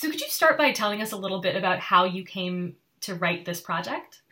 So, 0.00 0.10
could 0.10 0.22
you 0.22 0.30
start 0.30 0.56
by 0.56 0.72
telling 0.72 1.02
us 1.02 1.12
a 1.12 1.16
little 1.18 1.42
bit 1.42 1.56
about 1.56 1.78
how 1.78 2.04
you 2.04 2.24
came 2.24 2.74
to 3.02 3.16
write 3.16 3.44
this 3.44 3.60
project? 3.60 4.22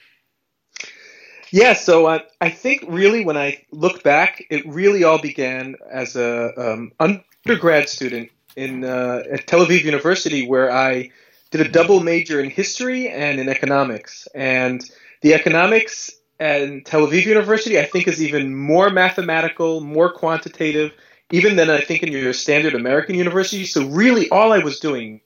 Yeah, 1.50 1.74
so 1.74 2.06
uh, 2.06 2.20
I 2.40 2.48
think 2.48 2.86
really 2.88 3.22
when 3.22 3.36
I 3.36 3.62
look 3.70 4.02
back, 4.02 4.46
it 4.48 4.66
really 4.66 5.04
all 5.04 5.20
began 5.20 5.76
as 5.90 6.16
a 6.16 6.54
um, 6.56 6.92
undergrad 6.98 7.90
student 7.90 8.30
in 8.56 8.82
uh, 8.82 9.24
at 9.30 9.46
Tel 9.46 9.66
Aviv 9.66 9.84
University, 9.84 10.48
where 10.48 10.72
I 10.72 11.10
did 11.50 11.60
a 11.60 11.68
double 11.68 12.00
major 12.00 12.40
in 12.40 12.48
history 12.48 13.10
and 13.10 13.38
in 13.38 13.50
economics. 13.50 14.26
And 14.34 14.82
the 15.20 15.34
economics 15.34 16.10
at 16.40 16.86
Tel 16.86 17.06
Aviv 17.06 17.26
University, 17.26 17.78
I 17.78 17.84
think, 17.84 18.08
is 18.08 18.22
even 18.22 18.56
more 18.56 18.88
mathematical, 18.88 19.82
more 19.82 20.10
quantitative, 20.10 20.92
even 21.30 21.56
than 21.56 21.68
I 21.68 21.82
think 21.82 22.02
in 22.02 22.10
your 22.10 22.32
standard 22.32 22.74
American 22.74 23.16
university. 23.16 23.66
So 23.66 23.86
really, 23.88 24.30
all 24.30 24.54
I 24.54 24.60
was 24.60 24.80
doing 24.80 25.20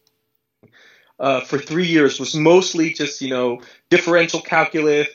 uh, 1.22 1.40
for 1.40 1.56
three 1.56 1.86
years 1.86 2.18
was 2.18 2.34
mostly 2.34 2.92
just 2.92 3.22
you 3.22 3.30
know 3.30 3.62
differential 3.88 4.40
calculus, 4.40 5.08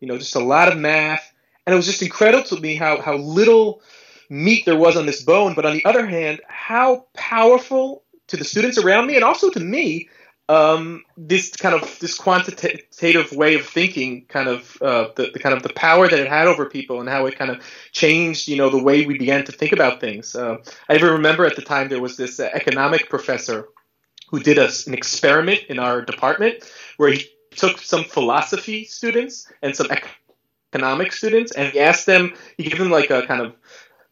you 0.00 0.08
know, 0.08 0.18
just 0.18 0.34
a 0.34 0.40
lot 0.40 0.70
of 0.70 0.76
math, 0.76 1.32
and 1.64 1.72
it 1.72 1.76
was 1.76 1.86
just 1.86 2.02
incredible 2.02 2.44
to 2.44 2.60
me 2.60 2.74
how 2.74 3.00
how 3.00 3.16
little 3.16 3.80
meat 4.28 4.66
there 4.66 4.76
was 4.76 4.96
on 4.96 5.06
this 5.06 5.22
bone. 5.22 5.54
But 5.54 5.64
on 5.64 5.72
the 5.72 5.84
other 5.84 6.06
hand, 6.06 6.40
how 6.48 7.06
powerful 7.14 8.02
to 8.26 8.36
the 8.36 8.44
students 8.44 8.78
around 8.78 9.06
me 9.06 9.14
and 9.14 9.24
also 9.24 9.50
to 9.50 9.60
me 9.60 10.08
um, 10.48 11.04
this 11.16 11.54
kind 11.54 11.74
of 11.74 11.98
this 12.00 12.18
quantitative 12.18 13.32
way 13.32 13.54
of 13.54 13.64
thinking, 13.64 14.26
kind 14.26 14.48
of 14.48 14.76
uh, 14.82 15.08
the, 15.16 15.30
the, 15.32 15.38
kind 15.38 15.56
of 15.56 15.62
the 15.62 15.72
power 15.72 16.08
that 16.08 16.18
it 16.18 16.28
had 16.28 16.48
over 16.48 16.66
people, 16.66 17.00
and 17.00 17.08
how 17.08 17.26
it 17.26 17.38
kind 17.38 17.50
of 17.50 17.62
changed, 17.92 18.48
you 18.48 18.56
know, 18.56 18.68
the 18.70 18.82
way 18.82 19.06
we 19.06 19.16
began 19.16 19.44
to 19.44 19.52
think 19.52 19.72
about 19.72 20.00
things. 20.00 20.34
Uh, 20.34 20.56
I 20.88 20.96
even 20.96 21.12
remember 21.12 21.46
at 21.46 21.56
the 21.56 21.62
time 21.62 21.88
there 21.88 22.02
was 22.02 22.16
this 22.16 22.40
uh, 22.40 22.50
economic 22.52 23.08
professor 23.08 23.68
who 24.28 24.40
did 24.40 24.58
a, 24.58 24.68
an 24.86 24.94
experiment 24.94 25.60
in 25.68 25.78
our 25.78 26.02
department 26.02 26.64
where 26.96 27.12
he 27.12 27.26
took 27.50 27.78
some 27.78 28.04
philosophy 28.04 28.84
students 28.84 29.50
and 29.62 29.76
some 29.76 29.88
economic 30.72 31.12
students, 31.12 31.52
and 31.52 31.72
he 31.72 31.80
asked 31.80 32.06
them, 32.06 32.34
he 32.56 32.64
gave 32.64 32.78
them 32.78 32.90
like 32.90 33.10
a 33.10 33.26
kind 33.26 33.40
of 33.40 33.54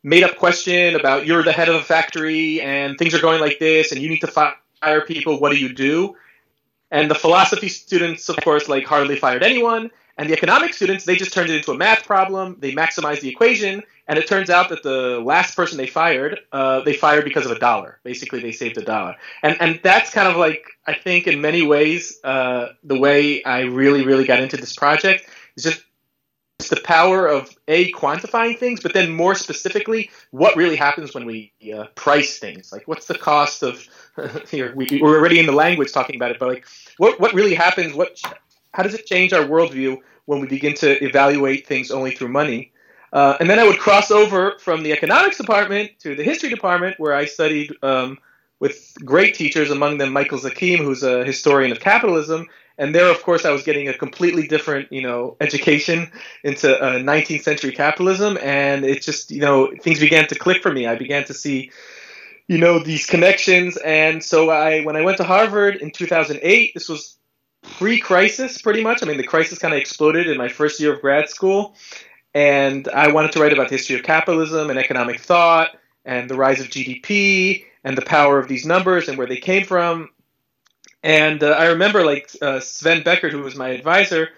made 0.03 0.23
up 0.23 0.36
question 0.36 0.95
about 0.97 1.27
you're 1.27 1.42
the 1.42 1.53
head 1.53 1.69
of 1.69 1.77
a 1.77 1.83
factory 1.83 2.61
and 2.61 2.98
things 2.98 3.14
are 3.14 3.20
going 3.20 3.41
like 3.41 3.59
this, 3.59 3.92
and 3.92 4.01
you 4.01 4.09
need 4.09 4.20
to 4.20 4.28
fire 4.28 5.01
people. 5.06 5.41
What 5.41 5.53
do 5.53 5.59
you 5.59 5.73
do? 5.73 6.17
And 6.91 7.11
the 7.11 7.14
philosophy 7.14 7.69
students, 7.69 8.29
of 8.29 8.36
course, 8.36 8.69
like 8.69 8.84
hardly 8.84 9.17
fired 9.17 9.42
anyone. 9.42 9.91
And 10.18 10.28
the 10.28 10.34
economic 10.34 10.74
students, 10.74 11.05
they 11.05 11.16
just 11.16 11.32
turned 11.32 11.50
it 11.50 11.56
into 11.56 11.72
a 11.72 11.77
math 11.77 12.05
problem. 12.05 12.56
They 12.58 12.72
maximized 12.72 13.20
the 13.20 13.28
equation, 13.28 13.82
and 14.06 14.18
it 14.18 14.27
turns 14.27 14.50
out 14.50 14.68
that 14.68 14.82
the 14.82 15.20
last 15.20 15.56
person 15.56 15.78
they 15.78 15.86
fired, 15.86 16.41
uh, 16.52 16.80
they 16.80 16.92
fired 16.92 17.24
because 17.24 17.46
of 17.46 17.52
a 17.52 17.58
dollar. 17.58 17.98
Basically, 18.05 18.40
they 18.40 18.52
saved 18.52 18.77
a 18.78 18.83
dollar. 18.83 19.16
And 19.42 19.56
and 19.60 19.80
that's 19.83 20.10
kind 20.10 20.28
of 20.28 20.36
like 20.36 20.66
I 20.86 20.94
think 20.94 21.27
in 21.27 21.40
many 21.40 21.62
ways 21.62 22.18
uh, 22.24 22.68
the 22.84 22.98
way 22.98 23.42
I 23.44 23.60
really 23.60 24.05
really 24.05 24.24
got 24.24 24.40
into 24.40 24.56
this 24.56 24.74
project 24.74 25.28
is 25.56 25.64
just 25.64 25.83
the 26.68 26.80
power 26.80 27.27
of 27.27 27.56
a 27.68 27.90
quantifying 27.92 28.58
things, 28.58 28.80
but 28.80 28.94
then 28.94 29.10
more 29.10 29.34
specifically, 29.34 30.10
what 30.30 30.56
really 30.56 30.77
happens 30.77 31.14
when 31.14 31.24
we 31.24 31.52
uh, 31.74 31.86
price 31.94 32.38
things? 32.38 32.72
Like, 32.72 32.86
what's 32.86 33.06
the 33.06 33.18
cost 33.18 33.62
of? 33.62 33.86
we, 34.52 34.60
are 34.60 35.02
already 35.02 35.38
in 35.38 35.46
the 35.46 35.52
language 35.52 35.92
talking 35.92 36.16
about 36.16 36.30
it, 36.30 36.38
but 36.38 36.48
like, 36.48 36.66
what 36.98 37.18
what 37.18 37.33
really 37.33 37.55
happens? 37.55 37.94
What 37.94 38.20
how 38.73 38.83
does 38.83 38.95
it 38.95 39.06
change 39.06 39.33
our 39.33 39.45
worldview 39.45 39.98
when 40.25 40.41
we 40.41 40.47
begin 40.47 40.75
to 40.75 41.05
evaluate 41.05 41.67
things 41.67 41.91
only 41.91 42.12
through 42.12 42.28
money? 42.28 42.73
Uh, 43.12 43.37
and 43.41 43.51
then 43.51 43.59
I 43.59 43.64
would 43.64 43.79
cross 43.79 44.11
over 44.11 44.59
from 44.59 44.83
the 44.83 44.92
economics 44.92 45.37
department 45.37 45.91
to 46.01 46.14
the 46.14 46.23
history 46.23 46.48
department, 46.48 46.98
where 46.98 47.14
I 47.14 47.27
studied 47.27 47.73
um, 47.83 48.19
with 48.59 48.97
great 49.05 49.34
teachers, 49.34 49.70
among 49.70 49.98
them 49.98 50.12
Michael 50.12 50.39
Zakim, 50.39 50.79
who's 50.79 51.03
a 51.03 51.25
historian 51.25 51.73
of 51.73 51.81
capitalism. 51.81 52.47
And 52.79 52.95
there, 52.95 53.11
of 53.11 53.23
course, 53.23 53.45
I 53.45 53.51
was 53.51 53.64
getting 53.64 53.89
a 53.89 53.95
completely 53.95 54.47
different, 54.47 54.91
you 54.91 55.02
know, 55.02 55.36
education 55.41 56.11
into 56.42 56.80
uh, 56.80 56.95
19th 56.95 57.42
century 57.42 57.73
capitalism, 57.73 58.39
and 58.41 58.86
it 58.86 59.02
just, 59.02 59.30
you 59.30 59.41
know, 59.41 59.70
things 59.83 60.01
began 60.01 60.27
to 60.29 60.35
click 60.35 60.63
for 60.63 60.73
me. 60.73 60.86
I 60.86 60.96
began 60.96 61.25
to 61.25 61.35
see 61.35 61.70
you 62.48 62.58
know 62.58 62.80
these 62.80 63.07
connections 63.07 63.77
and 63.79 64.23
so 64.23 64.51
i 64.51 64.83
when 64.83 64.96
i 64.96 65.01
went 65.01 65.17
to 65.17 65.23
harvard 65.23 65.77
in 65.77 65.92
2008 65.92 66.73
this 66.75 66.89
was 66.89 67.17
pre-crisis 67.62 68.61
pretty 68.61 68.83
much 68.83 69.02
i 69.02 69.06
mean 69.06 69.17
the 69.17 69.23
crisis 69.23 69.58
kind 69.58 69.73
of 69.74 69.80
exploded 69.80 70.27
in 70.27 70.36
my 70.36 70.48
first 70.48 70.80
year 70.80 70.95
of 70.95 71.00
grad 71.00 71.28
school 71.28 71.74
and 72.34 72.89
i 72.89 73.11
wanted 73.11 73.33
to 73.33 73.40
write 73.40 73.52
about 73.52 73.68
the 73.68 73.77
history 73.77 73.96
of 73.96 74.02
capitalism 74.02 74.70
and 74.70 74.78
economic 74.78 75.20
thought 75.20 75.70
and 76.05 76.28
the 76.28 76.34
rise 76.34 76.61
of 76.61 76.68
gdp 76.68 77.64
and 77.84 77.96
the 77.96 78.02
power 78.02 78.39
of 78.39 78.48
these 78.48 78.67
numbers 78.67 79.08
and 79.08 79.17
where 79.17 79.27
they 79.27 79.36
came 79.36 79.64
from 79.64 80.11
and 81.02 81.42
uh, 81.42 81.51
i 81.51 81.67
remember 81.67 82.05
like 82.05 82.30
uh, 82.42 82.58
sven 82.61 83.02
beckert 83.02 83.30
who 83.30 83.42
was 83.42 83.55
my 83.55 83.68
advisor 83.68 84.28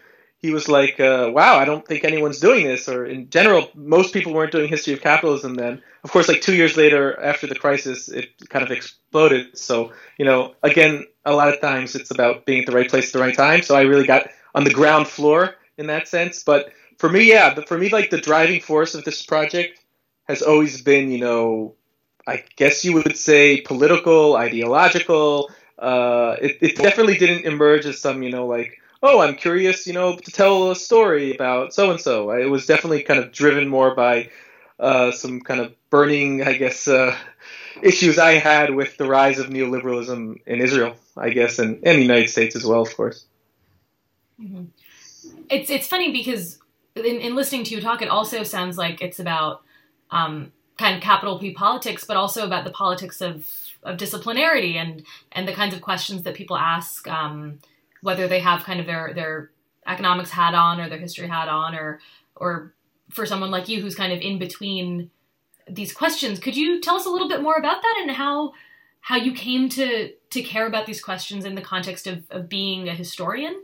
he 0.44 0.50
was 0.50 0.68
like, 0.68 1.00
uh, 1.00 1.30
"Wow, 1.32 1.56
I 1.56 1.64
don't 1.64 1.88
think 1.88 2.04
anyone's 2.04 2.38
doing 2.38 2.66
this." 2.66 2.86
Or 2.86 3.06
in 3.06 3.30
general, 3.30 3.70
most 3.74 4.12
people 4.12 4.34
weren't 4.34 4.52
doing 4.52 4.68
history 4.68 4.92
of 4.92 5.00
capitalism 5.00 5.54
then. 5.54 5.80
Of 6.02 6.10
course, 6.10 6.28
like 6.28 6.42
two 6.42 6.54
years 6.54 6.76
later, 6.76 7.18
after 7.18 7.46
the 7.46 7.54
crisis, 7.54 8.10
it 8.10 8.28
kind 8.50 8.62
of 8.62 8.70
exploded. 8.70 9.56
So 9.56 9.92
you 10.18 10.26
know, 10.26 10.54
again, 10.62 11.06
a 11.24 11.32
lot 11.32 11.48
of 11.48 11.60
times 11.60 11.94
it's 11.94 12.10
about 12.10 12.46
being 12.46 12.60
at 12.60 12.66
the 12.66 12.72
right 12.72 12.88
place 12.88 13.08
at 13.08 13.12
the 13.12 13.20
right 13.20 13.36
time. 13.36 13.62
So 13.62 13.74
I 13.74 13.82
really 13.82 14.06
got 14.06 14.28
on 14.54 14.64
the 14.64 14.72
ground 14.72 15.08
floor 15.08 15.54
in 15.78 15.86
that 15.88 16.08
sense. 16.08 16.42
But 16.42 16.72
for 16.98 17.08
me, 17.08 17.28
yeah, 17.28 17.54
for 17.66 17.78
me, 17.78 17.88
like 17.88 18.10
the 18.10 18.20
driving 18.20 18.60
force 18.60 18.94
of 18.94 19.04
this 19.04 19.24
project 19.24 19.80
has 20.28 20.42
always 20.42 20.82
been, 20.82 21.10
you 21.10 21.18
know, 21.18 21.74
I 22.26 22.44
guess 22.56 22.84
you 22.84 22.94
would 22.94 23.16
say 23.16 23.60
political, 23.60 24.36
ideological. 24.36 25.50
Uh, 25.78 26.36
it, 26.40 26.58
it 26.60 26.76
definitely 26.76 27.18
didn't 27.18 27.44
emerge 27.44 27.84
as 27.84 28.00
some, 28.00 28.22
you 28.22 28.30
know, 28.30 28.46
like 28.46 28.80
oh, 29.04 29.20
I'm 29.20 29.36
curious, 29.36 29.86
you 29.86 29.92
know, 29.92 30.16
to 30.16 30.30
tell 30.30 30.70
a 30.70 30.76
story 30.76 31.34
about 31.34 31.74
so 31.74 31.90
and 31.90 32.00
so. 32.00 32.30
It 32.30 32.46
was 32.46 32.64
definitely 32.64 33.02
kind 33.02 33.20
of 33.20 33.32
driven 33.32 33.68
more 33.68 33.94
by 33.94 34.30
uh, 34.80 35.12
some 35.12 35.42
kind 35.42 35.60
of 35.60 35.74
burning, 35.90 36.42
I 36.42 36.54
guess, 36.54 36.88
uh, 36.88 37.14
issues 37.82 38.18
I 38.18 38.32
had 38.32 38.74
with 38.74 38.96
the 38.96 39.06
rise 39.06 39.38
of 39.38 39.46
neoliberalism 39.46 40.40
in 40.46 40.60
Israel, 40.60 40.96
I 41.16 41.30
guess, 41.30 41.58
and, 41.58 41.76
and 41.84 41.98
the 41.98 42.02
United 42.02 42.28
States 42.28 42.56
as 42.56 42.64
well, 42.64 42.82
of 42.82 42.96
course. 42.96 43.24
Mm-hmm. 44.40 44.64
It's 45.50 45.70
it's 45.70 45.86
funny 45.86 46.12
because 46.12 46.58
in, 46.96 47.04
in, 47.04 47.34
listening 47.34 47.64
to 47.64 47.74
you 47.74 47.80
talk, 47.80 48.02
it 48.02 48.08
also 48.08 48.42
sounds 48.42 48.76
like 48.76 49.00
it's 49.00 49.18
about 49.18 49.62
um, 50.10 50.52
kind 50.78 50.96
of 50.96 51.02
capital 51.02 51.38
P 51.38 51.52
politics, 51.52 52.04
but 52.04 52.16
also 52.16 52.44
about 52.44 52.64
the 52.64 52.70
politics 52.70 53.20
of 53.20 53.48
of 53.82 53.96
disciplinarity 53.96 54.74
and 54.74 55.04
and 55.32 55.46
the 55.46 55.52
kinds 55.52 55.74
of 55.74 55.80
questions 55.80 56.22
that 56.22 56.34
people 56.34 56.56
ask. 56.56 57.06
Um, 57.06 57.60
whether 58.04 58.28
they 58.28 58.40
have 58.40 58.64
kind 58.64 58.80
of 58.80 58.86
their 58.86 59.12
their 59.14 59.50
economics 59.86 60.30
hat 60.30 60.54
on 60.54 60.78
or 60.78 60.90
their 60.90 60.98
history 60.98 61.26
hat 61.26 61.48
on 61.48 61.74
or 61.74 62.00
or 62.36 62.74
for 63.10 63.24
someone 63.24 63.50
like 63.50 63.68
you 63.68 63.80
who's 63.80 63.94
kind 63.94 64.12
of 64.12 64.20
in 64.20 64.38
between 64.38 65.10
these 65.68 65.92
questions 65.92 66.38
could 66.38 66.56
you 66.56 66.80
tell 66.80 66.96
us 66.96 67.06
a 67.06 67.10
little 67.10 67.28
bit 67.28 67.42
more 67.42 67.56
about 67.56 67.82
that 67.82 67.98
and 68.00 68.10
how 68.10 68.52
how 69.00 69.16
you 69.16 69.32
came 69.32 69.68
to 69.68 70.12
to 70.30 70.42
care 70.42 70.66
about 70.66 70.86
these 70.86 71.02
questions 71.02 71.44
in 71.44 71.54
the 71.54 71.60
context 71.60 72.06
of, 72.06 72.24
of 72.30 72.48
being 72.48 72.88
a 72.88 72.94
historian 72.94 73.60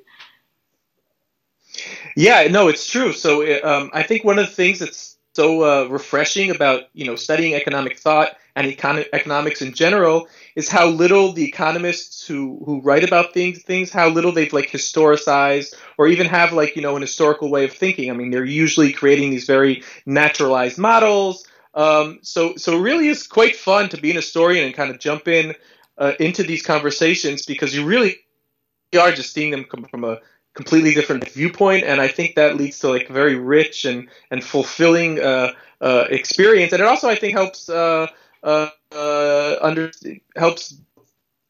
yeah 2.17 2.47
no 2.51 2.69
it's 2.69 2.91
true 2.91 3.13
so 3.13 3.43
um, 3.63 3.91
i 3.93 4.03
think 4.03 4.25
one 4.25 4.39
of 4.39 4.47
the 4.47 4.53
things 4.53 4.79
that's 4.79 5.17
so 5.35 5.63
uh, 5.63 5.89
refreshing 5.89 6.51
about 6.51 6.85
you 6.93 7.07
know 7.07 7.17
studying 7.17 7.55
economic 7.55 7.99
thought 7.99 8.37
and 8.57 8.67
econ- 8.67 9.07
economics 9.13 9.63
in 9.63 9.73
general 9.73 10.29
is 10.57 10.69
how 10.69 10.87
little 10.87 11.33
the 11.33 11.45
economists 11.45 12.27
who 12.27 12.61
who 12.67 12.81
write 12.81 13.05
about 13.05 13.33
things 13.33 13.63
things 13.63 13.93
how 13.93 14.09
little 14.09 14.33
they've 14.33 14.53
like 14.53 14.71
historicized 14.71 15.75
or 16.01 16.09
even 16.09 16.27
have 16.27 16.55
like 16.55 16.75
you 16.77 16.83
know 16.83 16.97
an 16.97 17.03
historical 17.03 17.51
way 17.51 17.65
of 17.65 17.73
thinking. 17.73 18.11
I 18.11 18.15
mean, 18.15 18.31
they're 18.31 18.43
usually 18.43 18.91
creating 18.91 19.31
these 19.31 19.45
very 19.45 19.83
naturalized 20.07 20.79
models. 20.79 21.47
Um, 21.75 22.19
so 22.23 22.57
so 22.57 22.79
it 22.79 22.81
really 22.81 23.09
is 23.09 23.27
quite 23.27 23.57
fun 23.57 23.89
to 23.91 24.01
be 24.01 24.11
an 24.11 24.17
historian 24.17 24.65
and 24.65 24.75
kind 24.75 24.91
of 24.91 24.99
jump 24.99 25.29
in 25.29 25.55
uh, 25.99 26.13
into 26.19 26.43
these 26.43 26.63
conversations 26.63 27.47
because 27.47 27.75
you 27.75 27.85
really 27.85 28.17
are 28.99 29.13
just 29.13 29.33
seeing 29.33 29.51
them 29.51 29.65
come 29.65 29.85
from 29.85 30.05
a 30.05 30.19
completely 30.55 30.95
different 30.95 31.29
viewpoint. 31.31 31.85
And 31.85 32.01
i 32.01 32.09
think 32.09 32.35
that 32.35 32.57
leads 32.57 32.81
to 32.81 32.89
like 32.89 33.09
very 33.09 33.37
rich 33.37 33.85
and 33.85 34.09
and 34.31 34.43
fulfilling 34.43 35.21
uh, 35.21 35.53
uh, 35.81 36.07
experience. 36.11 36.73
And 36.73 36.83
it 36.83 36.89
also 36.89 37.09
i 37.09 37.15
think 37.15 37.35
helps 37.35 37.69
uh, 37.69 38.09
uh, 38.43 38.69
uh, 38.93 39.57
under 39.61 39.93
helps 40.37 40.75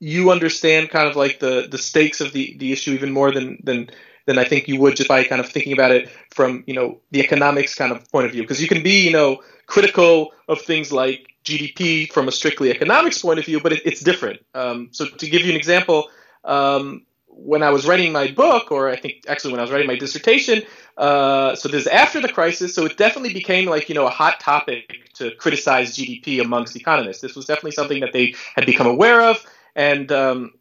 you 0.01 0.31
understand 0.31 0.91
kind 0.91 1.09
of 1.09 1.17
like 1.17 1.39
the 1.41 1.69
the 1.71 1.79
stakes 1.79 2.21
of 2.21 2.33
the 2.33 2.57
the 2.59 2.73
issue 2.73 2.93
even 2.93 3.13
more 3.13 3.31
than 3.31 3.59
than 3.63 3.91
than 4.31 4.39
I 4.39 4.45
think 4.45 4.69
you 4.69 4.81
would 4.81 4.95
just 4.95 5.09
by 5.09 5.25
kind 5.25 5.41
of 5.41 5.49
thinking 5.49 5.73
about 5.73 5.91
it 5.91 6.09
from 6.31 6.63
you 6.67 6.75
know 6.75 7.01
the 7.11 7.21
economics 7.21 7.75
kind 7.75 7.91
of 7.93 8.09
point 8.13 8.27
of 8.27 8.33
view 8.33 8.43
because 8.43 8.63
you 8.63 8.69
can 8.69 8.83
be 8.83 9.05
you 9.05 9.13
know 9.13 9.43
critical 9.67 10.33
of 10.49 10.61
things 10.61 10.93
like 10.93 11.27
GDP 11.45 12.11
from 12.13 12.29
a 12.29 12.33
strictly 12.33 12.71
economics 12.71 13.19
point 13.23 13.39
of 13.39 13.45
view, 13.45 13.61
but 13.61 13.73
it, 13.73 13.83
it's 13.85 14.01
different. 14.01 14.41
Um, 14.55 14.89
so 14.93 15.07
to 15.07 15.29
give 15.29 15.43
you 15.43 15.51
an 15.51 15.57
example, 15.57 16.11
um, 16.45 17.07
when 17.27 17.63
I 17.63 17.71
was 17.71 17.87
writing 17.87 18.13
my 18.13 18.31
book, 18.31 18.71
or 18.71 18.89
I 18.91 18.97
think 18.97 19.25
actually 19.27 19.53
when 19.53 19.61
I 19.61 19.63
was 19.63 19.73
writing 19.73 19.87
my 19.87 19.97
dissertation, 19.97 20.63
uh, 20.97 21.57
so 21.57 21.69
this 21.69 21.83
is 21.83 21.87
after 21.89 22.21
the 22.21 22.29
crisis, 22.29 22.75
so 22.75 22.85
it 22.85 22.97
definitely 22.97 23.33
became 23.33 23.67
like 23.69 23.89
you 23.89 23.95
know 23.95 24.07
a 24.07 24.11
hot 24.11 24.39
topic 24.39 25.11
to 25.15 25.35
criticize 25.37 25.97
GDP 25.97 26.41
amongst 26.41 26.77
economists. 26.77 27.21
This 27.21 27.35
was 27.35 27.47
definitely 27.47 27.73
something 27.73 28.01
that 28.01 28.13
they 28.13 28.35
had 28.55 28.67
become 28.67 28.87
aware 28.87 29.23
of, 29.23 29.45
and 29.75 30.13
um, 30.13 30.53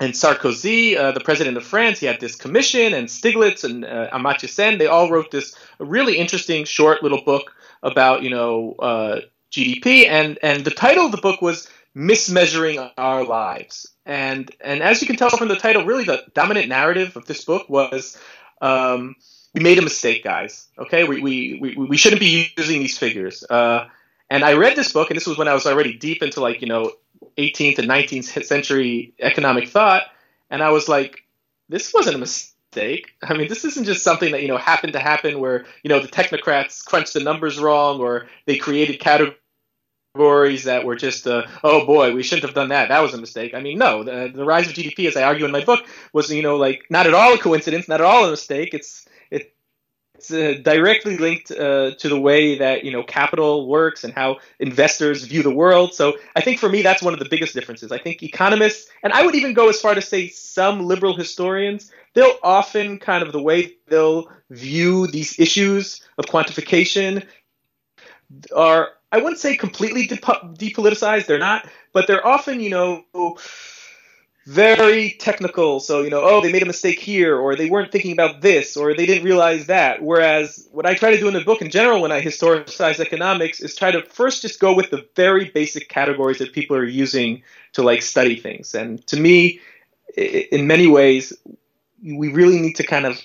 and 0.00 0.14
Sarkozy, 0.14 0.96
uh, 0.96 1.12
the 1.12 1.20
president 1.20 1.58
of 1.58 1.62
France, 1.62 2.00
he 2.00 2.06
had 2.06 2.20
this 2.20 2.34
commission, 2.34 2.94
and 2.94 3.06
Stiglitz 3.06 3.64
and 3.64 3.84
uh, 3.84 4.08
Amartya 4.10 4.48
Sen, 4.48 4.78
they 4.78 4.86
all 4.86 5.10
wrote 5.10 5.30
this 5.30 5.54
really 5.78 6.16
interesting 6.16 6.64
short 6.64 7.02
little 7.02 7.22
book 7.22 7.52
about 7.82 8.22
you 8.22 8.30
know 8.30 8.74
uh, 8.78 9.20
GDP, 9.52 10.08
and 10.08 10.38
and 10.42 10.64
the 10.64 10.70
title 10.70 11.04
of 11.04 11.12
the 11.12 11.18
book 11.18 11.42
was 11.42 11.68
"Mismeasuring 11.94 12.90
Our 12.96 13.24
Lives." 13.24 13.92
And 14.06 14.50
and 14.62 14.82
as 14.82 15.02
you 15.02 15.06
can 15.06 15.16
tell 15.16 15.30
from 15.30 15.48
the 15.48 15.56
title, 15.56 15.84
really 15.84 16.04
the 16.04 16.24
dominant 16.34 16.68
narrative 16.68 17.16
of 17.16 17.26
this 17.26 17.44
book 17.44 17.68
was. 17.68 18.18
Um, 18.62 19.16
we 19.52 19.60
made 19.60 19.78
a 19.78 19.82
mistake, 19.82 20.22
guys. 20.22 20.68
Okay, 20.78 21.02
we, 21.02 21.20
we, 21.20 21.58
we, 21.60 21.74
we 21.74 21.96
shouldn't 21.96 22.20
be 22.20 22.52
using 22.56 22.78
these 22.78 22.96
figures. 22.96 23.42
Uh, 23.50 23.88
and 24.30 24.44
I 24.44 24.52
read 24.52 24.76
this 24.76 24.92
book, 24.92 25.10
and 25.10 25.16
this 25.16 25.26
was 25.26 25.36
when 25.36 25.48
I 25.48 25.54
was 25.54 25.66
already 25.66 25.94
deep 25.94 26.22
into 26.22 26.40
like 26.40 26.62
you 26.62 26.68
know 26.68 26.92
18th 27.38 27.78
and 27.78 27.88
19th 27.88 28.44
century 28.44 29.14
economic 29.20 29.68
thought, 29.68 30.04
and 30.50 30.62
I 30.62 30.70
was 30.70 30.88
like, 30.88 31.24
this 31.68 31.94
wasn't 31.94 32.16
a 32.16 32.18
mistake. 32.18 33.12
I 33.22 33.34
mean, 33.34 33.48
this 33.48 33.64
isn't 33.64 33.84
just 33.84 34.02
something 34.02 34.32
that 34.32 34.42
you 34.42 34.48
know 34.48 34.58
happened 34.58 34.92
to 34.92 35.00
happen 35.00 35.40
where 35.40 35.64
you 35.82 35.88
know 35.88 36.00
the 36.00 36.08
technocrats 36.08 36.84
crunched 36.84 37.14
the 37.14 37.20
numbers 37.20 37.58
wrong 37.58 38.00
or 38.00 38.26
they 38.46 38.56
created 38.56 39.00
categories 39.00 40.64
that 40.64 40.84
were 40.84 40.96
just 40.96 41.26
uh, 41.26 41.46
oh 41.62 41.86
boy 41.86 42.12
we 42.12 42.22
shouldn't 42.22 42.44
have 42.44 42.54
done 42.54 42.68
that. 42.68 42.88
That 42.88 43.00
was 43.00 43.14
a 43.14 43.18
mistake. 43.18 43.54
I 43.54 43.60
mean 43.60 43.78
no 43.78 44.02
the, 44.02 44.30
the 44.34 44.44
rise 44.44 44.66
of 44.66 44.74
gdp 44.74 45.06
as 45.06 45.16
i 45.16 45.22
argue 45.22 45.44
in 45.44 45.52
my 45.52 45.64
book 45.64 45.84
was 46.12 46.30
you 46.30 46.42
know 46.42 46.56
like 46.56 46.84
not 46.90 47.06
at 47.06 47.14
all 47.14 47.34
a 47.34 47.38
coincidence 47.38 47.88
not 47.88 48.00
at 48.00 48.06
all 48.06 48.24
a 48.24 48.30
mistake. 48.30 48.74
It's 48.74 49.06
it's 50.20 50.30
uh, 50.30 50.60
directly 50.62 51.16
linked 51.16 51.50
uh, 51.50 51.92
to 51.92 52.08
the 52.08 52.20
way 52.20 52.58
that 52.58 52.84
you 52.84 52.92
know 52.92 53.02
capital 53.02 53.66
works 53.66 54.04
and 54.04 54.12
how 54.12 54.36
investors 54.58 55.24
view 55.24 55.42
the 55.42 55.50
world. 55.50 55.94
So 55.94 56.18
I 56.36 56.42
think 56.42 56.58
for 56.58 56.68
me 56.68 56.82
that's 56.82 57.02
one 57.02 57.14
of 57.14 57.18
the 57.18 57.28
biggest 57.28 57.54
differences. 57.54 57.90
I 57.90 57.98
think 57.98 58.22
economists, 58.22 58.90
and 59.02 59.14
I 59.14 59.24
would 59.24 59.34
even 59.34 59.54
go 59.54 59.70
as 59.70 59.80
far 59.80 59.94
to 59.94 60.02
say 60.02 60.28
some 60.28 60.84
liberal 60.86 61.16
historians, 61.16 61.90
they'll 62.12 62.38
often 62.42 62.98
kind 62.98 63.22
of 63.22 63.32
the 63.32 63.42
way 63.42 63.76
they'll 63.88 64.30
view 64.50 65.06
these 65.06 65.38
issues 65.38 66.02
of 66.18 66.26
quantification 66.26 67.26
are 68.54 68.90
I 69.10 69.18
wouldn't 69.18 69.40
say 69.40 69.56
completely 69.56 70.06
depoliticized. 70.06 71.26
They're 71.26 71.38
not, 71.38 71.66
but 71.94 72.06
they're 72.06 72.26
often 72.26 72.60
you 72.60 72.70
know 72.70 73.38
very 74.46 75.16
technical. 75.20 75.80
So, 75.80 76.02
you 76.02 76.10
know, 76.10 76.22
oh, 76.22 76.40
they 76.40 76.50
made 76.50 76.62
a 76.62 76.66
mistake 76.66 76.98
here, 76.98 77.36
or 77.36 77.56
they 77.56 77.68
weren't 77.68 77.92
thinking 77.92 78.12
about 78.12 78.40
this, 78.40 78.76
or 78.76 78.94
they 78.94 79.06
didn't 79.06 79.24
realize 79.24 79.66
that. 79.66 80.02
Whereas 80.02 80.68
what 80.72 80.86
I 80.86 80.94
try 80.94 81.10
to 81.10 81.18
do 81.18 81.28
in 81.28 81.34
the 81.34 81.44
book 81.44 81.62
in 81.62 81.70
general 81.70 82.00
when 82.02 82.12
I 82.12 82.20
historicize 82.20 83.00
economics 83.00 83.60
is 83.60 83.76
try 83.76 83.90
to 83.90 84.02
first 84.02 84.42
just 84.42 84.58
go 84.58 84.74
with 84.74 84.90
the 84.90 85.06
very 85.14 85.50
basic 85.50 85.88
categories 85.88 86.38
that 86.38 86.52
people 86.52 86.76
are 86.76 86.84
using 86.84 87.42
to 87.74 87.82
like 87.82 88.02
study 88.02 88.36
things. 88.36 88.74
And 88.74 89.06
to 89.08 89.18
me, 89.18 89.60
in 90.16 90.66
many 90.66 90.86
ways, 90.86 91.32
we 92.02 92.32
really 92.32 92.58
need 92.60 92.76
to 92.76 92.82
kind 92.82 93.06
of 93.06 93.20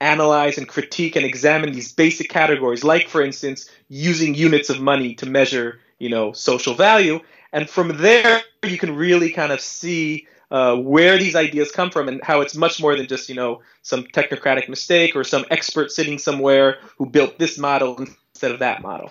analyze 0.00 0.58
and 0.58 0.66
critique 0.66 1.14
and 1.14 1.24
examine 1.24 1.72
these 1.72 1.92
basic 1.92 2.28
categories, 2.28 2.82
like, 2.82 3.08
for 3.08 3.22
instance, 3.22 3.70
using 3.88 4.34
units 4.34 4.68
of 4.68 4.80
money 4.80 5.14
to 5.14 5.26
measure, 5.26 5.78
you 6.00 6.08
know, 6.08 6.32
social 6.32 6.74
value. 6.74 7.20
And 7.52 7.68
from 7.68 7.96
there, 7.98 8.42
you 8.64 8.78
can 8.78 8.94
really 8.96 9.30
kind 9.30 9.52
of 9.52 9.60
see 9.60 10.26
uh, 10.50 10.76
where 10.76 11.18
these 11.18 11.34
ideas 11.34 11.70
come 11.72 11.90
from 11.90 12.08
and 12.08 12.22
how 12.22 12.40
it's 12.40 12.54
much 12.54 12.80
more 12.80 12.94
than 12.94 13.06
just 13.06 13.28
you 13.28 13.34
know 13.34 13.62
some 13.82 14.04
technocratic 14.04 14.68
mistake 14.68 15.16
or 15.16 15.24
some 15.24 15.44
expert 15.50 15.90
sitting 15.90 16.18
somewhere 16.18 16.78
who 16.98 17.06
built 17.06 17.38
this 17.38 17.58
model 17.58 17.96
instead 18.34 18.52
of 18.52 18.58
that 18.58 18.82
model. 18.82 19.10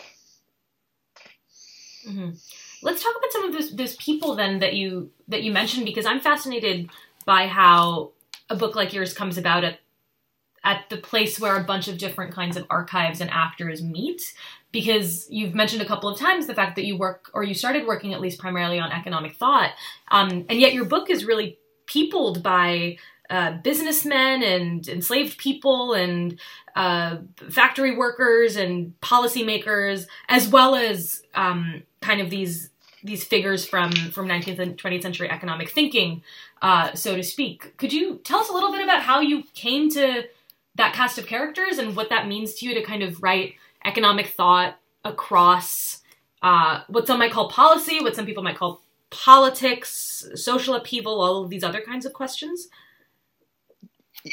Mm-hmm. 2.08 2.32
Let's 2.84 3.04
talk 3.04 3.14
about 3.18 3.32
some 3.32 3.46
of 3.46 3.54
those, 3.54 3.76
those 3.76 3.96
people 3.98 4.36
then 4.36 4.60
that 4.60 4.74
you 4.74 5.12
that 5.28 5.44
you 5.44 5.52
mentioned 5.52 5.86
because 5.86 6.06
I'm 6.06 6.20
fascinated 6.20 6.90
by 7.26 7.48
how 7.48 8.12
a 8.50 8.56
book 8.56 8.76
like 8.76 8.94
yours 8.94 9.14
comes 9.14 9.38
about 9.38 9.64
at 9.64 9.80
at 10.64 10.90
the 10.90 10.98
place 10.98 11.40
where 11.40 11.58
a 11.58 11.64
bunch 11.64 11.88
of 11.88 11.98
different 11.98 12.34
kinds 12.34 12.56
of 12.56 12.66
archives 12.70 13.20
and 13.20 13.30
actors 13.32 13.82
meet 13.82 14.34
because 14.72 15.28
you've 15.30 15.54
mentioned 15.54 15.82
a 15.82 15.86
couple 15.86 16.10
of 16.10 16.18
times 16.18 16.48
the 16.48 16.56
fact 16.56 16.76
that 16.76 16.86
you 16.86 16.98
work 16.98 17.30
or 17.34 17.44
you 17.44 17.54
started 17.54 17.86
working 17.86 18.14
at 18.14 18.22
least 18.22 18.40
primarily 18.40 18.80
on 18.80 18.92
economic 18.92 19.36
thought. 19.36 19.72
Um, 20.10 20.46
and 20.50 20.60
yet 20.60 20.74
your 20.74 20.86
book 20.86 21.10
is 21.10 21.26
really 21.26 21.58
peopled 21.86 22.42
by 22.42 22.98
uh, 23.30 23.54
businessmen 23.64 24.44
and 24.44 24.88
enslaved 24.88 25.38
people 25.38 25.94
and 25.94 26.40
uh, 26.76 27.18
factory 27.50 27.96
workers 27.96 28.56
and 28.56 28.94
policymakers 29.02 30.06
as 30.28 30.48
well 30.50 30.76
as 30.76 31.24
um, 31.34 31.84
kind 32.02 32.22
of 32.22 32.30
these 32.30 32.70
these 33.04 33.24
figures 33.24 33.66
from 33.66 33.92
from 33.92 34.28
19th 34.28 34.60
and 34.60 34.78
20th 34.78 35.02
century 35.02 35.30
economic 35.30 35.70
thinking 35.70 36.22
uh, 36.62 36.94
so 36.94 37.16
to 37.16 37.24
speak. 37.24 37.76
Could 37.78 37.94
you 37.94 38.18
tell 38.24 38.40
us 38.40 38.50
a 38.50 38.54
little 38.54 38.72
bit 38.72 38.84
about 38.84 39.02
how 39.02 39.22
you 39.22 39.44
came 39.54 39.90
to 39.92 40.24
that 40.76 40.94
cast 40.94 41.18
of 41.18 41.26
characters 41.26 41.78
and 41.78 41.96
what 41.96 42.10
that 42.10 42.28
means 42.28 42.54
to 42.56 42.66
you 42.66 42.74
to 42.74 42.82
kind 42.82 43.04
of 43.04 43.22
write 43.24 43.56
economic 43.86 44.28
thought 44.28 44.78
across 45.04 46.02
uh, 46.42 46.82
what 46.88 47.08
some 47.08 47.20
might 47.20 47.32
call 47.32 47.50
policy, 47.50 48.02
what 48.02 48.16
some 48.16 48.26
people 48.26 48.44
might 48.44 48.58
call 48.58 48.82
politics, 49.10 50.28
social 50.36 50.76
upheaval, 50.76 51.22
all 51.22 51.44
of 51.44 51.50
these 51.50 51.64
other 51.64 51.82
kinds 51.82 52.06
of 52.06 52.14
questions? 52.14 52.68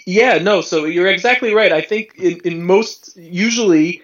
Yeah, 0.07 0.39
no, 0.39 0.61
so 0.61 0.85
you're 0.85 1.09
exactly 1.09 1.55
right. 1.55 1.73
I 1.73 1.81
think 1.81 2.15
in, 2.19 2.41
in 2.45 2.63
most, 2.63 3.17
usually, 3.17 4.03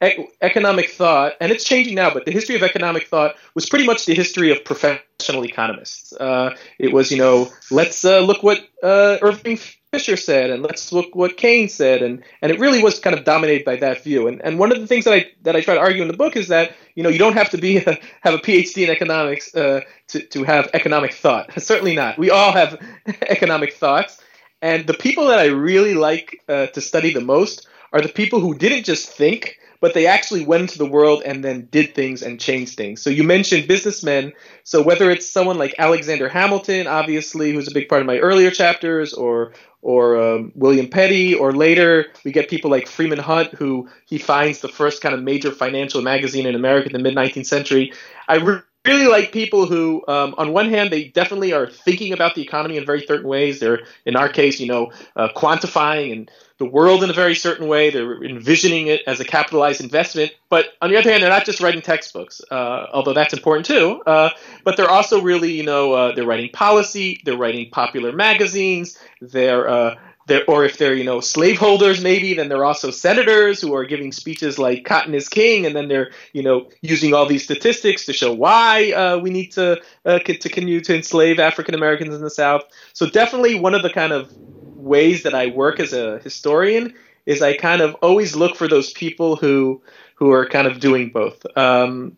economic 0.00 0.90
thought, 0.90 1.34
and 1.40 1.52
it's 1.52 1.64
changing 1.64 1.94
now, 1.94 2.12
but 2.12 2.24
the 2.24 2.32
history 2.32 2.56
of 2.56 2.62
economic 2.62 3.06
thought 3.06 3.36
was 3.54 3.68
pretty 3.68 3.86
much 3.86 4.06
the 4.06 4.14
history 4.14 4.50
of 4.50 4.64
professional 4.64 5.44
economists. 5.44 6.12
Uh, 6.14 6.56
it 6.78 6.92
was, 6.92 7.10
you 7.10 7.18
know, 7.18 7.50
let's 7.70 8.04
uh, 8.04 8.20
look 8.20 8.42
what 8.42 8.66
uh, 8.82 9.18
Irving 9.20 9.58
Fisher 9.92 10.16
said, 10.16 10.50
and 10.50 10.62
let's 10.62 10.92
look 10.92 11.14
what 11.14 11.36
Keynes 11.36 11.74
said, 11.74 12.00
and 12.00 12.22
and 12.40 12.52
it 12.52 12.60
really 12.60 12.82
was 12.82 13.00
kind 13.00 13.16
of 13.18 13.24
dominated 13.24 13.64
by 13.64 13.76
that 13.76 14.04
view. 14.04 14.28
And 14.28 14.40
and 14.42 14.58
one 14.58 14.70
of 14.70 14.80
the 14.80 14.86
things 14.86 15.04
that 15.04 15.14
I 15.14 15.26
that 15.42 15.56
I 15.56 15.60
try 15.60 15.74
to 15.74 15.80
argue 15.80 16.02
in 16.02 16.08
the 16.08 16.16
book 16.16 16.36
is 16.36 16.48
that 16.48 16.72
you 16.94 17.02
know 17.02 17.08
you 17.08 17.18
don't 17.18 17.34
have 17.34 17.50
to 17.50 17.58
be 17.58 17.78
a, 17.78 17.98
have 18.20 18.34
a 18.34 18.38
PhD 18.38 18.84
in 18.84 18.90
economics 18.90 19.54
uh, 19.54 19.80
to 20.08 20.20
to 20.20 20.44
have 20.44 20.70
economic 20.74 21.12
thought. 21.12 21.50
Certainly 21.60 21.96
not. 21.96 22.18
We 22.18 22.30
all 22.30 22.52
have 22.52 22.80
economic 23.22 23.74
thoughts, 23.74 24.22
and 24.62 24.86
the 24.86 24.94
people 24.94 25.26
that 25.26 25.40
I 25.40 25.46
really 25.46 25.94
like 25.94 26.40
uh, 26.48 26.68
to 26.68 26.80
study 26.80 27.12
the 27.12 27.20
most 27.20 27.66
are 27.92 28.00
the 28.00 28.08
people 28.08 28.38
who 28.38 28.54
didn't 28.54 28.84
just 28.84 29.10
think 29.10 29.58
but 29.80 29.94
they 29.94 30.06
actually 30.06 30.44
went 30.44 30.62
into 30.62 30.78
the 30.78 30.86
world 30.86 31.22
and 31.24 31.42
then 31.42 31.68
did 31.70 31.94
things 31.94 32.22
and 32.22 32.38
changed 32.38 32.76
things. 32.76 33.02
So 33.02 33.10
you 33.10 33.24
mentioned 33.24 33.66
businessmen. 33.66 34.32
So 34.62 34.82
whether 34.82 35.10
it's 35.10 35.28
someone 35.28 35.58
like 35.58 35.74
Alexander 35.78 36.28
Hamilton, 36.28 36.86
obviously, 36.86 37.52
who's 37.52 37.68
a 37.68 37.74
big 37.74 37.88
part 37.88 38.02
of 38.02 38.06
my 38.06 38.18
earlier 38.18 38.50
chapters, 38.50 39.12
or 39.12 39.52
or 39.82 40.20
um, 40.20 40.52
William 40.54 40.88
Petty, 40.88 41.34
or 41.34 41.52
later 41.52 42.06
we 42.24 42.32
get 42.32 42.50
people 42.50 42.70
like 42.70 42.86
Freeman 42.86 43.18
Hunt, 43.18 43.54
who 43.54 43.88
he 44.06 44.18
finds 44.18 44.60
the 44.60 44.68
first 44.68 45.00
kind 45.00 45.14
of 45.14 45.22
major 45.22 45.50
financial 45.50 46.02
magazine 46.02 46.46
in 46.46 46.54
America 46.54 46.88
in 46.88 46.92
the 46.92 46.98
mid 46.98 47.14
19th 47.14 47.46
century. 47.46 47.92
I 48.28 48.36
re- 48.36 48.60
really 48.86 49.06
like 49.06 49.32
people 49.32 49.66
who, 49.66 50.02
um, 50.08 50.34
on 50.38 50.52
one 50.52 50.70
hand, 50.70 50.90
they 50.90 51.04
definitely 51.04 51.52
are 51.52 51.68
thinking 51.68 52.12
about 52.12 52.34
the 52.34 52.42
economy 52.42 52.76
in 52.76 52.86
very 52.86 53.04
certain 53.06 53.28
ways. 53.28 53.60
They're, 53.60 53.80
in 54.06 54.16
our 54.16 54.28
case, 54.28 54.58
you 54.58 54.66
know, 54.68 54.92
uh, 55.16 55.28
quantifying 55.36 56.12
and 56.12 56.30
the 56.58 56.64
world 56.64 57.02
in 57.02 57.10
a 57.10 57.12
very 57.14 57.34
certain 57.34 57.68
way. 57.68 57.90
They're 57.90 58.22
envisioning 58.22 58.86
it 58.86 59.02
as 59.06 59.20
a 59.20 59.24
capitalized 59.24 59.80
investment. 59.80 60.32
But 60.48 60.66
on 60.80 60.90
the 60.90 60.96
other 60.96 61.10
hand, 61.10 61.22
they're 61.22 61.30
not 61.30 61.44
just 61.44 61.60
writing 61.60 61.82
textbooks, 61.82 62.40
uh, 62.50 62.86
although 62.92 63.14
that's 63.14 63.32
important 63.34 63.66
too. 63.66 64.02
Uh, 64.06 64.30
but 64.64 64.76
they're 64.76 64.90
also 64.90 65.20
really, 65.20 65.52
you 65.52 65.62
know, 65.62 65.92
uh, 65.92 66.14
they're 66.14 66.26
writing 66.26 66.50
policy. 66.50 67.20
They're 67.24 67.36
writing 67.36 67.70
popular 67.70 68.12
magazines. 68.12 68.98
They're 69.20 69.68
uh, 69.68 69.94
they're, 70.30 70.44
or 70.48 70.64
if 70.64 70.78
they're 70.78 70.94
you 70.94 71.04
know 71.04 71.20
slaveholders 71.20 72.02
maybe 72.02 72.32
then 72.34 72.48
they're 72.48 72.64
also 72.64 72.90
senators 72.90 73.60
who 73.60 73.74
are 73.74 73.84
giving 73.84 74.12
speeches 74.12 74.58
like 74.58 74.84
cotton 74.84 75.14
is 75.14 75.28
king 75.28 75.66
and 75.66 75.76
then 75.76 75.88
they're 75.88 76.10
you 76.32 76.42
know 76.42 76.68
using 76.80 77.12
all 77.12 77.26
these 77.26 77.44
statistics 77.44 78.06
to 78.06 78.14
show 78.14 78.32
why 78.32 78.92
uh, 78.92 79.18
we 79.18 79.28
need 79.28 79.52
to 79.52 79.80
uh, 80.06 80.18
to 80.20 80.48
continue 80.48 80.80
to 80.80 80.96
enslave 80.96 81.38
african 81.38 81.74
americans 81.74 82.14
in 82.14 82.22
the 82.22 82.30
south 82.30 82.62
so 82.94 83.06
definitely 83.10 83.60
one 83.60 83.74
of 83.74 83.82
the 83.82 83.90
kind 83.90 84.12
of 84.12 84.32
ways 84.80 85.22
that 85.22 85.34
I 85.34 85.48
work 85.48 85.78
as 85.80 85.92
a 85.92 86.18
historian 86.18 86.94
is 87.26 87.42
I 87.42 87.56
kind 87.56 87.82
of 87.82 87.94
always 87.96 88.34
look 88.34 88.56
for 88.56 88.68
those 88.68 88.92
people 88.92 89.36
who 89.36 89.82
who 90.14 90.32
are 90.32 90.46
kind 90.46 90.66
of 90.66 90.80
doing 90.80 91.10
both. 91.10 91.46
Um, 91.56 92.16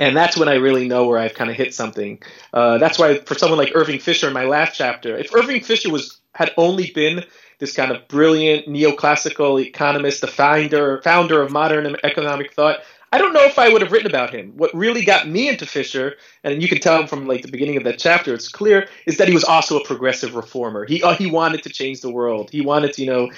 and 0.00 0.16
that's 0.16 0.36
when 0.36 0.48
I 0.48 0.54
really 0.54 0.88
know 0.88 1.06
where 1.06 1.18
I've 1.18 1.34
kind 1.34 1.50
of 1.50 1.56
hit 1.56 1.74
something. 1.74 2.20
Uh, 2.52 2.78
that's 2.78 2.98
why 2.98 3.18
for 3.18 3.34
someone 3.34 3.58
like 3.58 3.72
Irving 3.74 4.00
Fisher 4.00 4.26
in 4.26 4.32
my 4.32 4.44
last 4.44 4.74
chapter, 4.76 5.16
if 5.16 5.32
Irving 5.34 5.62
Fisher 5.62 5.90
was 5.90 6.19
had 6.34 6.52
only 6.56 6.90
been 6.92 7.24
this 7.58 7.74
kind 7.74 7.92
of 7.92 8.08
brilliant 8.08 8.66
neoclassical 8.66 9.62
economist, 9.62 10.20
the 10.20 10.26
founder 10.26 11.00
founder 11.02 11.42
of 11.42 11.50
modern 11.50 11.96
economic 12.02 12.54
thought, 12.54 12.78
I 13.12 13.18
don't 13.18 13.32
know 13.32 13.42
if 13.42 13.58
I 13.58 13.68
would 13.68 13.82
have 13.82 13.90
written 13.90 14.08
about 14.08 14.32
him. 14.32 14.52
What 14.56 14.72
really 14.72 15.04
got 15.04 15.28
me 15.28 15.48
into 15.48 15.66
Fisher, 15.66 16.16
and 16.44 16.62
you 16.62 16.68
can 16.68 16.78
tell 16.78 17.06
from 17.08 17.26
like 17.26 17.42
the 17.42 17.50
beginning 17.50 17.76
of 17.76 17.82
that 17.84 17.98
chapter, 17.98 18.32
it's 18.32 18.48
clear, 18.48 18.88
is 19.04 19.16
that 19.16 19.26
he 19.26 19.34
was 19.34 19.42
also 19.42 19.78
a 19.78 19.84
progressive 19.84 20.36
reformer. 20.36 20.84
He 20.84 21.02
uh, 21.02 21.14
he 21.14 21.28
wanted 21.28 21.64
to 21.64 21.70
change 21.70 22.02
the 22.02 22.10
world. 22.10 22.50
He 22.50 22.60
wanted 22.60 22.92
to, 22.94 23.02
you 23.02 23.10
know, 23.10 23.30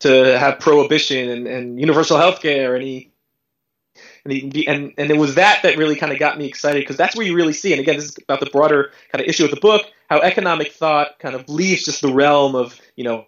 to 0.00 0.38
have 0.38 0.60
prohibition 0.60 1.30
and, 1.30 1.46
and 1.46 1.80
universal 1.80 2.18
health 2.18 2.42
care, 2.42 2.74
and 2.74 2.84
he 2.84 3.07
and 4.30 4.52
he, 4.52 4.66
and 4.66 4.92
and 4.98 5.10
it 5.10 5.16
was 5.16 5.34
that 5.34 5.62
that 5.62 5.76
really 5.76 5.96
kind 5.96 6.12
of 6.12 6.18
got 6.18 6.38
me 6.38 6.46
excited 6.46 6.80
because 6.80 6.96
that's 6.96 7.16
where 7.16 7.26
you 7.26 7.34
really 7.34 7.52
see. 7.52 7.72
And 7.72 7.80
again, 7.80 7.96
this 7.96 8.06
is 8.06 8.18
about 8.18 8.40
the 8.40 8.46
broader 8.46 8.92
kind 9.12 9.22
of 9.22 9.28
issue 9.28 9.44
of 9.44 9.50
the 9.50 9.60
book, 9.60 9.86
how 10.08 10.20
economic 10.20 10.72
thought 10.72 11.18
kind 11.18 11.34
of 11.34 11.48
leaves 11.48 11.84
just 11.84 12.02
the 12.02 12.12
realm 12.12 12.54
of 12.54 12.80
you 12.96 13.04
know 13.04 13.26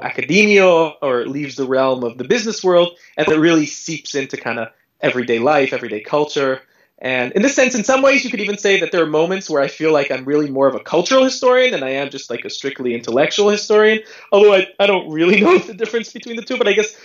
academia 0.00 0.66
or 0.66 1.26
leaves 1.26 1.56
the 1.56 1.66
realm 1.66 2.04
of 2.04 2.18
the 2.18 2.24
business 2.24 2.62
world, 2.62 2.96
and 3.16 3.28
it 3.28 3.38
really 3.38 3.66
seeps 3.66 4.14
into 4.14 4.36
kind 4.36 4.58
of 4.58 4.68
everyday 5.00 5.38
life, 5.38 5.72
everyday 5.72 6.00
culture. 6.00 6.60
And 6.98 7.32
in 7.32 7.42
this 7.42 7.54
sense, 7.54 7.74
in 7.74 7.84
some 7.84 8.00
ways, 8.00 8.24
you 8.24 8.30
could 8.30 8.40
even 8.40 8.56
say 8.56 8.80
that 8.80 8.90
there 8.90 9.02
are 9.02 9.06
moments 9.06 9.50
where 9.50 9.62
I 9.62 9.68
feel 9.68 9.92
like 9.92 10.10
I'm 10.10 10.24
really 10.24 10.50
more 10.50 10.66
of 10.66 10.74
a 10.74 10.80
cultural 10.80 11.24
historian 11.24 11.72
than 11.72 11.82
I 11.82 11.90
am 11.90 12.08
just 12.08 12.30
like 12.30 12.46
a 12.46 12.50
strictly 12.50 12.94
intellectual 12.94 13.50
historian. 13.50 14.00
Although 14.32 14.54
I, 14.54 14.68
I 14.80 14.86
don't 14.86 15.10
really 15.10 15.40
know 15.42 15.58
the 15.58 15.74
difference 15.74 16.10
between 16.12 16.36
the 16.36 16.42
two, 16.42 16.56
but 16.56 16.68
I 16.68 16.72
guess 16.72 16.96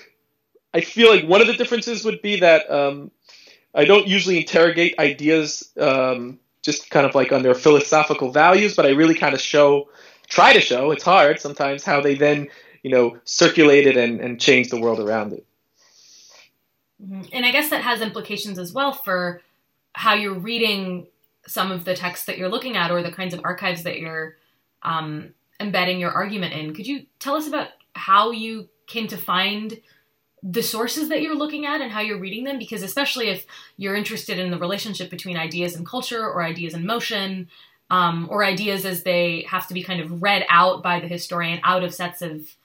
I 0.74 0.82
feel 0.82 1.10
like 1.10 1.26
one 1.26 1.42
of 1.42 1.48
the 1.48 1.54
differences 1.54 2.06
would 2.06 2.22
be 2.22 2.40
that 2.40 2.70
um, 2.72 3.12
I 3.76 3.86
don't 3.86 4.08
usually 4.08 4.38
interrogate 4.38 4.98
ideas 5.00 5.70
um, 5.80 6.40
just 6.62 6.90
kind 6.90 7.06
of 7.06 7.16
like 7.16 7.32
on 7.32 7.42
their 7.42 7.56
philosophical 7.56 8.32
values, 8.32 8.76
but 8.76 8.86
I 8.86 8.90
really 8.90 9.16
kind 9.16 9.34
of 9.34 9.42
show, 9.42 9.90
try 10.28 10.54
to 10.54 10.62
show, 10.62 10.92
it's 10.92 11.04
hard 11.04 11.40
sometimes, 11.40 11.84
how 11.84 12.02
they 12.02 12.16
then, 12.16 12.48
you 12.84 12.92
know, 12.92 13.18
circulated 13.26 13.98
and, 13.98 14.22
and 14.22 14.40
change 14.40 14.70
the 14.70 14.80
world 14.80 15.00
around 15.00 15.34
it. 15.34 15.46
Mm-hmm. 17.04 17.24
And 17.34 17.46
I 17.46 17.52
guess 17.52 17.70
that 17.70 17.82
has 17.82 18.02
implications 18.02 18.60
as 18.60 18.74
well 18.74 18.94
for 18.94 19.42
how 19.94 20.14
you're 20.14 20.40
reading 20.40 21.08
some 21.48 21.72
of 21.72 21.84
the 21.84 21.96
texts 21.96 22.28
that 22.28 22.38
you're 22.38 22.50
looking 22.50 22.78
at 22.78 22.92
or 22.92 23.02
the 23.02 23.12
kinds 23.12 23.34
of 23.34 23.42
archives 23.44 23.84
that 23.84 24.00
you're 24.00 24.38
um, 24.84 25.34
embedding 25.60 26.00
your 26.00 26.12
argument 26.12 26.54
in. 26.54 26.74
Could 26.74 26.88
you 26.88 27.06
tell 27.20 27.36
us 27.36 27.48
about 27.48 27.70
how 27.94 28.32
you 28.32 28.70
came 28.88 29.08
to 29.08 29.18
find 29.18 29.80
the 30.44 30.64
sources 30.64 31.10
that 31.10 31.22
you're 31.22 31.36
looking 31.36 31.66
at 31.66 31.82
and 31.82 31.92
how 31.92 32.02
you're 32.02 32.20
reading 32.20 32.44
them? 32.44 32.58
Because 32.58 32.84
especially 32.84 33.30
if 33.30 33.46
you're 33.78 33.96
interested 33.96 34.40
in 34.40 34.52
the 34.52 34.58
relationship 34.58 35.10
between 35.10 35.38
ideas 35.38 35.76
and 35.76 35.86
culture 35.86 36.24
or 36.24 36.44
ideas 36.44 36.74
and 36.74 36.86
motion, 36.86 37.48
um, 37.92 38.28
or 38.32 38.44
ideas 38.44 38.86
as 38.86 39.04
they 39.04 39.46
have 39.50 39.68
to 39.68 39.74
be 39.74 39.84
kind 39.84 40.02
of 40.02 40.22
read 40.22 40.46
out 40.50 40.82
by 40.82 41.00
the 41.00 41.08
historian 41.08 41.60
out 41.64 41.84
of 41.84 41.94
sets 41.94 42.22
of 42.22 42.56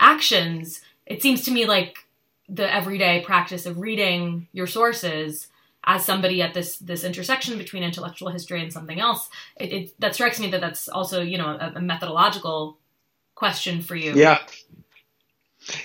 actions, 0.00 0.80
it 1.06 1.22
seems 1.22 1.42
to 1.42 1.50
me 1.50 1.66
like 1.66 2.06
the 2.48 2.72
everyday 2.72 3.20
practice 3.20 3.66
of 3.66 3.78
reading 3.78 4.48
your 4.52 4.66
sources 4.66 5.48
as 5.84 6.04
somebody 6.04 6.40
at 6.40 6.54
this 6.54 6.76
this 6.78 7.04
intersection 7.04 7.58
between 7.58 7.82
intellectual 7.82 8.30
history 8.30 8.62
and 8.62 8.72
something 8.72 9.00
else, 9.00 9.28
it, 9.56 9.72
it 9.72 10.00
that 10.00 10.14
strikes 10.14 10.38
me 10.38 10.50
that 10.50 10.60
that's 10.60 10.88
also 10.88 11.22
you 11.22 11.38
know 11.38 11.48
a, 11.48 11.72
a, 11.76 11.80
methodological 11.80 12.78
question 13.34 13.82
for 13.82 13.96
you. 13.96 14.12
Yeah. 14.14 14.38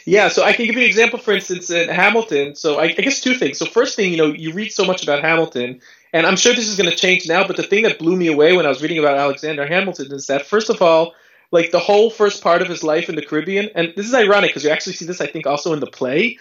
Yeah, 0.06 0.30
so 0.30 0.44
I 0.44 0.54
can 0.54 0.66
give 0.66 0.76
you 0.76 0.82
an 0.82 0.88
example, 0.88 1.20
for 1.20 1.34
instance, 1.34 1.70
in 1.70 1.90
Hamilton. 1.90 2.56
So 2.56 2.80
I, 2.80 2.86
I 2.86 2.88
guess 2.94 3.20
two 3.20 3.36
things. 3.36 3.58
So 3.58 3.66
first 3.66 3.96
thing, 3.96 4.12
you 4.12 4.18
know, 4.18 4.28
you 4.28 4.54
read 4.54 4.72
so 4.72 4.86
much 4.86 5.04
about 5.04 5.22
Hamilton, 5.22 5.82
and 6.14 6.26
I'm 6.26 6.36
sure 6.36 6.54
this 6.54 6.68
is 6.68 6.78
going 6.78 6.90
to 6.90 6.96
change 6.96 7.28
now. 7.28 7.46
But 7.46 7.58
the 7.58 7.64
thing 7.64 7.84
that 7.84 8.00
blew 8.00 8.16
me 8.16 8.28
away 8.28 8.56
when 8.56 8.66
I 8.66 8.70
was 8.70 8.82
reading 8.82 8.98
about 8.98 9.18
Alexander 9.18 9.68
Hamilton 9.68 10.14
is 10.14 10.28
that 10.28 10.46
first 10.46 10.70
of 10.70 10.82
all, 10.82 11.14
like 11.52 11.72
the 11.72 11.80
whole 11.80 12.10
first 12.10 12.44
part 12.44 12.62
of 12.62 12.68
his 12.68 12.84
life 12.84 13.08
in 13.08 13.16
the 13.16 13.22
Caribbean, 13.22 13.70
and 13.76 13.94
this 13.96 14.06
is 14.06 14.14
ironic 14.14 14.50
because 14.50 14.64
you 14.64 14.70
actually 14.70 14.94
see 14.94 15.06
this, 15.06 15.22
I 15.22 15.28
think, 15.28 15.48
also 15.48 15.74
in 15.74 15.80
the 15.80 15.88
play. 15.88 16.40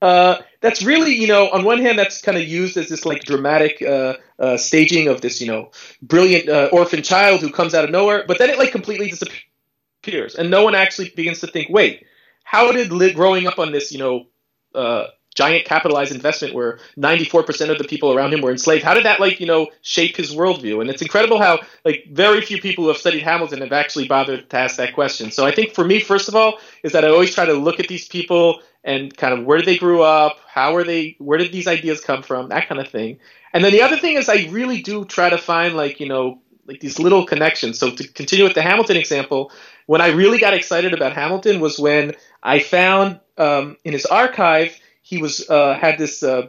Uh, 0.00 0.42
that's 0.60 0.82
really, 0.82 1.14
you 1.14 1.28
know, 1.28 1.48
on 1.50 1.64
one 1.64 1.78
hand, 1.78 1.96
that's 1.96 2.20
kind 2.20 2.36
of 2.36 2.42
used 2.42 2.76
as 2.76 2.88
this 2.88 3.06
like 3.06 3.22
dramatic 3.22 3.80
uh, 3.80 4.14
uh, 4.38 4.56
staging 4.56 5.06
of 5.06 5.20
this, 5.20 5.40
you 5.40 5.46
know, 5.46 5.70
brilliant 6.02 6.48
uh, 6.48 6.68
orphan 6.72 7.02
child 7.02 7.40
who 7.40 7.50
comes 7.50 7.72
out 7.72 7.84
of 7.84 7.90
nowhere, 7.90 8.24
but 8.26 8.38
then 8.38 8.50
it 8.50 8.58
like 8.58 8.72
completely 8.72 9.08
disappears, 9.10 9.42
and 10.06 10.50
no 10.50 10.64
one 10.64 10.74
actually 10.74 11.10
begins 11.10 11.40
to 11.40 11.46
think, 11.46 11.68
wait, 11.70 12.04
how 12.44 12.72
did 12.72 12.92
li- 12.92 13.12
growing 13.12 13.46
up 13.46 13.58
on 13.58 13.72
this, 13.72 13.92
you 13.92 13.98
know, 13.98 14.26
uh, 14.74 15.06
giant 15.34 15.64
capitalized 15.64 16.14
investment 16.14 16.54
where 16.54 16.78
94% 16.98 17.70
of 17.70 17.78
the 17.78 17.84
people 17.84 18.12
around 18.12 18.34
him 18.34 18.42
were 18.42 18.50
enslaved, 18.50 18.84
how 18.84 18.92
did 18.92 19.04
that 19.06 19.18
like, 19.18 19.40
you 19.40 19.46
know, 19.46 19.68
shape 19.80 20.16
his 20.16 20.34
worldview? 20.34 20.80
And 20.80 20.90
it's 20.90 21.00
incredible 21.00 21.40
how 21.40 21.60
like 21.84 22.04
very 22.10 22.42
few 22.42 22.60
people 22.60 22.84
who 22.84 22.88
have 22.88 22.98
studied 22.98 23.22
Hamilton 23.22 23.60
have 23.62 23.72
actually 23.72 24.08
bothered 24.08 24.50
to 24.50 24.56
ask 24.56 24.76
that 24.76 24.94
question. 24.94 25.30
So 25.30 25.46
I 25.46 25.52
think 25.52 25.72
for 25.72 25.84
me, 25.84 26.00
first 26.00 26.28
of 26.28 26.36
all, 26.36 26.58
is 26.82 26.92
that 26.92 27.04
I 27.04 27.08
always 27.08 27.34
try 27.34 27.46
to 27.46 27.54
look 27.54 27.80
at 27.80 27.88
these 27.88 28.06
people 28.08 28.60
and 28.84 29.16
kind 29.16 29.32
of 29.32 29.46
where 29.46 29.62
they 29.62 29.78
grew 29.78 30.02
up, 30.02 30.38
how 30.46 30.76
are 30.76 30.84
they, 30.84 31.16
where 31.18 31.38
did 31.38 31.52
these 31.52 31.68
ideas 31.68 32.00
come 32.00 32.22
from, 32.22 32.48
that 32.48 32.68
kind 32.68 32.80
of 32.80 32.88
thing. 32.88 33.18
And 33.52 33.64
then 33.64 33.72
the 33.72 33.82
other 33.82 33.96
thing 33.96 34.16
is 34.16 34.28
I 34.28 34.48
really 34.50 34.82
do 34.82 35.04
try 35.04 35.30
to 35.30 35.38
find 35.38 35.74
like 35.76 36.00
you 36.00 36.08
know 36.08 36.40
like 36.66 36.80
these 36.80 36.98
little 36.98 37.26
connections. 37.26 37.78
So 37.78 37.90
to 37.90 38.08
continue 38.08 38.44
with 38.44 38.54
the 38.54 38.62
Hamilton 38.62 38.96
example, 38.96 39.50
when 39.86 40.00
I 40.00 40.08
really 40.08 40.38
got 40.38 40.54
excited 40.54 40.92
about 40.94 41.12
Hamilton 41.12 41.60
was 41.60 41.78
when 41.78 42.14
I 42.42 42.58
found 42.58 43.20
um, 43.38 43.76
in 43.84 43.92
his 43.92 44.06
archive 44.06 44.78
he 45.02 45.18
was 45.18 45.48
uh, 45.48 45.74
had 45.74 45.98
this 45.98 46.22
uh, 46.22 46.48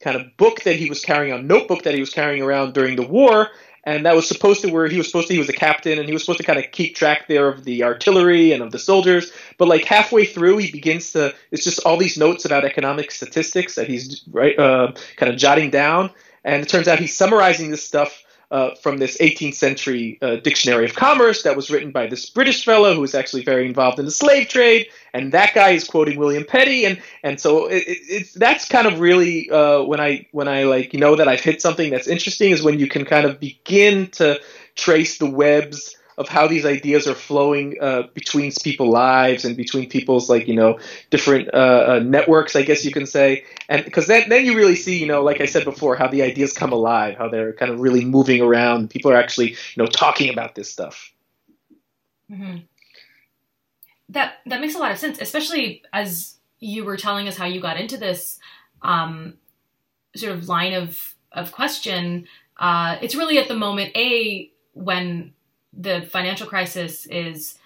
kind 0.00 0.16
of 0.16 0.36
book 0.36 0.62
that 0.62 0.76
he 0.76 0.88
was 0.88 1.04
carrying 1.04 1.32
on 1.32 1.46
notebook 1.46 1.84
that 1.84 1.94
he 1.94 2.00
was 2.00 2.10
carrying 2.10 2.42
around 2.42 2.74
during 2.74 2.96
the 2.96 3.06
war 3.06 3.48
and 3.84 4.06
that 4.06 4.14
was 4.14 4.28
supposed 4.28 4.62
to 4.62 4.70
where 4.70 4.86
he 4.86 4.96
was 4.96 5.06
supposed 5.06 5.28
to 5.28 5.34
he 5.34 5.40
was 5.40 5.48
a 5.48 5.54
captain 5.54 5.98
and 5.98 6.06
he 6.06 6.12
was 6.12 6.22
supposed 6.22 6.38
to 6.38 6.44
kind 6.44 6.58
of 6.58 6.70
keep 6.70 6.94
track 6.94 7.26
there 7.26 7.48
of 7.48 7.64
the 7.64 7.82
artillery 7.82 8.52
and 8.52 8.62
of 8.62 8.70
the 8.70 8.78
soldiers. 8.78 9.32
But 9.58 9.68
like 9.68 9.84
halfway 9.84 10.24
through 10.24 10.58
he 10.58 10.70
begins 10.70 11.12
to 11.12 11.34
it's 11.50 11.64
just 11.64 11.80
all 11.80 11.96
these 11.96 12.16
notes 12.16 12.44
about 12.44 12.64
economic 12.64 13.10
statistics 13.10 13.74
that 13.74 13.88
he's 13.88 14.22
right 14.30 14.56
uh, 14.58 14.92
kind 15.16 15.32
of 15.32 15.38
jotting 15.38 15.70
down. 15.70 16.10
And 16.44 16.62
it 16.62 16.68
turns 16.68 16.86
out 16.86 16.98
he's 17.00 17.16
summarizing 17.16 17.70
this 17.70 17.84
stuff 17.84 18.22
uh, 18.52 18.74
from 18.74 18.98
this 18.98 19.16
18th 19.16 19.54
century 19.54 20.18
uh, 20.20 20.36
dictionary 20.36 20.84
of 20.84 20.94
commerce 20.94 21.42
that 21.42 21.56
was 21.56 21.70
written 21.70 21.90
by 21.90 22.06
this 22.06 22.28
British 22.28 22.64
fellow 22.64 22.94
who 22.94 23.00
was 23.00 23.14
actually 23.14 23.42
very 23.42 23.66
involved 23.66 23.98
in 23.98 24.04
the 24.04 24.10
slave 24.10 24.46
trade, 24.46 24.86
and 25.14 25.32
that 25.32 25.54
guy 25.54 25.70
is 25.70 25.84
quoting 25.84 26.18
William 26.18 26.44
Petty, 26.44 26.84
and 26.84 27.00
and 27.22 27.40
so 27.40 27.66
it, 27.66 27.82
it, 27.88 27.98
it's 28.08 28.34
that's 28.34 28.68
kind 28.68 28.86
of 28.86 29.00
really 29.00 29.50
uh, 29.50 29.82
when 29.82 30.00
I 30.00 30.26
when 30.32 30.48
I 30.48 30.64
like 30.64 30.92
you 30.92 31.00
know 31.00 31.16
that 31.16 31.28
I've 31.28 31.40
hit 31.40 31.62
something 31.62 31.90
that's 31.90 32.06
interesting 32.06 32.50
is 32.50 32.62
when 32.62 32.78
you 32.78 32.88
can 32.88 33.06
kind 33.06 33.26
of 33.26 33.40
begin 33.40 34.08
to 34.12 34.38
trace 34.74 35.16
the 35.16 35.30
webs 35.30 35.96
of 36.18 36.28
how 36.28 36.46
these 36.46 36.64
ideas 36.64 37.06
are 37.06 37.14
flowing 37.14 37.76
uh, 37.80 38.02
between 38.14 38.52
people's 38.62 38.92
lives 38.92 39.44
and 39.44 39.56
between 39.56 39.88
people's 39.88 40.28
like 40.28 40.46
you 40.46 40.54
know 40.54 40.78
different 41.10 41.52
uh, 41.52 41.84
uh, 41.88 42.00
networks, 42.04 42.54
I 42.56 42.62
guess 42.62 42.84
you 42.84 42.92
can 42.92 43.06
say, 43.06 43.44
and 43.68 43.84
because 43.84 44.06
then 44.06 44.28
then 44.28 44.44
you 44.44 44.56
really 44.56 44.76
see 44.76 44.98
you 44.98 45.06
know 45.06 45.22
like 45.22 45.40
I 45.40 45.46
said 45.46 45.64
before 45.64 45.96
how 45.96 46.08
the 46.08 46.22
ideas 46.22 46.52
come 46.52 46.72
alive, 46.72 47.16
how 47.16 47.28
they're 47.28 47.52
kind 47.52 47.70
of 47.70 47.80
really 47.80 48.04
moving 48.04 48.40
around. 48.40 48.90
People 48.90 49.10
are 49.10 49.16
actually 49.16 49.50
you 49.50 49.78
know 49.78 49.86
talking 49.86 50.30
about 50.30 50.54
this 50.54 50.70
stuff. 50.70 51.12
Mm-hmm. 52.30 52.58
That 54.10 54.34
that 54.46 54.60
makes 54.60 54.74
a 54.74 54.78
lot 54.78 54.92
of 54.92 54.98
sense, 54.98 55.18
especially 55.20 55.82
as 55.92 56.36
you 56.60 56.84
were 56.84 56.96
telling 56.96 57.26
us 57.28 57.36
how 57.36 57.46
you 57.46 57.60
got 57.60 57.78
into 57.78 57.96
this 57.96 58.38
um, 58.82 59.34
sort 60.14 60.32
of 60.32 60.48
line 60.48 60.74
of 60.74 61.14
of 61.32 61.52
question. 61.52 62.26
Uh, 62.58 62.98
it's 63.00 63.14
really 63.14 63.38
at 63.38 63.48
the 63.48 63.56
moment 63.56 63.96
a 63.96 64.50
when 64.74 65.32
the 65.72 66.02
financial 66.10 66.46
crisis 66.46 67.06
is 67.06 67.58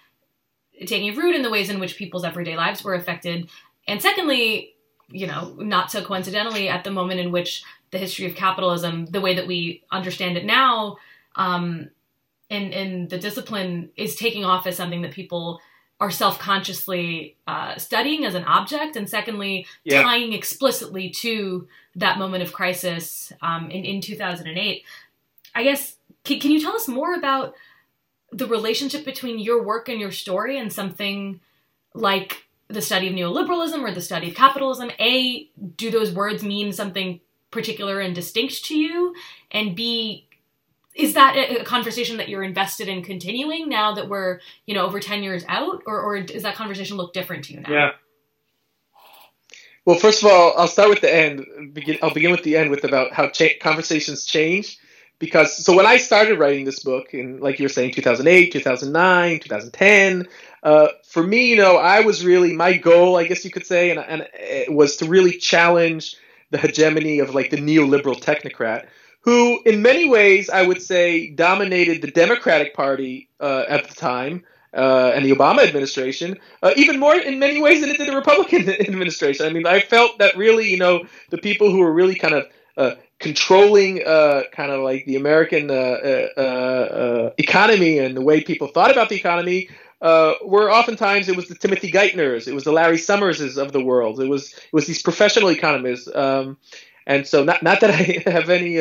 taking 0.85 1.15
root 1.15 1.35
in 1.35 1.41
the 1.41 1.49
ways 1.49 1.69
in 1.69 1.79
which 1.79 1.97
people's 1.97 2.23
everyday 2.23 2.55
lives 2.55 2.83
were 2.83 2.93
affected. 2.93 3.49
And 3.87 4.01
secondly, 4.01 4.75
you 5.09 5.27
know, 5.27 5.55
not 5.57 5.91
so 5.91 6.03
coincidentally, 6.03 6.67
at 6.67 6.83
the 6.83 6.91
moment 6.91 7.19
in 7.19 7.31
which 7.31 7.63
the 7.91 7.97
history 7.97 8.25
of 8.25 8.35
capitalism, 8.35 9.05
the 9.07 9.21
way 9.21 9.35
that 9.35 9.47
we 9.47 9.83
understand 9.91 10.37
it 10.37 10.45
now, 10.45 10.97
um, 11.35 11.89
in 12.49 12.73
in 12.73 13.07
the 13.07 13.17
discipline, 13.17 13.89
is 13.95 14.15
taking 14.15 14.43
off 14.43 14.67
as 14.67 14.75
something 14.75 15.01
that 15.01 15.11
people 15.11 15.61
are 15.99 16.11
self-consciously 16.11 17.35
uh, 17.47 17.75
studying 17.77 18.25
as 18.25 18.35
an 18.35 18.43
object, 18.43 18.95
and 18.95 19.09
secondly, 19.09 19.65
yeah. 19.83 20.03
tying 20.03 20.33
explicitly 20.33 21.09
to 21.09 21.67
that 21.95 22.19
moment 22.19 22.43
of 22.43 22.53
crisis 22.53 23.31
um, 23.41 23.71
in 23.71 23.85
in 23.85 24.01
2008. 24.01 24.83
I 25.55 25.63
guess 25.63 25.95
can, 26.23 26.39
can 26.39 26.51
you 26.51 26.61
tell 26.61 26.75
us 26.75 26.87
more 26.87 27.15
about 27.15 27.55
the 28.31 28.47
relationship 28.47 29.05
between 29.05 29.39
your 29.39 29.63
work 29.63 29.89
and 29.89 29.99
your 29.99 30.11
story 30.11 30.57
and 30.57 30.71
something 30.71 31.39
like 31.93 32.43
the 32.67 32.81
study 32.81 33.07
of 33.07 33.13
neoliberalism 33.13 33.81
or 33.81 33.91
the 33.91 34.01
study 34.01 34.29
of 34.29 34.35
capitalism 34.35 34.91
a 34.99 35.49
do 35.77 35.89
those 35.89 36.11
words 36.11 36.43
mean 36.43 36.73
something 36.73 37.21
particular 37.51 37.99
and 37.99 38.13
distinct 38.13 38.65
to 38.65 38.77
you? 38.77 39.13
And 39.51 39.75
b 39.75 40.27
is 40.93 41.13
that 41.13 41.35
a 41.35 41.63
conversation 41.63 42.17
that 42.17 42.27
you're 42.27 42.43
invested 42.43 42.87
in 42.87 43.03
continuing 43.03 43.69
now 43.69 43.93
that 43.93 44.09
we're 44.09 44.39
you 44.65 44.73
know 44.73 44.85
over 44.85 44.99
10 44.99 45.23
years 45.23 45.45
out? 45.47 45.83
Or, 45.85 45.99
or 45.99 46.21
does 46.21 46.43
that 46.43 46.55
conversation 46.55 46.97
look 46.97 47.13
different 47.13 47.45
to 47.45 47.53
you 47.53 47.61
now? 47.61 47.71
Yeah. 47.71 47.91
Well 49.85 49.97
first 49.97 50.21
of 50.21 50.29
all 50.29 50.53
i'll 50.57 50.67
start 50.67 50.89
with 50.89 50.99
the 50.99 51.15
end 51.15 51.45
i'll 52.01 52.13
begin 52.13 52.31
with 52.31 52.43
the 52.43 52.57
end 52.57 52.71
with 52.71 52.83
about 52.83 53.13
how 53.13 53.29
cha- 53.29 53.57
conversations 53.61 54.25
change 54.25 54.77
because 55.19 55.63
so 55.65 55.75
when 55.75 55.85
I 55.85 55.97
started 55.97 56.39
writing 56.39 56.65
this 56.65 56.79
book 56.79 57.13
in 57.13 57.39
like 57.39 57.59
you 57.59 57.65
were 57.65 57.69
saying 57.69 57.93
2008, 57.93 58.51
2009, 58.51 59.39
2010, 59.39 60.27
uh, 60.63 60.87
for 61.03 61.23
me, 61.23 61.47
you 61.49 61.55
know, 61.55 61.77
I 61.77 62.01
was 62.01 62.25
really 62.25 62.53
my 62.53 62.77
goal, 62.77 63.17
I 63.17 63.23
guess 63.25 63.43
you 63.45 63.51
could 63.51 63.65
say, 63.65 63.89
and, 63.91 63.99
and 63.99 64.27
it 64.33 64.71
was 64.73 64.97
to 64.97 65.05
really 65.05 65.33
challenge 65.37 66.15
the 66.51 66.57
hegemony 66.57 67.19
of 67.19 67.33
like 67.35 67.49
the 67.49 67.57
neoliberal 67.57 68.19
technocrat, 68.21 68.87
who 69.21 69.61
in 69.65 69.81
many 69.81 70.07
ways 70.09 70.49
I 70.49 70.63
would 70.65 70.81
say 70.81 71.29
dominated 71.31 72.01
the 72.01 72.11
Democratic 72.11 72.73
Party 72.73 73.29
uh, 73.39 73.65
at 73.67 73.87
the 73.87 73.95
time. 73.95 74.43
uh, 74.73 75.11
and 75.15 75.25
the 75.25 75.31
Obama 75.31 75.65
administration, 75.67 76.37
uh, 76.61 76.71
even 76.75 76.99
more 76.99 77.15
in 77.15 77.39
many 77.39 77.61
ways 77.61 77.81
than 77.81 77.89
it 77.89 77.97
did 77.97 78.07
the 78.07 78.15
Republican 78.15 78.69
administration. 78.81 79.45
I 79.45 79.49
mean, 79.49 79.65
I 79.65 79.79
felt 79.79 80.19
that 80.19 80.37
really, 80.37 80.69
you 80.69 80.77
know, 80.77 81.05
the 81.29 81.37
people 81.37 81.71
who 81.71 81.79
were 81.79 81.91
really 81.91 82.15
kind 82.15 82.33
of 82.33 82.47
uh, 82.77 82.95
controlling 83.19 84.05
uh, 84.05 84.43
kind 84.51 84.71
of 84.71 84.81
like 84.81 85.05
the 85.05 85.15
American 85.15 85.71
uh, 85.71 85.73
uh, 85.73 86.39
uh, 86.39 87.33
economy 87.37 87.97
and 87.97 88.15
the 88.15 88.21
way 88.21 88.41
people 88.41 88.67
thought 88.67 88.91
about 88.91 89.09
the 89.09 89.15
economy 89.15 89.69
uh, 90.01 90.33
were 90.45 90.71
oftentimes 90.71 91.27
it 91.27 91.35
was 91.35 91.47
the 91.47 91.55
Timothy 91.55 91.91
Geithners, 91.91 92.47
it 92.47 92.53
was 92.53 92.63
the 92.63 92.71
Larry 92.71 92.99
Summerses 92.99 93.57
of 93.57 93.71
the 93.71 93.83
world, 93.83 94.19
it 94.19 94.27
was 94.27 94.53
it 94.53 94.73
was 94.73 94.85
these 94.85 95.01
professional 95.01 95.49
economists, 95.49 96.07
um, 96.13 96.57
and 97.07 97.25
so 97.25 97.43
not 97.43 97.63
not 97.63 97.81
that 97.81 97.89
I 98.27 98.29
have 98.29 98.49
any 98.51 98.77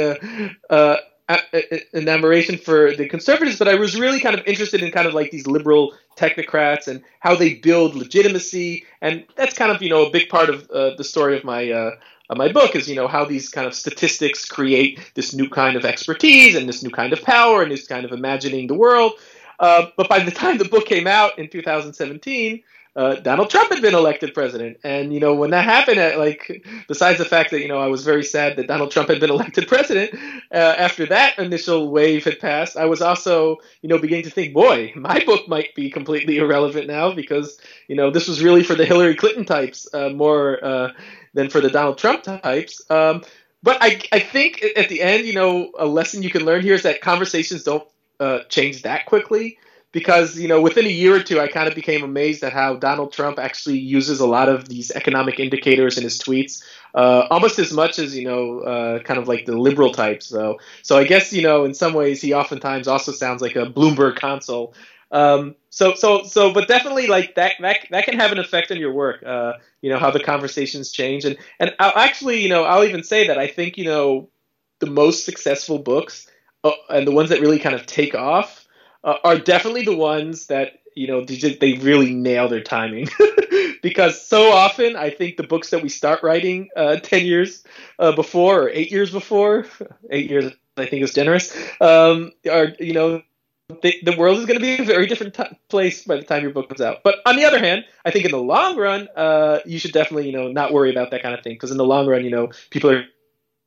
enamoration 1.95 2.59
for 2.59 2.95
the 2.95 3.09
conservatives, 3.09 3.59
but 3.59 3.69
I 3.69 3.76
was 3.76 3.99
really 3.99 4.21
kind 4.21 4.38
of 4.38 4.47
interested 4.47 4.83
in 4.83 4.93
kind 4.93 5.07
of 5.07 5.14
like 5.14 5.31
these 5.31 5.47
liberal 5.47 5.95
technocrats 6.16 6.87
and 6.87 7.02
how 7.21 7.35
they 7.35 7.55
build 7.55 7.95
legitimacy, 7.95 8.85
and 9.00 9.25
that's 9.37 9.57
kind 9.57 9.73
of 9.73 9.81
you 9.81 9.88
know 9.88 10.05
a 10.05 10.11
big 10.11 10.28
part 10.28 10.50
of 10.50 10.69
the 10.69 11.05
story 11.05 11.38
of 11.38 11.45
my 11.45 11.95
of 12.28 12.37
my 12.37 12.50
book 12.50 12.75
is 12.75 12.88
you 12.88 12.97
know 12.97 13.09
how 13.09 13.25
these 13.25 13.49
kind 13.49 13.66
of 13.66 13.75
statistics 13.75 14.45
create 14.45 14.99
this 15.14 15.35
new 15.35 15.49
kind 15.49 15.76
of 15.76 15.85
expertise 15.85 16.54
and 16.54 16.68
this 16.68 16.83
new 16.83 16.90
kind 16.90 17.12
of 17.12 17.23
power 17.23 17.62
and 17.62 17.71
this 17.71 17.87
kind 17.87 18.04
of 18.04 18.12
imagining 18.12 18.66
the 18.66 18.75
world. 18.75 19.12
Uh, 19.59 19.87
but 19.97 20.09
by 20.09 20.18
the 20.18 20.30
time 20.42 20.59
the 20.59 20.64
book 20.64 20.87
came 20.87 21.06
out 21.06 21.38
in 21.38 21.49
2017, 21.49 22.62
uh, 22.97 23.16
Donald 23.16 23.50
Trump 23.50 23.71
had 23.71 23.83
been 23.83 23.95
elected 23.95 24.33
president, 24.33 24.78
and 24.83 25.12
you 25.12 25.21
know 25.21 25.35
when 25.35 25.50
that 25.50 25.64
happened, 25.64 25.99
uh, 25.99 26.14
like 26.16 26.64
besides 26.88 27.18
the 27.18 27.26
fact 27.26 27.50
that 27.50 27.61
you 27.61 27.68
know 27.68 27.78
I 27.78 27.88
was 27.88 28.02
very 28.02 28.25
sad 28.25 28.56
that 28.56 28.68
Donald 28.68 28.90
Trump 28.90 29.11
had 29.11 29.21
been 29.21 29.28
elected 29.38 29.68
president, 29.68 30.14
uh, 30.50 30.75
after 30.78 31.04
that 31.04 31.38
initial 31.38 31.90
wave 31.90 32.25
had 32.25 32.40
passed, 32.40 32.75
I 32.75 32.87
was 32.87 33.02
also 33.02 33.59
you 33.83 33.90
know 33.90 33.99
beginning 33.99 34.25
to 34.25 34.30
think, 34.30 34.54
boy, 34.54 34.95
my 34.97 35.23
book 35.26 35.47
might 35.47 35.75
be 35.75 35.90
completely 35.90 36.38
irrelevant 36.38 36.87
now 36.87 37.12
because 37.12 37.59
you 37.87 37.97
know 37.97 38.11
this 38.11 38.28
was 38.28 38.42
really 38.42 38.62
for 38.62 38.75
the 38.75 38.87
Hillary 38.87 39.14
Clinton 39.14 39.45
types 39.45 39.87
uh, 39.92 40.09
more 40.09 40.64
uh, 40.64 40.92
than 41.37 41.50
for 41.50 41.61
the 41.61 41.71
Donald 41.71 41.99
Trump 41.99 42.25
types. 42.25 42.83
Um, 42.90 43.23
but 43.62 43.78
I, 43.81 44.00
I 44.11 44.19
think 44.19 44.64
at 44.76 44.88
the 44.88 45.02
end, 45.02 45.26
you 45.26 45.35
know, 45.35 45.71
a 45.78 45.87
lesson 45.87 46.23
you 46.23 46.31
can 46.31 46.45
learn 46.45 46.62
here 46.62 46.75
is 46.75 46.83
that 46.83 47.00
conversations 47.00 47.62
don't 47.62 47.87
uh, 48.19 48.40
change 48.49 48.83
that 48.83 49.07
quickly. 49.07 49.59
Because 49.93 50.38
you 50.38 50.47
know, 50.47 50.61
within 50.61 50.85
a 50.85 50.90
year 50.90 51.14
or 51.16 51.23
two, 51.23 51.40
I 51.40 51.49
kind 51.49 51.69
of 51.69 51.75
became 51.75 52.05
amazed 52.05 52.43
at 52.43 52.52
how 52.52 52.75
Donald 52.75 53.12
Trump 53.12 53.38
actually 53.38 53.78
uses 53.78 54.21
a 54.21 54.26
lot 54.26 54.50
of 54.50 54.69
these 54.69 54.90
economic 54.90 55.40
indicators 55.40 55.97
in 55.97 56.05
his 56.05 56.19
tweets, 56.19 56.62
uh, 56.95 57.26
almost 57.31 57.59
as 57.59 57.73
much 57.73 57.99
as 57.99 58.14
you 58.14 58.25
know, 58.28 58.61
uh, 58.61 58.99
kind 58.99 59.19
of 59.19 59.26
like 59.26 59.47
the 59.47 59.57
liberal 59.57 59.93
types. 59.93 60.26
So, 60.26 60.59
so 60.83 60.99
I 60.99 61.05
guess 61.05 61.33
you 61.33 61.40
know, 61.40 61.64
in 61.64 61.73
some 61.73 61.95
ways, 61.95 62.21
he 62.21 62.35
oftentimes 62.35 62.88
also 62.88 63.12
sounds 63.12 63.40
like 63.40 63.57
a 63.57 63.64
Bloomberg 63.64 64.16
console 64.16 64.75
um, 65.11 65.55
so 65.71 65.95
so 65.95 66.25
so, 66.25 66.53
but 66.53 66.69
definitely 66.69 67.07
like 67.07 67.35
that 67.37 67.55
that 67.61 67.79
that 67.91 68.05
can 68.05 68.19
have 68.19 68.33
an 68.33 68.39
effect 68.39 68.71
on 68.71 68.79
your 68.79 68.93
work. 68.93 69.23
Uh, 69.25 69.55
you 69.81 69.91
know 69.91 69.99
how 69.99 70.11
the 70.11 70.21
conversations 70.21 70.91
change, 70.91 71.25
and 71.25 71.37
and 71.61 71.75
I'll 71.79 71.97
actually 71.97 72.41
you 72.43 72.49
know 72.49 72.65
I'll 72.65 72.85
even 72.85 73.05
say 73.05 73.29
that 73.29 73.39
I 73.39 73.47
think 73.47 73.79
you 73.79 73.85
know 73.85 74.29
the 74.81 74.87
most 74.87 75.25
successful 75.25 75.79
books 75.79 76.29
uh, 76.65 76.73
and 76.91 77.07
the 77.07 77.13
ones 77.13 77.31
that 77.31 77.41
really 77.41 77.59
kind 77.59 77.75
of 77.75 77.87
take 77.87 78.15
off 78.15 78.67
uh, 79.05 79.15
are 79.25 79.39
definitely 79.39 79.85
the 79.85 79.97
ones 79.97 80.47
that 80.47 80.81
you 80.95 81.07
know 81.07 81.25
they, 81.25 81.37
just, 81.37 81.61
they 81.61 81.75
really 81.75 82.13
nail 82.13 82.49
their 82.49 82.63
timing 82.63 83.09
because 83.83 84.21
so 84.27 84.51
often 84.51 84.97
I 84.97 85.11
think 85.11 85.37
the 85.37 85.45
books 85.45 85.71
that 85.71 85.83
we 85.83 85.89
start 85.89 86.23
writing 86.23 86.69
uh, 86.77 86.97
ten 86.97 87.25
years 87.25 87.63
uh, 87.99 88.13
before 88.13 88.63
or 88.63 88.69
eight 88.71 88.91
years 88.91 89.11
before 89.11 89.67
eight 90.11 90.31
years 90.31 90.53
I 90.77 90.87
think 90.87 91.05
is 91.05 91.15
generous 91.15 91.57
um, 91.81 92.33
are 92.51 92.75
you 92.81 92.93
know 92.93 93.23
the, 93.69 93.95
the 94.03 94.17
world 94.17 94.39
is 94.39 94.47
going 94.47 94.59
to 94.59 94.65
be 94.65 94.83
a 94.83 94.85
very 94.85 95.07
different 95.07 95.35
t- 95.35 95.45
place 95.69 96.05
by 96.05 96.17
the 96.17 96.23
time 96.23 96.43
your 96.43 96.53
book 96.53 96.69
comes 96.69 96.81
out. 96.81 97.03
But 97.03 97.17
on 97.27 97.37
the 97.37 97.45
other 97.45 97.59
hand, 97.59 97.85
I 98.05 98.11
think 98.11 98.25
in 98.25 98.31
the 98.31 98.39
long 98.39 98.77
run, 98.77 99.09
uh, 99.17 99.61
you 99.67 99.79
should 99.79 99.93
definitely, 99.93 100.27
you 100.27 100.33
know, 100.33 100.49
not 100.49 100.73
worry 100.73 100.91
about 100.91 101.11
that 101.11 101.23
kind 101.23 101.35
of 101.35 101.43
thing 101.43 101.55
because 101.55 101.71
in 101.71 101.77
the 101.77 101.85
long 101.85 102.07
run, 102.07 102.25
you 102.25 102.31
know, 102.31 102.51
people 102.71 102.91
are 102.91 103.05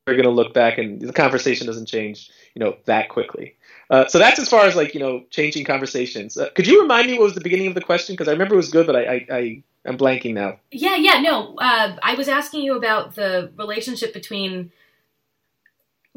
are 0.06 0.14
going 0.14 0.24
to 0.24 0.30
look 0.30 0.54
back 0.54 0.78
and 0.78 1.00
the 1.00 1.12
conversation 1.12 1.66
doesn't 1.66 1.86
change, 1.86 2.30
you 2.54 2.64
know, 2.64 2.74
that 2.86 3.10
quickly. 3.10 3.54
Uh, 3.90 4.06
so 4.08 4.18
that's 4.18 4.38
as 4.38 4.48
far 4.48 4.64
as 4.64 4.74
like 4.74 4.94
you 4.94 5.00
know 5.00 5.24
changing 5.30 5.64
conversations. 5.64 6.36
Uh, 6.36 6.48
could 6.54 6.66
you 6.66 6.80
remind 6.80 7.06
me 7.06 7.18
what 7.18 7.24
was 7.24 7.34
the 7.34 7.40
beginning 7.40 7.66
of 7.66 7.74
the 7.74 7.80
question? 7.80 8.14
Because 8.14 8.28
I 8.28 8.32
remember 8.32 8.54
it 8.54 8.58
was 8.58 8.70
good, 8.70 8.86
but 8.86 8.96
I, 8.96 9.02
I, 9.02 9.26
I 9.30 9.62
am 9.84 9.98
blanking 9.98 10.32
now. 10.34 10.58
Yeah, 10.70 10.96
yeah, 10.96 11.20
no. 11.20 11.56
Uh, 11.58 11.96
I 12.02 12.14
was 12.14 12.28
asking 12.28 12.62
you 12.62 12.76
about 12.76 13.14
the 13.14 13.52
relationship 13.56 14.12
between 14.12 14.72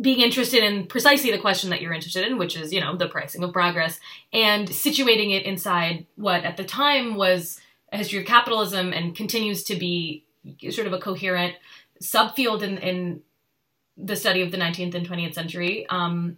being 0.02 0.20
interested 0.20 0.64
in 0.64 0.88
precisely 0.88 1.32
the 1.32 1.38
question 1.38 1.70
that 1.70 1.82
you're 1.82 1.94
interested 1.94 2.26
in, 2.26 2.38
which 2.38 2.58
is, 2.58 2.74
you 2.74 2.82
know, 2.82 2.96
the 2.96 3.08
pricing 3.08 3.44
of 3.44 3.54
progress, 3.54 4.00
and 4.32 4.68
situating 4.68 5.32
it 5.36 5.46
inside 5.46 6.06
what 6.16 6.44
at 6.44 6.58
the 6.58 6.64
time 6.64 7.16
was 7.16 7.60
a 7.92 7.98
history 7.98 8.20
of 8.20 8.26
capitalism 8.26 8.92
and 8.92 9.16
continues 9.16 9.64
to 9.64 9.76
be 9.76 10.26
sort 10.72 10.88
of 10.88 10.94
a 10.94 11.00
coherent 11.00 11.56
subfield 12.02 12.64
in, 12.64 12.78
in 12.80 13.22
the 13.96 14.16
study 14.16 14.42
of 14.42 14.52
the 14.52 14.58
19th 14.58 14.96
and 14.96 15.08
20th 15.08 15.36
century. 15.36 15.86
Um, 15.90 16.38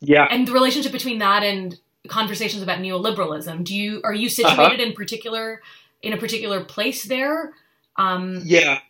yeah. 0.00 0.26
And 0.30 0.46
the 0.46 0.52
relationship 0.52 0.92
between 0.92 1.18
that 1.18 1.42
and 1.42 1.78
conversations 2.08 2.62
about 2.62 2.78
neoliberalism. 2.78 3.64
Do 3.64 3.74
you 3.74 4.00
are 4.04 4.14
you 4.14 4.26
uh-huh. 4.26 4.48
situated 4.48 4.80
uh-huh. 4.80 4.90
in 4.90 4.92
particular 4.94 5.60
in 6.02 6.12
a 6.12 6.16
particular 6.16 6.64
place 6.64 7.04
there? 7.04 7.52
Um, 7.96 8.42
yeah. 8.44 8.80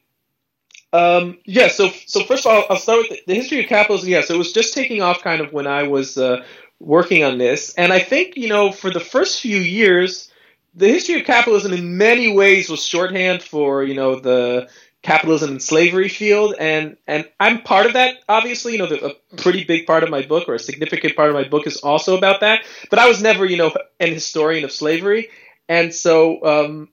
Um, 0.92 1.38
yeah, 1.44 1.68
so 1.68 1.90
so 2.07 2.24
first 2.24 2.44
of 2.44 2.53
all, 2.53 2.64
I'll 2.68 2.76
start 2.76 3.07
with 3.09 3.24
the, 3.26 3.35
history 3.35 3.61
of 3.61 3.68
capitalism. 3.68 4.09
Yeah, 4.09 4.22
so 4.22 4.35
it 4.35 4.38
was 4.38 4.53
just 4.53 4.74
taking 4.74 5.03
off 5.03 5.22
kind 5.22 5.40
of 5.40 5.53
when 5.53 5.66
I 5.66 5.85
was 5.85 6.18
uh, 6.18 6.44
working 6.81 7.22
on 7.22 7.38
this, 7.38 7.74
and 7.74 7.92
I 7.92 8.00
think 8.00 8.37
you 8.37 8.48
know 8.48 8.72
for 8.72 8.90
the 8.90 9.00
first 9.00 9.40
few 9.40 9.59
years, 9.59 10.33
the 10.74 10.88
history 10.88 11.20
of 11.20 11.26
capitalism 11.26 11.72
in 11.72 11.96
many 11.96 12.35
ways 12.35 12.68
was 12.68 12.85
shorthand 12.85 13.42
for 13.42 13.85
you 13.85 13.94
know 13.94 14.18
the 14.18 14.68
capitalism 15.03 15.50
and 15.50 15.62
slavery 15.62 16.09
field, 16.09 16.57
and 16.59 16.96
and 17.07 17.29
I'm 17.38 17.62
part 17.62 17.87
of 17.87 17.92
that. 17.92 18.16
Obviously, 18.29 18.72
you 18.72 18.79
know, 18.79 18.87
the, 18.87 19.14
a 19.14 19.37
pretty 19.37 19.62
big 19.62 19.87
part 19.87 20.03
of 20.03 20.11
my 20.11 20.22
book 20.22 20.48
or 20.48 20.55
a 20.55 20.59
significant 20.59 21.14
part 21.14 21.29
of 21.29 21.35
my 21.35 21.44
book 21.44 21.68
is 21.68 21.76
also 21.79 22.18
about 22.18 22.40
that. 22.40 22.64
But 22.90 22.98
I 22.98 23.07
was 23.07 23.22
never 23.22 23.46
you 23.46 23.57
know 23.57 23.72
an 24.00 24.12
historian 24.12 24.64
of 24.64 24.72
slavery, 24.72 25.29
and 25.68 25.94
so 25.94 26.44
um, 26.44 26.88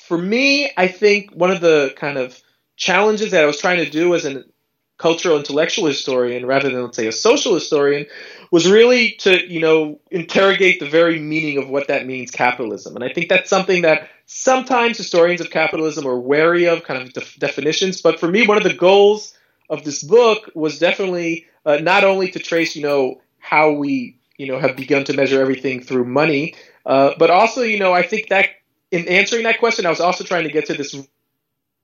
for 0.00 0.18
me, 0.18 0.70
I 0.76 0.88
think 0.88 1.32
one 1.32 1.50
of 1.50 1.62
the 1.62 1.94
kind 1.96 2.18
of 2.18 2.38
challenges 2.78 3.32
that 3.32 3.42
I 3.42 3.46
was 3.46 3.58
trying 3.58 3.84
to 3.84 3.90
do 3.90 4.14
as 4.14 4.24
a 4.24 4.44
cultural 4.98 5.36
intellectual 5.36 5.86
historian 5.86 6.46
rather 6.46 6.70
than 6.70 6.82
let's 6.82 6.96
say 6.96 7.06
a 7.06 7.12
social 7.12 7.54
historian 7.54 8.06
was 8.50 8.68
really 8.68 9.12
to 9.12 9.46
you 9.52 9.60
know 9.60 10.00
interrogate 10.10 10.80
the 10.80 10.88
very 10.88 11.20
meaning 11.20 11.58
of 11.58 11.68
what 11.68 11.88
that 11.88 12.06
means 12.06 12.30
capitalism. 12.30 12.96
And 12.96 13.04
i 13.04 13.12
think 13.12 13.28
that's 13.28 13.50
something 13.50 13.82
that 13.82 14.08
sometimes 14.26 14.96
historians 14.96 15.40
of 15.40 15.50
capitalism 15.50 16.06
are 16.06 16.18
wary 16.18 16.66
of 16.66 16.82
kind 16.84 17.02
of 17.02 17.12
def- 17.12 17.36
definitions. 17.38 18.00
But 18.00 18.18
for 18.18 18.28
me 18.28 18.46
one 18.46 18.56
of 18.56 18.64
the 18.64 18.74
goals 18.74 19.34
of 19.70 19.84
this 19.84 20.02
book 20.02 20.50
was 20.54 20.78
definitely 20.78 21.46
uh, 21.64 21.76
not 21.76 22.02
only 22.04 22.30
to 22.30 22.38
trace 22.38 22.74
you 22.74 22.82
know 22.82 23.20
how 23.38 23.70
we 23.72 24.18
you 24.36 24.46
know 24.46 24.58
have 24.58 24.76
begun 24.76 25.04
to 25.04 25.12
measure 25.12 25.40
everything 25.40 25.82
through 25.82 26.04
money 26.04 26.54
uh, 26.86 27.14
but 27.18 27.30
also 27.30 27.62
you 27.62 27.78
know 27.78 27.92
i 27.92 28.02
think 28.02 28.28
that 28.28 28.46
in 28.90 29.06
answering 29.08 29.44
that 29.44 29.58
question 29.58 29.86
i 29.86 29.90
was 29.90 30.00
also 30.00 30.24
trying 30.24 30.44
to 30.44 30.50
get 30.52 30.66
to 30.66 30.74
this 30.74 30.94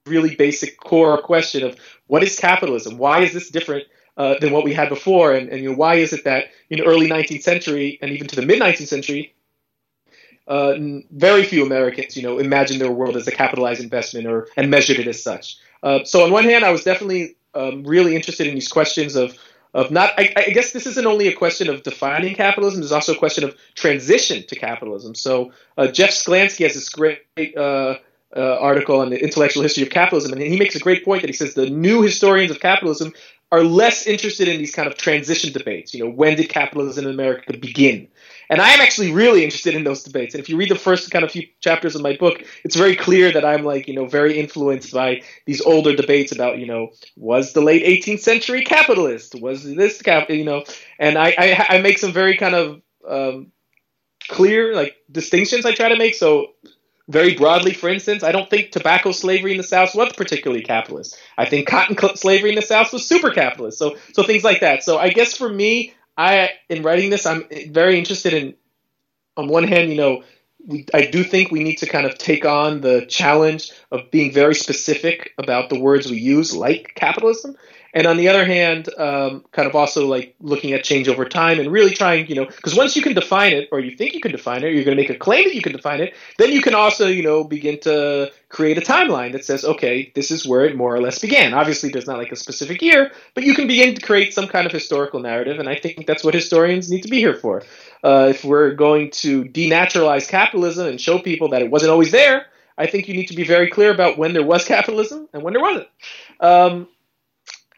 really 0.06 0.34
basic 0.34 0.78
core 0.78 1.20
question 1.20 1.64
of 1.64 1.76
what 2.06 2.22
is 2.22 2.38
capitalism? 2.38 2.98
Why 2.98 3.20
is 3.20 3.32
this 3.32 3.50
different 3.50 3.84
uh, 4.16 4.34
than 4.40 4.52
what 4.52 4.64
we 4.64 4.74
had 4.74 4.88
before? 4.88 5.32
And, 5.32 5.48
and 5.48 5.62
you 5.62 5.70
know, 5.70 5.76
why 5.76 5.94
is 5.96 6.12
it 6.12 6.24
that 6.24 6.46
in 6.70 6.78
the 6.78 6.84
early 6.84 7.08
19th 7.08 7.42
century 7.42 7.98
and 8.02 8.10
even 8.10 8.26
to 8.28 8.36
the 8.36 8.44
mid 8.44 8.60
19th 8.60 8.86
century, 8.86 9.34
uh, 10.46 10.74
very 11.10 11.42
few 11.42 11.64
Americans, 11.64 12.16
you 12.16 12.22
know, 12.22 12.38
imagined 12.38 12.80
their 12.80 12.92
world 12.92 13.16
as 13.16 13.26
a 13.26 13.32
capitalized 13.32 13.82
investment 13.82 14.26
or 14.26 14.48
and 14.58 14.70
measured 14.70 14.98
it 14.98 15.06
as 15.06 15.22
such. 15.22 15.56
Uh, 15.82 16.04
so 16.04 16.22
on 16.22 16.30
one 16.30 16.44
hand, 16.44 16.64
I 16.64 16.70
was 16.70 16.84
definitely 16.84 17.36
um, 17.54 17.84
really 17.84 18.14
interested 18.14 18.46
in 18.46 18.54
these 18.54 18.68
questions 18.68 19.16
of 19.16 19.38
of 19.72 19.90
not. 19.90 20.12
I, 20.18 20.32
I, 20.36 20.50
guess 20.50 20.72
this 20.72 20.86
isn't 20.86 21.06
only 21.06 21.28
a 21.28 21.34
question 21.34 21.70
of 21.70 21.82
defining 21.82 22.34
capitalism. 22.34 22.80
There's 22.80 22.92
also 22.92 23.14
a 23.14 23.18
question 23.18 23.42
of 23.42 23.56
transition 23.74 24.46
to 24.48 24.54
capitalism. 24.54 25.14
So 25.14 25.52
uh, 25.78 25.88
Jeff 25.88 26.10
Sklansky 26.10 26.64
has 26.64 26.74
this 26.74 26.90
great 26.90 27.20
uh, 28.36 28.58
article 28.58 29.00
on 29.00 29.10
the 29.10 29.22
intellectual 29.22 29.62
history 29.62 29.82
of 29.82 29.90
capitalism, 29.90 30.32
and 30.32 30.42
he 30.42 30.58
makes 30.58 30.74
a 30.74 30.80
great 30.80 31.04
point 31.04 31.22
that 31.22 31.28
he 31.28 31.34
says 31.34 31.54
the 31.54 31.70
new 31.70 32.02
historians 32.02 32.50
of 32.50 32.60
capitalism 32.60 33.12
are 33.52 33.62
less 33.62 34.06
interested 34.06 34.48
in 34.48 34.58
these 34.58 34.74
kind 34.74 34.88
of 34.88 34.96
transition 34.96 35.52
debates. 35.52 35.94
You 35.94 36.04
know, 36.04 36.10
when 36.10 36.36
did 36.36 36.48
capitalism 36.48 37.04
in 37.04 37.10
America 37.12 37.56
begin? 37.56 38.08
And 38.50 38.60
I 38.60 38.70
am 38.70 38.80
actually 38.80 39.12
really 39.12 39.44
interested 39.44 39.74
in 39.74 39.84
those 39.84 40.02
debates. 40.02 40.34
And 40.34 40.42
if 40.42 40.48
you 40.48 40.56
read 40.56 40.70
the 40.70 40.74
first 40.74 41.10
kind 41.10 41.24
of 41.24 41.30
few 41.30 41.46
chapters 41.60 41.94
of 41.94 42.02
my 42.02 42.16
book, 42.16 42.44
it's 42.64 42.74
very 42.74 42.96
clear 42.96 43.30
that 43.30 43.44
I'm 43.44 43.64
like, 43.64 43.86
you 43.86 43.94
know, 43.94 44.06
very 44.06 44.38
influenced 44.38 44.92
by 44.92 45.22
these 45.46 45.60
older 45.60 45.94
debates 45.94 46.32
about, 46.32 46.58
you 46.58 46.66
know, 46.66 46.90
was 47.16 47.52
the 47.52 47.60
late 47.60 47.84
18th 47.84 48.20
century 48.20 48.64
capitalist? 48.64 49.34
Was 49.40 49.62
this 49.62 50.02
cap, 50.02 50.30
you 50.30 50.44
know? 50.44 50.64
And 50.98 51.16
I, 51.16 51.34
I, 51.38 51.66
I 51.76 51.80
make 51.80 51.98
some 51.98 52.12
very 52.12 52.36
kind 52.36 52.54
of 52.54 52.82
um, 53.08 53.52
clear 54.28 54.74
like 54.74 54.96
distinctions 55.10 55.64
I 55.64 55.72
try 55.72 55.88
to 55.88 55.96
make. 55.96 56.14
So 56.14 56.48
very 57.08 57.34
broadly, 57.34 57.74
for 57.74 57.88
instance, 57.88 58.22
I 58.22 58.32
don't 58.32 58.48
think 58.48 58.70
tobacco 58.70 59.12
slavery 59.12 59.52
in 59.52 59.58
the 59.58 59.62
South 59.62 59.94
was 59.94 60.12
particularly 60.14 60.62
capitalist. 60.62 61.18
I 61.36 61.44
think 61.44 61.68
cotton 61.68 61.96
slavery 62.16 62.50
in 62.50 62.56
the 62.56 62.62
South 62.62 62.92
was 62.92 63.06
super 63.06 63.30
capitalist. 63.30 63.78
So, 63.78 63.96
so 64.12 64.22
things 64.22 64.44
like 64.44 64.60
that. 64.60 64.82
So, 64.82 64.98
I 64.98 65.10
guess 65.10 65.36
for 65.36 65.48
me, 65.48 65.92
I 66.16 66.50
in 66.68 66.82
writing 66.82 67.10
this, 67.10 67.26
I'm 67.26 67.44
very 67.68 67.98
interested 67.98 68.32
in, 68.32 68.54
on 69.36 69.48
one 69.48 69.64
hand, 69.64 69.90
you 69.90 69.96
know, 69.96 70.22
we, 70.66 70.86
I 70.94 71.06
do 71.06 71.22
think 71.24 71.50
we 71.50 71.62
need 71.62 71.76
to 71.78 71.86
kind 71.86 72.06
of 72.06 72.16
take 72.16 72.46
on 72.46 72.80
the 72.80 73.04
challenge 73.06 73.70
of 73.90 74.10
being 74.10 74.32
very 74.32 74.54
specific 74.54 75.32
about 75.36 75.68
the 75.68 75.78
words 75.78 76.10
we 76.10 76.18
use, 76.18 76.54
like 76.54 76.92
capitalism. 76.94 77.56
And 77.94 78.09
on 78.09 78.16
the 78.16 78.28
other 78.28 78.44
hand, 78.44 78.88
um, 78.98 79.44
kind 79.52 79.68
of 79.68 79.76
also 79.76 80.09
like 80.09 80.35
looking 80.40 80.72
at 80.72 80.83
change 80.83 81.09
over 81.09 81.24
time 81.24 81.61
and 81.61 81.70
really 81.70 81.94
trying, 81.94 82.26
you 82.26 82.35
know, 82.35 82.44
because 82.44 82.74
once 82.74 82.96
you 82.96 83.02
can 83.02 83.14
define 83.14 83.52
it, 83.52 83.68
or 83.70 83.78
you 83.78 83.96
think 83.96 84.14
you 84.14 84.20
can 84.20 84.33
define 84.33 84.64
it, 84.64 84.74
you're 84.74 84.83
going 84.83 84.96
to 84.96 85.00
make 85.00 85.11
a 85.11 85.14
claim 85.14 85.44
that 85.44 85.54
you 85.54 85.62
can 85.62 85.70
define 85.72 86.00
it, 86.00 86.12
then 86.38 86.50
you 86.50 86.61
can 86.61 86.74
also, 86.74 87.07
you 87.07 87.22
know, 87.22 87.44
begin 87.44 87.78
to 87.80 88.33
create 88.48 88.76
a 88.76 88.80
timeline 88.80 89.30
that 89.30 89.44
says, 89.44 89.64
okay, 89.64 90.11
this 90.16 90.33
is 90.33 90.44
where 90.44 90.64
it 90.64 90.76
more 90.76 90.92
or 90.92 91.00
less 91.00 91.20
began. 91.20 91.54
Obviously, 91.54 91.88
there's 91.88 92.09
not 92.09 92.18
like 92.18 92.33
a 92.33 92.37
specific 92.37 92.83
year, 92.83 93.12
but 93.35 93.44
you 93.44 93.54
can 93.54 93.68
begin 93.68 93.94
to 93.94 94.00
create 94.00 94.35
some 94.35 94.48
kind 94.48 94.66
of 94.66 94.72
historical 94.72 95.20
narrative, 95.20 95.61
and 95.61 95.68
I 95.68 95.76
think 95.76 96.04
that's 96.04 96.24
what 96.24 96.35
historians 96.35 96.90
need 96.90 97.02
to 97.02 97.09
be 97.09 97.18
here 97.18 97.35
for. 97.35 97.62
Uh, 98.02 98.26
if 98.30 98.44
we're 98.44 98.74
going 98.74 99.12
to 99.12 99.44
denaturalize 99.44 100.28
capitalism 100.28 100.88
and 100.88 101.00
show 101.00 101.20
people 101.20 101.48
that 101.50 101.62
it 101.62 101.70
wasn't 101.70 101.92
always 101.92 102.11
there, 102.11 102.46
I 102.76 102.88
think 102.88 103.07
you 103.07 103.14
need 103.14 103.28
to 103.28 103.37
be 103.37 103.44
very 103.44 103.70
clear 103.70 103.92
about 103.92 104.18
when 104.18 104.33
there 104.33 104.44
was 104.44 104.64
capitalism 104.64 105.28
and 105.33 105.44
when 105.44 105.54
there 105.54 105.62
wasn't. 105.62 105.88
Um, 106.40 106.88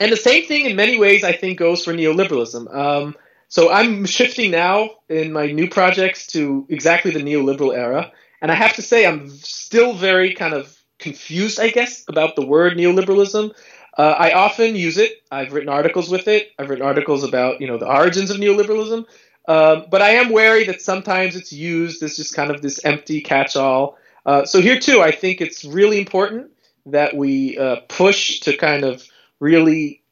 and 0.00 0.12
the 0.12 0.16
same 0.16 0.44
thing, 0.46 0.66
in 0.66 0.76
many 0.76 0.98
ways, 0.98 1.24
I 1.24 1.32
think 1.32 1.58
goes 1.58 1.84
for 1.84 1.92
neoliberalism. 1.92 2.74
Um, 2.74 3.16
so 3.48 3.70
I'm 3.70 4.06
shifting 4.06 4.50
now 4.50 4.90
in 5.08 5.32
my 5.32 5.46
new 5.46 5.68
projects 5.68 6.26
to 6.28 6.66
exactly 6.68 7.10
the 7.10 7.20
neoliberal 7.20 7.74
era, 7.76 8.12
and 8.42 8.50
I 8.50 8.54
have 8.54 8.74
to 8.74 8.82
say 8.82 9.06
I'm 9.06 9.28
still 9.30 9.94
very 9.94 10.34
kind 10.34 10.54
of 10.54 10.76
confused, 10.98 11.60
I 11.60 11.68
guess, 11.70 12.04
about 12.08 12.36
the 12.36 12.46
word 12.46 12.76
neoliberalism. 12.76 13.54
Uh, 13.96 14.14
I 14.18 14.32
often 14.32 14.76
use 14.76 14.98
it. 14.98 15.12
I've 15.30 15.52
written 15.52 15.68
articles 15.68 16.10
with 16.10 16.28
it. 16.28 16.52
I've 16.58 16.68
written 16.68 16.84
articles 16.84 17.24
about 17.24 17.60
you 17.60 17.66
know 17.66 17.78
the 17.78 17.90
origins 17.90 18.30
of 18.30 18.36
neoliberalism. 18.36 19.06
Um, 19.48 19.86
but 19.90 20.02
I 20.02 20.10
am 20.10 20.30
wary 20.30 20.64
that 20.64 20.82
sometimes 20.82 21.36
it's 21.36 21.52
used 21.52 22.02
as 22.02 22.16
just 22.16 22.34
kind 22.34 22.50
of 22.50 22.62
this 22.62 22.84
empty 22.84 23.20
catch-all. 23.20 23.96
Uh, 24.26 24.44
so 24.44 24.60
here 24.60 24.80
too, 24.80 25.00
I 25.00 25.12
think 25.12 25.40
it's 25.40 25.64
really 25.64 25.98
important 25.98 26.50
that 26.86 27.14
we 27.16 27.56
uh, 27.56 27.76
push 27.88 28.40
to 28.40 28.56
kind 28.56 28.82
of 28.82 29.08
really, 29.40 30.02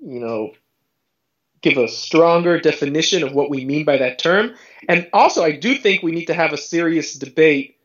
you 0.00 0.20
know, 0.20 0.52
give 1.62 1.78
a 1.78 1.88
stronger 1.88 2.58
definition 2.60 3.22
of 3.22 3.32
what 3.32 3.48
we 3.48 3.64
mean 3.64 3.84
by 3.84 3.96
that 3.96 4.18
term. 4.18 4.54
And 4.88 5.08
also, 5.12 5.44
I 5.44 5.52
do 5.52 5.76
think 5.76 6.02
we 6.02 6.12
need 6.12 6.26
to 6.26 6.34
have 6.34 6.52
a 6.52 6.58
serious 6.58 7.14
debate. 7.14 7.76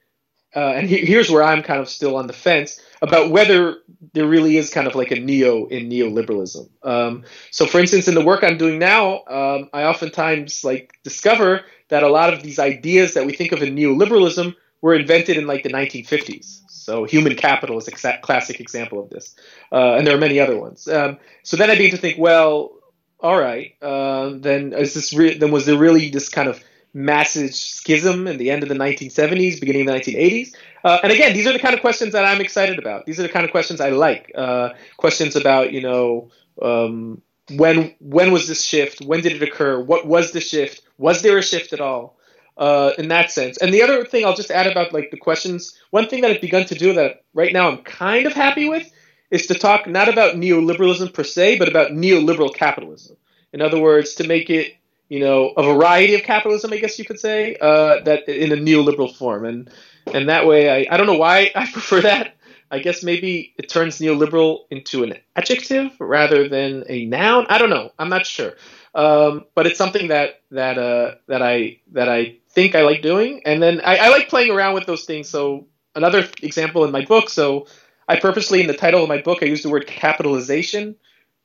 Uh, 0.55 0.73
and 0.75 0.89
he, 0.89 1.05
here's 1.05 1.29
where 1.29 1.43
I'm 1.43 1.61
kind 1.61 1.79
of 1.79 1.87
still 1.87 2.15
on 2.15 2.25
the 2.25 2.33
fence 2.33 2.81
about 3.01 3.29
whether 3.29 3.77
there 4.13 4.25
really 4.25 4.57
is 4.57 4.71
kind 4.71 4.87
of 4.87 4.95
like 4.95 5.11
a 5.11 5.19
neo 5.19 5.67
in 5.67 5.89
neoliberalism. 5.89 6.67
Um, 6.81 7.23
so, 7.51 7.67
for 7.67 7.79
instance, 7.79 8.07
in 8.07 8.15
the 8.15 8.25
work 8.25 8.43
I'm 8.43 8.57
doing 8.57 8.79
now, 8.79 9.23
um, 9.27 9.69
I 9.73 9.83
oftentimes 9.83 10.63
like 10.63 10.97
discover 11.03 11.63
that 11.89 12.01
a 12.01 12.09
lot 12.09 12.33
of 12.33 12.41
these 12.41 12.57
ideas 12.57 13.13
that 13.13 13.25
we 13.25 13.33
think 13.33 13.51
of 13.51 13.61
in 13.61 13.75
neoliberalism 13.75 14.55
were 14.81 14.95
invented 14.95 15.37
in 15.37 15.45
like 15.45 15.63
the 15.63 15.69
1950s. 15.69 16.61
So 16.87 17.03
human 17.03 17.35
capital 17.35 17.77
is 17.77 17.89
a 17.89 18.17
classic 18.19 18.61
example 18.61 19.03
of 19.03 19.09
this, 19.09 19.35
uh, 19.73 19.95
and 19.95 20.07
there 20.07 20.15
are 20.15 20.19
many 20.21 20.39
other 20.39 20.57
ones. 20.57 20.87
Um, 20.87 21.17
so 21.43 21.57
then 21.57 21.69
I 21.69 21.75
begin 21.75 21.91
to 21.91 21.97
think, 21.97 22.17
well, 22.17 22.71
all 23.19 23.37
right, 23.37 23.75
uh, 23.81 24.29
then 24.35 24.71
is 24.71 24.93
this 24.93 25.13
re- 25.13 25.37
then 25.37 25.51
was 25.51 25.65
there 25.65 25.77
really 25.77 26.09
this 26.09 26.29
kind 26.29 26.47
of 26.47 26.63
massive 26.93 27.53
schism 27.53 28.25
in 28.25 28.37
the 28.37 28.51
end 28.51 28.63
of 28.63 28.69
the 28.69 28.75
1970s, 28.75 29.59
beginning 29.59 29.81
of 29.81 29.93
the 29.93 29.99
1980s? 29.99 30.55
Uh, 30.85 30.99
and 31.03 31.11
again, 31.11 31.33
these 31.33 31.45
are 31.45 31.51
the 31.51 31.59
kind 31.59 31.75
of 31.75 31.81
questions 31.81 32.13
that 32.13 32.23
I'm 32.23 32.39
excited 32.39 32.79
about. 32.79 33.05
These 33.05 33.19
are 33.19 33.23
the 33.23 33.35
kind 33.35 33.43
of 33.43 33.51
questions 33.51 33.81
I 33.81 33.89
like. 33.89 34.31
Uh, 34.33 34.69
questions 34.95 35.35
about 35.35 35.73
you 35.73 35.81
know. 35.81 36.31
Um, 36.61 37.21
when 37.49 37.95
when 37.99 38.31
was 38.31 38.47
this 38.47 38.63
shift? 38.63 39.01
When 39.01 39.19
did 39.19 39.33
it 39.33 39.43
occur? 39.43 39.77
What 39.77 40.07
was 40.07 40.31
the 40.31 40.39
shift? 40.39 40.83
Was 40.97 41.21
there 41.21 41.37
a 41.37 41.43
shift 41.43 41.73
at 41.73 41.81
all? 41.81 42.16
Uh, 42.57 42.91
in 42.97 43.07
that 43.09 43.31
sense. 43.31 43.57
And 43.57 43.73
the 43.73 43.81
other 43.81 44.05
thing 44.05 44.25
I'll 44.25 44.35
just 44.35 44.51
add 44.51 44.67
about 44.67 44.93
like 44.93 45.11
the 45.11 45.17
questions, 45.17 45.77
one 45.91 46.07
thing 46.07 46.21
that 46.21 46.31
I've 46.31 46.41
begun 46.41 46.65
to 46.65 46.75
do 46.75 46.93
that 46.93 47.23
right 47.33 47.53
now 47.53 47.69
I'm 47.69 47.83
kind 47.83 48.25
of 48.25 48.33
happy 48.33 48.67
with 48.67 48.91
is 49.29 49.45
to 49.47 49.55
talk 49.55 49.87
not 49.87 50.09
about 50.09 50.35
neoliberalism 50.35 51.13
per 51.13 51.23
se, 51.23 51.59
but 51.59 51.67
about 51.67 51.91
neoliberal 51.91 52.53
capitalism. 52.53 53.17
In 53.53 53.61
other 53.61 53.79
words, 53.79 54.15
to 54.15 54.27
make 54.27 54.49
it 54.49 54.73
you 55.09 55.19
know 55.19 55.53
a 55.55 55.63
variety 55.63 56.15
of 56.15 56.23
capitalism, 56.23 56.73
I 56.73 56.77
guess 56.77 56.99
you 56.99 57.05
could 57.05 57.19
say, 57.19 57.55
uh, 57.61 58.01
that 58.03 58.27
in 58.27 58.51
a 58.51 58.55
neoliberal 58.55 59.15
form, 59.15 59.45
and 59.45 59.69
and 60.13 60.29
that 60.29 60.47
way 60.47 60.69
I, 60.69 60.93
I 60.93 60.97
don't 60.97 61.07
know 61.07 61.17
why 61.17 61.51
I 61.55 61.69
prefer 61.71 62.01
that. 62.01 62.33
I 62.69 62.79
guess 62.79 63.01
maybe 63.01 63.53
it 63.57 63.69
turns 63.69 63.99
neoliberal 63.99 64.65
into 64.69 65.03
an 65.03 65.13
adjective 65.37 65.91
rather 65.99 66.49
than 66.49 66.83
a 66.89 67.05
noun. 67.05 67.45
I 67.47 67.59
don't 67.59 67.69
know. 67.69 67.91
I'm 67.97 68.09
not 68.09 68.25
sure. 68.25 68.53
Um, 68.93 69.45
but 69.55 69.67
it's 69.67 69.77
something 69.77 70.07
that 70.09 70.41
that 70.51 70.77
uh, 70.77 71.15
that 71.27 71.41
I 71.41 71.79
that 71.91 72.09
I 72.09 72.37
think 72.57 72.73
I 72.73 72.81
like 72.81 73.03
doing, 73.03 73.43
and 73.45 73.61
then 73.61 73.81
I, 73.81 73.97
I 73.97 74.09
like 74.09 74.29
playing 74.29 74.49
around 74.51 74.73
with 74.73 74.87
those 74.87 75.05
things. 75.05 75.29
So 75.29 75.67
another 75.93 76.27
example 76.41 76.85
in 76.85 76.91
my 76.91 77.05
book. 77.05 77.29
So 77.29 77.67
I 78.07 78.19
purposely 78.19 78.61
in 78.61 78.65
the 78.65 78.73
title 78.73 79.03
of 79.03 79.09
my 79.09 79.21
book 79.21 79.43
I 79.43 79.45
use 79.45 79.61
the 79.61 79.69
word 79.69 79.85
capitalization, 79.85 80.95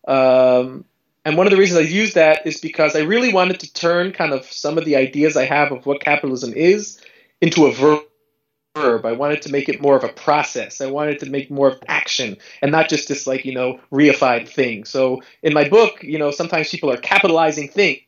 um, 0.09 0.87
and 1.27 1.37
one 1.37 1.46
of 1.46 1.51
the 1.51 1.59
reasons 1.59 1.81
I 1.81 1.90
use 1.90 2.14
that 2.14 2.46
is 2.46 2.61
because 2.62 2.96
I 2.96 3.01
really 3.01 3.31
wanted 3.31 3.61
to 3.61 3.70
turn 3.75 4.12
kind 4.12 4.33
of 4.33 4.46
some 4.46 4.79
of 4.79 4.87
the 4.87 4.96
ideas 4.96 5.37
I 5.37 5.44
have 5.44 5.70
of 5.70 5.85
what 5.85 6.01
capitalism 6.01 6.55
is 6.55 6.98
into 7.42 7.66
a 7.66 7.72
verb 7.72 8.01
verb. 8.75 9.05
I 9.05 9.12
wanted 9.12 9.42
to 9.42 9.53
make 9.53 9.68
it 9.68 9.83
more 9.83 9.98
of 9.98 10.05
a 10.05 10.09
process. 10.09 10.81
I 10.81 10.87
wanted 10.87 11.18
to 11.18 11.29
make 11.29 11.51
more 11.51 11.68
of 11.68 11.83
action 11.88 12.38
and 12.62 12.72
not 12.72 12.88
just 12.88 13.07
this 13.07 13.27
like, 13.27 13.44
you 13.44 13.53
know, 13.53 13.79
reified 13.92 14.48
thing. 14.48 14.87
So 14.87 15.20
in 15.42 15.53
my 15.53 15.68
book, 15.68 16.03
you 16.03 16.18
know, 16.18 16.31
sometimes 16.31 16.70
people 16.70 16.90
are 16.90 16.96
capitalizing 16.96 17.68
things 17.68 18.01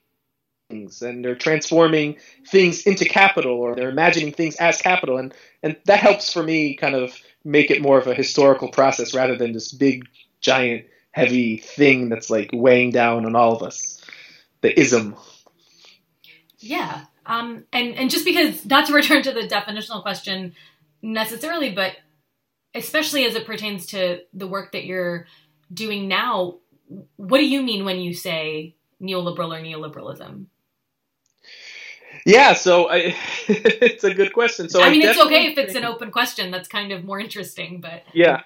and 0.70 1.24
they're 1.24 1.35
transforming 1.35 2.16
things 2.48 2.83
into 2.83 3.05
capital 3.05 3.53
or 3.53 3.74
they're 3.74 3.90
imagining 3.90 4.33
things 4.33 4.57
as 4.57 4.81
capital 4.81 5.18
and 5.18 5.35
and 5.62 5.77
that 5.85 6.00
helps 6.00 6.33
for 6.33 6.42
me 6.42 6.74
kind 6.74 6.94
of 6.94 7.14
make 7.44 7.70
it 7.70 7.83
more 7.83 7.98
of 7.98 8.07
a 8.07 8.14
historical 8.14 8.68
process 8.68 9.14
rather 9.14 9.37
than 9.37 9.53
this 9.53 9.70
big 9.72 10.09
giant 10.40 10.87
heavy 11.14 11.59
thing 11.59 12.09
that's 12.09 12.29
like 12.29 12.50
weighing 12.53 12.90
down 12.90 13.24
on 13.24 13.37
all 13.37 13.55
of 13.55 13.62
us. 13.62 14.05
The 14.62 14.79
ism. 14.79 15.16
Yeah, 16.59 17.05
um, 17.27 17.64
and 17.72 17.94
and 17.94 18.11
just 18.11 18.24
because 18.24 18.64
not 18.64 18.87
to 18.87 18.94
return 18.94 19.22
to 19.22 19.33
the 19.33 19.46
definitional 19.46 20.03
question 20.03 20.55
necessarily, 21.03 21.70
but 21.70 21.92
especially 22.74 23.24
as 23.27 23.35
it 23.35 23.46
pertains 23.46 23.87
to 23.87 24.22
the 24.33 24.46
work 24.46 24.72
that 24.72 24.85
you're 24.85 25.27
doing 25.72 26.09
now, 26.09 26.57
what 27.16 27.38
do 27.38 27.46
you 27.46 27.62
mean 27.62 27.85
when 27.85 28.00
you 28.00 28.14
say 28.14 28.74
neoliberal 29.00 29.57
or 29.57 29.62
neoliberalism? 29.62 30.46
Yeah, 32.24 32.54
so 32.54 32.88
I, 32.88 33.14
it's 33.48 34.04
a 34.04 34.14
good 34.14 34.32
question. 34.32 34.68
So 34.68 34.82
I 34.82 34.90
mean, 34.90 35.06
I 35.06 35.10
it's 35.10 35.20
okay 35.20 35.46
if 35.46 35.58
it's 35.58 35.74
an 35.74 35.84
open 35.84 36.10
question. 36.10 36.50
That's 36.50 36.68
kind 36.68 36.92
of 36.92 37.04
more 37.04 37.20
interesting, 37.20 37.80
but 37.80 38.02
yeah. 38.12 38.42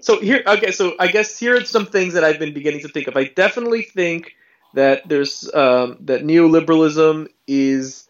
So 0.00 0.20
here, 0.20 0.42
okay, 0.46 0.70
so 0.70 0.94
I 0.98 1.08
guess 1.08 1.38
here 1.38 1.56
are 1.56 1.64
some 1.64 1.86
things 1.86 2.14
that 2.14 2.24
I've 2.24 2.38
been 2.38 2.52
beginning 2.52 2.80
to 2.80 2.88
think 2.88 3.08
of. 3.08 3.16
I 3.16 3.24
definitely 3.24 3.82
think 3.82 4.34
that 4.74 5.08
there's 5.08 5.50
um, 5.54 5.96
that 6.00 6.22
neoliberalism 6.22 7.28
is 7.46 8.08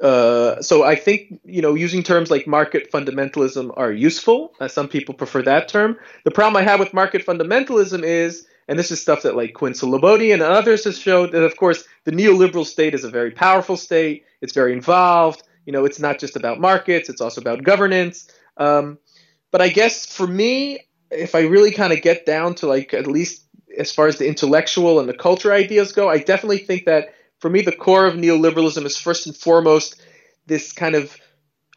uh, 0.00 0.60
so 0.60 0.82
I 0.82 0.96
think 0.96 1.40
you 1.44 1.62
know 1.62 1.74
using 1.74 2.02
terms 2.02 2.30
like 2.30 2.46
market 2.46 2.90
fundamentalism 2.92 3.72
are 3.76 3.92
useful. 3.92 4.52
Uh, 4.60 4.68
some 4.68 4.88
people 4.88 5.14
prefer 5.14 5.42
that 5.42 5.68
term. 5.68 5.98
The 6.24 6.30
problem 6.30 6.60
I 6.60 6.62
have 6.62 6.80
with 6.80 6.92
market 6.92 7.24
fundamentalism 7.24 8.02
is, 8.02 8.46
and 8.68 8.78
this 8.78 8.90
is 8.90 9.00
stuff 9.00 9.22
that 9.22 9.36
like 9.36 9.54
Quinn 9.54 9.72
Slobodian 9.72 10.34
and 10.34 10.42
others 10.42 10.84
has 10.84 10.98
showed 10.98 11.32
that 11.32 11.44
of 11.44 11.56
course 11.56 11.84
the 12.04 12.12
neoliberal 12.12 12.66
state 12.66 12.94
is 12.94 13.04
a 13.04 13.10
very 13.10 13.30
powerful 13.30 13.76
state. 13.76 14.24
It's 14.40 14.52
very 14.52 14.72
involved. 14.72 15.42
You 15.66 15.72
know, 15.72 15.84
it's 15.84 15.98
not 15.98 16.18
just 16.18 16.36
about 16.36 16.60
markets; 16.60 17.08
it's 17.08 17.20
also 17.20 17.40
about 17.40 17.64
governance. 17.64 18.28
Um, 18.56 18.98
but 19.50 19.62
I 19.62 19.68
guess 19.68 20.06
for 20.06 20.26
me, 20.26 20.80
if 21.10 21.34
I 21.34 21.40
really 21.42 21.70
kind 21.70 21.92
of 21.92 22.02
get 22.02 22.26
down 22.26 22.54
to 22.56 22.66
like 22.66 22.92
at 22.92 23.06
least 23.06 23.44
as 23.76 23.92
far 23.92 24.06
as 24.06 24.18
the 24.18 24.26
intellectual 24.26 25.00
and 25.00 25.08
the 25.08 25.14
culture 25.14 25.52
ideas 25.52 25.92
go, 25.92 26.08
I 26.08 26.18
definitely 26.18 26.58
think 26.58 26.84
that 26.84 27.14
for 27.38 27.50
me, 27.50 27.62
the 27.62 27.72
core 27.72 28.06
of 28.06 28.14
neoliberalism 28.14 28.84
is 28.84 28.96
first 28.96 29.26
and 29.26 29.36
foremost 29.36 30.00
this 30.46 30.72
kind 30.72 30.94
of 30.94 31.16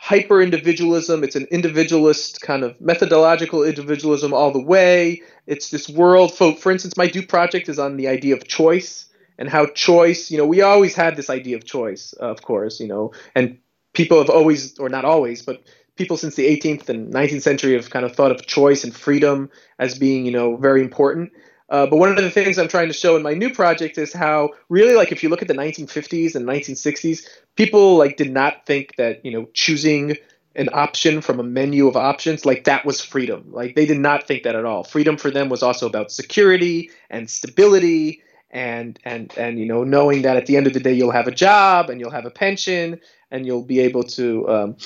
hyper 0.08 0.42
individualism. 0.42 1.22
It's 1.22 1.36
an 1.36 1.48
individualist 1.52 2.40
kind 2.40 2.64
of 2.64 2.80
methodological 2.80 3.66
individualism 3.66 4.34
all 4.34 4.52
the 4.52 4.64
way. 4.64 5.22
It's 5.48 5.70
this 5.70 5.90
world. 5.90 6.34
For, 6.34 6.56
for 6.56 6.72
instance, 6.72 6.96
my 6.96 7.08
Do 7.08 7.22
project 7.26 7.68
is 7.68 7.78
on 7.78 7.98
the 7.98 8.08
idea 8.08 8.34
of 8.34 8.48
choice 8.48 9.10
and 9.38 9.50
how 9.50 9.66
choice, 9.66 10.32
you 10.32 10.38
know, 10.38 10.46
we 10.46 10.62
always 10.62 10.96
had 10.96 11.18
this 11.18 11.30
idea 11.30 11.58
of 11.58 11.66
choice, 11.66 12.14
uh, 12.22 12.28
of 12.28 12.42
course, 12.42 12.80
you 12.80 12.88
know, 12.88 13.12
and 13.36 13.58
people 13.92 14.18
have 14.18 14.30
always, 14.30 14.80
or 14.80 14.88
not 14.88 15.04
always, 15.04 15.42
but 15.42 15.62
people 15.98 16.16
since 16.16 16.36
the 16.36 16.46
18th 16.58 16.88
and 16.88 17.14
19th 17.14 17.42
century 17.42 17.74
have 17.74 17.90
kind 17.90 18.06
of 18.06 18.16
thought 18.16 18.32
of 18.32 18.48
choice 18.48 18.86
and 18.86 18.96
freedom 18.96 19.50
as 19.78 20.00
being, 20.00 20.26
you 20.26 20.32
know, 20.32 20.56
very 20.56 20.80
important. 20.80 21.34
Uh, 21.70 21.86
but 21.86 21.98
one 21.98 22.10
of 22.10 22.16
the 22.16 22.32
things 22.32 22.58
I'm 22.58 22.70
trying 22.70 22.88
to 22.88 22.94
show 22.94 23.18
in 23.18 23.24
my 23.24 23.34
new 23.34 23.54
project 23.54 23.98
is 23.98 24.14
how 24.14 24.52
really 24.70 24.96
like 24.96 25.12
if 25.12 25.22
you 25.22 25.30
look 25.30 25.42
at 25.42 25.48
the 25.48 25.54
1950s 25.54 26.36
and 26.36 26.46
1960s, 26.46 27.28
people 27.56 27.98
like 27.98 28.16
did 28.18 28.32
not 28.32 28.66
think 28.66 28.96
that 28.96 29.26
you 29.26 29.32
know 29.32 29.48
choosing 29.54 30.16
an 30.56 30.70
option 30.74 31.22
from 31.22 31.40
a 31.40 31.44
menu 31.44 31.88
of 31.88 31.96
options 31.96 32.46
like 32.46 32.64
that 32.64 32.86
was 32.86 33.00
freedom. 33.00 33.46
Like 33.52 33.76
they 33.76 33.86
did 33.86 34.00
not 34.00 34.28
think 34.28 34.44
that 34.44 34.56
at 34.56 34.66
all. 34.66 34.84
Freedom 34.84 35.18
for 35.18 35.30
them 35.30 35.50
was 35.50 35.62
also 35.62 35.88
about 35.88 36.12
security 36.12 36.90
and 37.10 37.30
stability 37.30 38.24
and 38.50 38.98
and 39.04 39.38
and 39.38 39.60
you 39.60 39.66
know 39.66 39.84
knowing 39.84 40.22
that 40.22 40.38
at 40.38 40.46
the 40.46 40.56
end 40.56 40.68
of 40.68 40.74
the 40.74 40.80
day 40.80 40.94
you'll 40.94 41.12
have 41.12 41.28
a 41.28 41.32
job 41.32 41.90
and 41.90 42.00
you'll 42.00 42.12
have 42.12 42.26
a 42.26 42.32
pension 42.32 43.00
and 43.32 43.46
you'll 43.46 43.64
be 43.64 43.80
able 43.80 44.04
to 44.04 44.48
um, 44.50 44.78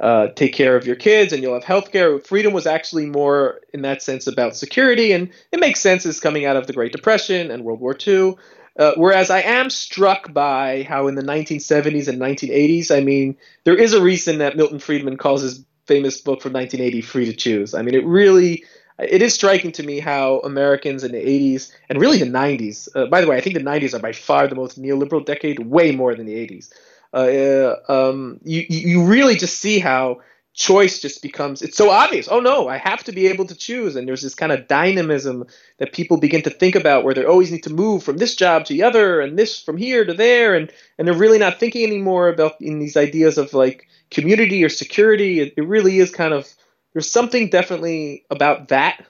uh, 0.00 0.28
take 0.28 0.54
care 0.54 0.76
of 0.76 0.86
your 0.86 0.96
kids 0.96 1.32
and 1.32 1.42
you'll 1.42 1.54
have 1.54 1.64
health 1.64 1.92
care. 1.92 2.18
Freedom 2.18 2.52
was 2.52 2.66
actually 2.66 3.06
more 3.06 3.60
in 3.72 3.82
that 3.82 4.02
sense 4.02 4.26
about 4.26 4.56
security, 4.56 5.12
and 5.12 5.30
it 5.52 5.60
makes 5.60 5.80
sense 5.80 6.06
as 6.06 6.20
coming 6.20 6.44
out 6.44 6.56
of 6.56 6.66
the 6.66 6.72
Great 6.72 6.92
Depression 6.92 7.50
and 7.50 7.64
World 7.64 7.80
War 7.80 7.96
II. 8.06 8.34
Uh, 8.78 8.92
whereas 8.96 9.30
I 9.30 9.40
am 9.40 9.68
struck 9.68 10.32
by 10.32 10.84
how 10.84 11.08
in 11.08 11.14
the 11.14 11.22
1970s 11.22 12.08
and 12.08 12.20
1980s, 12.20 12.96
I 12.96 13.00
mean, 13.00 13.36
there 13.64 13.76
is 13.76 13.92
a 13.92 14.02
reason 14.02 14.38
that 14.38 14.56
Milton 14.56 14.78
Friedman 14.78 15.16
calls 15.16 15.42
his 15.42 15.64
famous 15.86 16.20
book 16.20 16.40
from 16.40 16.52
1980 16.52 17.02
"Free 17.02 17.26
to 17.26 17.34
Choose." 17.34 17.74
I 17.74 17.82
mean, 17.82 17.94
it 17.94 18.04
really 18.06 18.64
it 18.98 19.22
is 19.22 19.34
striking 19.34 19.72
to 19.72 19.82
me 19.82 19.98
how 19.98 20.40
Americans 20.40 21.04
in 21.04 21.12
the 21.12 21.18
80s 21.18 21.72
and 21.88 22.00
really 22.00 22.18
the 22.18 22.26
90s. 22.26 22.88
Uh, 22.94 23.06
by 23.06 23.20
the 23.20 23.26
way, 23.26 23.36
I 23.36 23.40
think 23.40 23.54
the 23.54 23.62
90s 23.62 23.94
are 23.94 23.98
by 23.98 24.12
far 24.12 24.46
the 24.46 24.54
most 24.54 24.80
neoliberal 24.80 25.24
decade, 25.24 25.58
way 25.58 25.92
more 25.92 26.14
than 26.14 26.26
the 26.26 26.34
80s. 26.34 26.70
Uh, 27.12 27.74
um, 27.88 28.40
you 28.44 28.64
you 28.68 29.04
really 29.04 29.34
just 29.34 29.58
see 29.58 29.78
how 29.78 30.20
choice 30.52 31.00
just 31.00 31.22
becomes 31.22 31.62
it's 31.62 31.76
so 31.76 31.90
obvious 31.90 32.26
oh 32.28 32.40
no 32.40 32.66
i 32.68 32.76
have 32.76 33.04
to 33.04 33.12
be 33.12 33.28
able 33.28 33.44
to 33.44 33.54
choose 33.54 33.94
and 33.94 34.06
there's 34.06 34.20
this 34.20 34.34
kind 34.34 34.50
of 34.50 34.66
dynamism 34.66 35.44
that 35.78 35.92
people 35.92 36.16
begin 36.16 36.42
to 36.42 36.50
think 36.50 36.74
about 36.74 37.04
where 37.04 37.14
they 37.14 37.24
always 37.24 37.52
need 37.52 37.62
to 37.62 37.72
move 37.72 38.02
from 38.02 38.18
this 38.18 38.34
job 38.34 38.64
to 38.64 38.74
the 38.74 38.82
other 38.82 39.20
and 39.20 39.38
this 39.38 39.62
from 39.62 39.76
here 39.76 40.04
to 40.04 40.12
there 40.12 40.54
and 40.56 40.70
and 40.98 41.06
they're 41.06 41.14
really 41.14 41.38
not 41.38 41.60
thinking 41.60 41.84
anymore 41.86 42.28
about 42.28 42.60
in 42.60 42.80
these 42.80 42.96
ideas 42.96 43.38
of 43.38 43.54
like 43.54 43.86
community 44.10 44.64
or 44.64 44.68
security 44.68 45.38
it, 45.38 45.54
it 45.56 45.66
really 45.66 45.98
is 45.98 46.10
kind 46.10 46.34
of 46.34 46.52
there's 46.92 47.10
something 47.10 47.48
definitely 47.48 48.24
about 48.28 48.68
that 48.68 49.06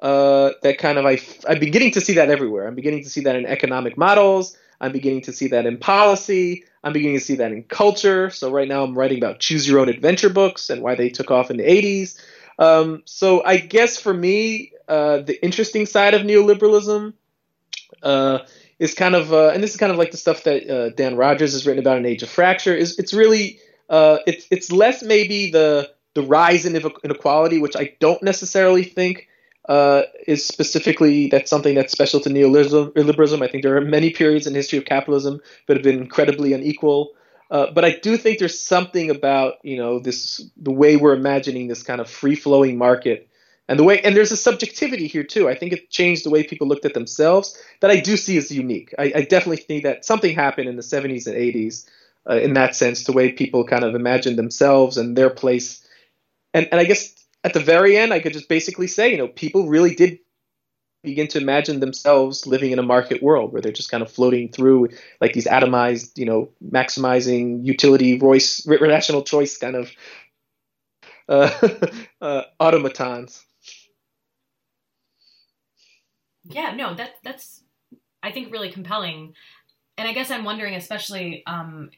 uh, 0.00 0.52
that 0.62 0.78
kind 0.78 0.98
of 0.98 1.06
I, 1.06 1.18
I'm 1.48 1.58
beginning 1.58 1.92
to 1.92 2.00
see 2.00 2.14
that 2.14 2.30
everywhere. 2.30 2.66
I'm 2.66 2.74
beginning 2.74 3.02
to 3.02 3.10
see 3.10 3.22
that 3.22 3.36
in 3.36 3.46
economic 3.46 3.96
models. 3.96 4.56
I'm 4.80 4.92
beginning 4.92 5.22
to 5.22 5.32
see 5.32 5.48
that 5.48 5.66
in 5.66 5.78
policy. 5.78 6.64
I'm 6.82 6.92
beginning 6.92 7.18
to 7.18 7.24
see 7.24 7.36
that 7.36 7.52
in 7.52 7.64
culture. 7.64 8.30
So 8.30 8.50
right 8.50 8.68
now 8.68 8.84
I'm 8.84 8.96
writing 8.96 9.18
about 9.18 9.40
choose 9.40 9.68
your 9.68 9.80
own 9.80 9.88
adventure 9.88 10.28
books 10.28 10.70
and 10.70 10.82
why 10.82 10.94
they 10.94 11.08
took 11.08 11.30
off 11.30 11.50
in 11.50 11.56
the 11.56 11.64
80s. 11.64 12.20
Um, 12.58 13.02
so 13.04 13.44
I 13.44 13.58
guess 13.58 14.00
for 14.00 14.12
me, 14.12 14.72
uh, 14.88 15.18
the 15.18 15.42
interesting 15.44 15.86
side 15.86 16.14
of 16.14 16.22
neoliberalism 16.22 17.12
uh, 18.02 18.38
is 18.78 18.94
kind 18.94 19.14
of, 19.14 19.32
uh, 19.32 19.48
and 19.48 19.62
this 19.62 19.72
is 19.72 19.76
kind 19.76 19.92
of 19.92 19.98
like 19.98 20.10
the 20.10 20.16
stuff 20.16 20.44
that 20.44 20.68
uh, 20.68 20.90
Dan 20.90 21.16
Rodgers 21.16 21.52
has 21.52 21.66
written 21.66 21.80
about 21.80 21.98
in 21.98 22.06
Age 22.06 22.22
of 22.22 22.30
Fracture. 22.30 22.74
Is 22.74 22.98
it's 22.98 23.12
really 23.12 23.60
uh, 23.88 24.18
it's 24.26 24.46
it's 24.50 24.72
less 24.72 25.02
maybe 25.02 25.50
the 25.50 25.90
the 26.14 26.22
rise 26.22 26.66
in 26.66 26.74
inequality, 26.76 27.60
which 27.60 27.76
I 27.76 27.94
don't 28.00 28.22
necessarily 28.22 28.84
think 28.84 29.27
uh, 29.68 30.02
is 30.26 30.46
specifically 30.46 31.28
that's 31.28 31.50
something 31.50 31.74
that's 31.74 31.92
special 31.92 32.20
to 32.20 32.30
neoliberalism. 32.30 33.42
I 33.42 33.48
think 33.48 33.62
there 33.62 33.76
are 33.76 33.82
many 33.82 34.10
periods 34.10 34.46
in 34.46 34.54
the 34.54 34.58
history 34.58 34.78
of 34.78 34.86
capitalism 34.86 35.40
that 35.66 35.76
have 35.76 35.84
been 35.84 35.98
incredibly 35.98 36.52
unequal. 36.54 37.12
Uh, 37.50 37.70
but 37.72 37.84
I 37.84 37.98
do 38.02 38.16
think 38.16 38.38
there's 38.38 38.58
something 38.58 39.10
about 39.10 39.54
you 39.62 39.76
know 39.76 40.00
this 40.00 40.42
the 40.56 40.72
way 40.72 40.96
we're 40.96 41.14
imagining 41.14 41.68
this 41.68 41.82
kind 41.82 42.00
of 42.00 42.08
free 42.08 42.34
flowing 42.34 42.76
market 42.76 43.28
and 43.68 43.78
the 43.78 43.84
way 43.84 44.00
and 44.00 44.16
there's 44.16 44.32
a 44.32 44.36
subjectivity 44.36 45.06
here 45.06 45.24
too. 45.24 45.48
I 45.48 45.54
think 45.54 45.72
it 45.72 45.90
changed 45.90 46.24
the 46.24 46.30
way 46.30 46.42
people 46.42 46.66
looked 46.66 46.84
at 46.84 46.94
themselves 46.94 47.56
that 47.80 47.90
I 47.90 48.00
do 48.00 48.16
see 48.16 48.36
as 48.38 48.50
unique. 48.50 48.94
I, 48.98 49.12
I 49.14 49.22
definitely 49.22 49.58
think 49.58 49.84
that 49.84 50.04
something 50.04 50.34
happened 50.34 50.68
in 50.68 50.76
the 50.76 50.82
70s 50.82 51.26
and 51.26 51.36
80s 51.36 51.88
uh, 52.28 52.36
in 52.36 52.54
that 52.54 52.74
sense, 52.76 53.04
the 53.04 53.12
way 53.12 53.32
people 53.32 53.64
kind 53.64 53.84
of 53.84 53.94
imagined 53.94 54.38
themselves 54.38 54.96
and 54.96 55.16
their 55.16 55.30
place. 55.30 55.86
And 56.54 56.68
and 56.70 56.80
I 56.80 56.84
guess 56.84 57.17
at 57.44 57.54
the 57.54 57.60
very 57.60 57.96
end, 57.96 58.12
I 58.12 58.20
could 58.20 58.32
just 58.32 58.48
basically 58.48 58.86
say, 58.86 59.10
you 59.10 59.18
know, 59.18 59.28
people 59.28 59.68
really 59.68 59.94
did 59.94 60.18
begin 61.04 61.28
to 61.28 61.38
imagine 61.38 61.80
themselves 61.80 62.46
living 62.46 62.72
in 62.72 62.78
a 62.78 62.82
market 62.82 63.22
world 63.22 63.52
where 63.52 63.62
they're 63.62 63.72
just 63.72 63.90
kind 63.90 64.02
of 64.02 64.10
floating 64.10 64.50
through 64.50 64.88
like 65.20 65.32
these 65.32 65.46
atomized, 65.46 66.18
you 66.18 66.26
know, 66.26 66.50
maximizing 66.62 67.64
utility 67.64 68.18
voice, 68.18 68.66
rational 68.66 69.22
choice 69.22 69.56
kind 69.56 69.76
of 69.76 69.90
uh, 71.28 71.50
uh, 72.20 72.42
automatons. 72.58 73.44
Yeah, 76.44 76.74
no, 76.74 76.94
that 76.94 77.16
that's 77.22 77.62
I 78.22 78.32
think 78.32 78.50
really 78.52 78.72
compelling, 78.72 79.34
and 79.98 80.08
I 80.08 80.12
guess 80.12 80.30
I'm 80.30 80.44
wondering, 80.44 80.74
especially 80.74 81.42
um, 81.46 81.90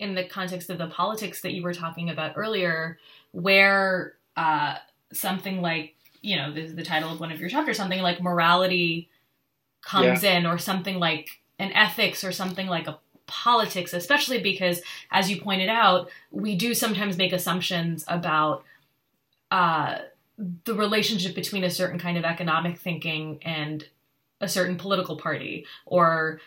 in 0.00 0.14
the 0.14 0.24
context 0.24 0.70
of 0.70 0.78
the 0.78 0.88
politics 0.88 1.42
that 1.42 1.52
you 1.52 1.62
were 1.62 1.72
talking 1.72 2.10
about 2.10 2.32
earlier, 2.36 2.98
where 3.30 4.14
uh, 4.36 4.76
something 5.12 5.60
like 5.60 5.94
you 6.20 6.36
know 6.36 6.52
the, 6.52 6.66
the 6.66 6.82
title 6.82 7.10
of 7.10 7.20
one 7.20 7.32
of 7.32 7.40
your 7.40 7.48
chapters 7.48 7.76
something 7.76 8.00
like 8.00 8.22
morality 8.22 9.08
comes 9.82 10.22
yeah. 10.22 10.38
in 10.38 10.46
or 10.46 10.58
something 10.58 10.98
like 10.98 11.40
an 11.58 11.72
ethics 11.72 12.24
or 12.24 12.32
something 12.32 12.66
like 12.66 12.86
a 12.86 12.98
politics 13.26 13.92
especially 13.92 14.40
because 14.40 14.82
as 15.10 15.30
you 15.30 15.40
pointed 15.40 15.68
out 15.68 16.10
we 16.30 16.54
do 16.54 16.74
sometimes 16.74 17.16
make 17.16 17.32
assumptions 17.32 18.04
about 18.08 18.64
uh, 19.50 19.98
the 20.64 20.74
relationship 20.74 21.34
between 21.34 21.64
a 21.64 21.70
certain 21.70 21.98
kind 21.98 22.18
of 22.18 22.24
economic 22.24 22.78
thinking 22.78 23.38
and 23.42 23.86
a 24.40 24.48
certain 24.48 24.76
political 24.76 25.16
party 25.16 25.66
or 25.86 26.40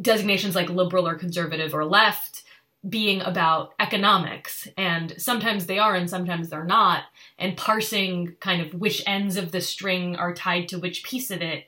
designations 0.00 0.54
like 0.54 0.70
liberal 0.70 1.06
or 1.06 1.14
conservative 1.14 1.74
or 1.74 1.84
left 1.84 2.42
being 2.88 3.20
about 3.20 3.74
economics 3.78 4.66
and 4.78 5.14
sometimes 5.18 5.66
they 5.66 5.78
are 5.78 5.94
and 5.94 6.08
sometimes 6.08 6.48
they're 6.48 6.64
not 6.64 7.04
and 7.38 7.56
parsing 7.56 8.34
kind 8.40 8.62
of 8.62 8.72
which 8.72 9.02
ends 9.06 9.36
of 9.36 9.52
the 9.52 9.60
string 9.60 10.16
are 10.16 10.32
tied 10.32 10.66
to 10.66 10.78
which 10.78 11.04
piece 11.04 11.30
of 11.30 11.42
it 11.42 11.64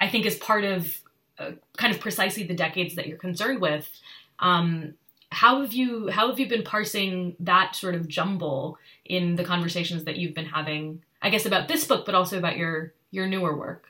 i 0.00 0.08
think 0.08 0.26
is 0.26 0.34
part 0.36 0.64
of 0.64 1.00
uh, 1.38 1.52
kind 1.76 1.94
of 1.94 2.00
precisely 2.00 2.42
the 2.42 2.54
decades 2.54 2.96
that 2.96 3.06
you're 3.06 3.16
concerned 3.16 3.60
with. 3.60 3.88
Um, 4.40 4.94
how 5.30 5.60
have 5.60 5.72
you 5.72 6.08
how 6.08 6.28
have 6.28 6.40
you 6.40 6.48
been 6.48 6.64
parsing 6.64 7.36
that 7.38 7.76
sort 7.76 7.94
of 7.94 8.08
jumble 8.08 8.76
in 9.04 9.36
the 9.36 9.44
conversations 9.44 10.04
that 10.04 10.16
you've 10.16 10.34
been 10.34 10.46
having 10.46 11.02
i 11.20 11.28
guess 11.28 11.44
about 11.44 11.68
this 11.68 11.86
book 11.86 12.06
but 12.06 12.14
also 12.14 12.38
about 12.38 12.56
your 12.56 12.94
your 13.10 13.26
newer 13.26 13.54
work? 13.54 13.84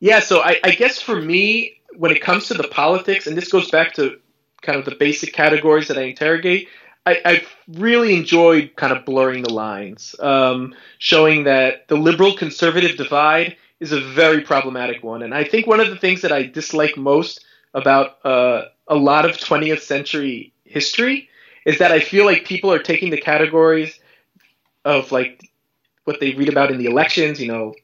Yeah 0.00 0.18
so 0.18 0.40
i, 0.40 0.58
I 0.64 0.72
guess 0.72 1.00
for 1.00 1.22
me 1.22 1.80
when 1.96 2.10
it 2.10 2.20
comes 2.20 2.48
to 2.48 2.54
the 2.54 2.66
politics 2.66 3.28
and 3.28 3.36
this 3.36 3.48
goes 3.48 3.70
back 3.70 3.94
to 3.94 4.18
kind 4.64 4.78
of 4.78 4.84
the 4.84 4.94
basic 4.94 5.32
categories 5.32 5.88
that 5.88 5.98
I 5.98 6.02
interrogate, 6.02 6.68
I, 7.06 7.20
I 7.24 7.42
really 7.68 8.16
enjoyed 8.16 8.72
kind 8.76 8.92
of 8.92 9.04
blurring 9.04 9.42
the 9.42 9.52
lines, 9.52 10.14
um, 10.20 10.74
showing 10.98 11.44
that 11.44 11.88
the 11.88 11.96
liberal 11.96 12.34
conservative 12.34 12.96
divide 12.96 13.56
is 13.80 13.92
a 13.92 14.00
very 14.00 14.40
problematic 14.40 15.02
one. 15.02 15.22
And 15.22 15.34
I 15.34 15.44
think 15.44 15.66
one 15.66 15.80
of 15.80 15.90
the 15.90 15.96
things 15.96 16.22
that 16.22 16.32
I 16.32 16.44
dislike 16.44 16.96
most 16.96 17.44
about 17.74 18.24
uh, 18.24 18.66
a 18.88 18.94
lot 18.94 19.28
of 19.28 19.36
20th 19.36 19.80
century 19.80 20.52
history 20.64 21.28
is 21.66 21.78
that 21.78 21.92
I 21.92 22.00
feel 22.00 22.24
like 22.24 22.44
people 22.44 22.72
are 22.72 22.78
taking 22.78 23.10
the 23.10 23.20
categories 23.20 23.98
of 24.84 25.12
like 25.12 25.50
what 26.04 26.20
they 26.20 26.32
read 26.34 26.48
about 26.48 26.70
in 26.70 26.78
the 26.78 26.86
elections, 26.86 27.40
you 27.40 27.48
know, 27.48 27.74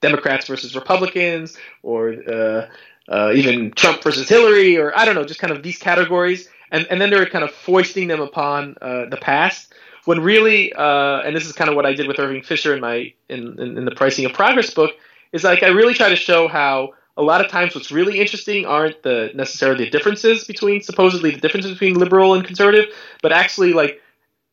Democrats 0.00 0.46
versus 0.46 0.74
Republicans, 0.74 1.56
or 1.82 2.14
uh, 2.30 2.68
uh, 3.08 3.32
even 3.34 3.70
Trump 3.72 4.02
versus 4.02 4.28
Hillary, 4.28 4.76
or 4.76 4.96
I 4.96 5.04
don't 5.04 5.14
know, 5.14 5.24
just 5.24 5.40
kind 5.40 5.52
of 5.52 5.62
these 5.62 5.78
categories, 5.78 6.48
and 6.70 6.86
and 6.90 7.00
then 7.00 7.10
they're 7.10 7.26
kind 7.26 7.44
of 7.44 7.50
foisting 7.50 8.08
them 8.08 8.20
upon 8.20 8.76
uh, 8.80 9.06
the 9.06 9.16
past. 9.16 9.72
When 10.04 10.20
really, 10.20 10.72
uh, 10.72 11.20
and 11.20 11.36
this 11.36 11.44
is 11.44 11.52
kind 11.52 11.68
of 11.68 11.76
what 11.76 11.84
I 11.84 11.92
did 11.92 12.08
with 12.08 12.18
Irving 12.18 12.42
Fisher 12.42 12.74
in 12.74 12.80
my 12.80 13.12
in, 13.28 13.60
in, 13.60 13.78
in 13.78 13.84
the 13.84 13.90
Pricing 13.90 14.24
of 14.24 14.32
Progress 14.32 14.72
book, 14.72 14.92
is 15.32 15.44
like 15.44 15.62
I 15.62 15.68
really 15.68 15.94
try 15.94 16.08
to 16.08 16.16
show 16.16 16.48
how 16.48 16.94
a 17.16 17.22
lot 17.22 17.44
of 17.44 17.50
times 17.50 17.74
what's 17.74 17.90
really 17.90 18.20
interesting 18.20 18.64
aren't 18.64 19.02
the 19.02 19.30
necessarily 19.34 19.84
the 19.84 19.90
differences 19.90 20.44
between 20.44 20.80
supposedly 20.80 21.32
the 21.32 21.40
differences 21.40 21.72
between 21.72 21.94
liberal 21.94 22.34
and 22.34 22.44
conservative, 22.44 22.86
but 23.22 23.32
actually 23.32 23.72
like 23.72 24.00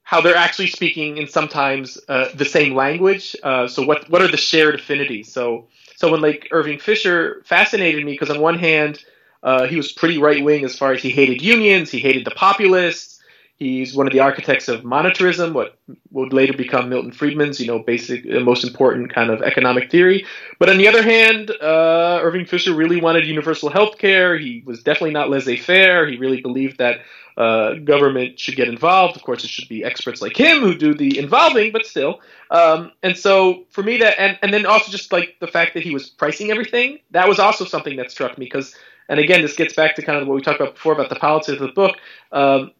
how 0.03 0.21
they're 0.21 0.35
actually 0.35 0.67
speaking 0.67 1.17
in 1.17 1.27
sometimes 1.27 1.97
uh, 2.09 2.29
the 2.35 2.45
same 2.45 2.75
language. 2.75 3.35
Uh, 3.43 3.67
so 3.67 3.83
what 3.85 4.09
what 4.09 4.21
are 4.21 4.27
the 4.27 4.37
shared 4.37 4.75
affinities? 4.75 5.31
So 5.31 5.67
so 6.05 6.11
when 6.11 6.21
like 6.21 6.49
Irving 6.51 6.77
Fisher 6.77 7.41
fascinated 7.45 8.05
me 8.05 8.11
because 8.11 8.29
on 8.29 8.39
one 8.39 8.59
hand, 8.59 9.03
uh, 9.41 9.65
he 9.65 9.75
was 9.75 9.91
pretty 9.91 10.19
right 10.19 10.43
wing 10.43 10.63
as 10.63 10.77
far 10.77 10.93
as 10.93 11.01
he 11.01 11.09
hated 11.09 11.41
unions, 11.41 11.89
he 11.89 11.97
hated 11.97 12.25
the 12.25 12.31
populists. 12.31 13.14
He's 13.57 13.95
one 13.95 14.05
of 14.05 14.11
the 14.11 14.19
architects 14.19 14.67
of 14.67 14.81
monetarism, 14.81 15.53
what 15.53 15.77
would 16.11 16.33
later 16.33 16.51
become 16.51 16.89
Milton 16.89 17.13
Friedman's, 17.13 17.59
you 17.59 17.67
know, 17.67 17.79
basic, 17.79 18.25
uh, 18.25 18.41
most 18.41 18.65
important 18.65 19.13
kind 19.13 19.29
of 19.29 19.41
economic 19.41 19.89
theory. 19.89 20.25
But 20.59 20.69
on 20.69 20.77
the 20.77 20.89
other 20.89 21.01
hand, 21.01 21.51
uh, 21.61 22.19
Irving 22.21 22.45
Fisher 22.45 22.75
really 22.75 22.99
wanted 22.99 23.25
universal 23.25 23.69
health 23.69 23.97
care. 23.97 24.37
He 24.37 24.61
was 24.65 24.83
definitely 24.83 25.11
not 25.11 25.29
laissez-faire. 25.29 26.05
He 26.05 26.17
really 26.17 26.41
believed 26.41 26.79
that 26.79 26.99
uh, 27.37 27.75
government 27.75 28.39
should 28.39 28.57
get 28.57 28.67
involved. 28.67 29.15
Of 29.15 29.23
course, 29.23 29.43
it 29.45 29.49
should 29.49 29.69
be 29.69 29.85
experts 29.85 30.21
like 30.21 30.37
him 30.37 30.59
who 30.59 30.75
do 30.75 30.93
the 30.93 31.17
involving, 31.17 31.71
but 31.71 31.85
still. 31.85 32.19
Um, 32.51 32.91
and 33.03 33.17
so 33.17 33.65
for 33.69 33.83
me, 33.83 33.97
that 33.97 34.19
and 34.19 34.37
and 34.41 34.53
then 34.53 34.65
also 34.65 34.91
just 34.91 35.11
like 35.13 35.37
the 35.39 35.47
fact 35.47 35.73
that 35.75 35.83
he 35.83 35.93
was 35.93 36.09
pricing 36.09 36.51
everything, 36.51 36.99
that 37.11 37.27
was 37.27 37.39
also 37.39 37.63
something 37.63 37.95
that 37.97 38.11
struck 38.11 38.37
me 38.37 38.45
because. 38.45 38.75
And 39.07 39.19
again, 39.19 39.43
this 39.43 39.55
gets 39.55 39.75
back 39.75 39.95
to 39.97 40.01
kind 40.01 40.19
of 40.19 40.27
what 40.27 40.33
we 40.33 40.41
talked 40.41 40.59
about 40.59 40.73
before 40.73 40.93
about 40.93 41.09
the 41.09 41.15
politics 41.15 41.61
of 41.61 41.67
the 41.67 41.73
book. 41.73 41.95
Um, 42.31 42.71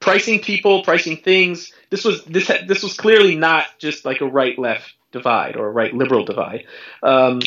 pricing 0.00 0.40
people, 0.40 0.82
pricing 0.82 1.16
things. 1.16 1.72
This 1.90 2.04
was 2.04 2.24
this 2.24 2.50
this 2.66 2.82
was 2.82 2.94
clearly 2.96 3.36
not 3.36 3.66
just 3.78 4.04
like 4.04 4.20
a 4.20 4.26
right 4.26 4.58
left 4.58 4.94
divide 5.12 5.56
or 5.56 5.66
a 5.66 5.70
right 5.70 5.94
liberal 5.94 6.24
divide. 6.24 6.64
Um, 7.02 7.40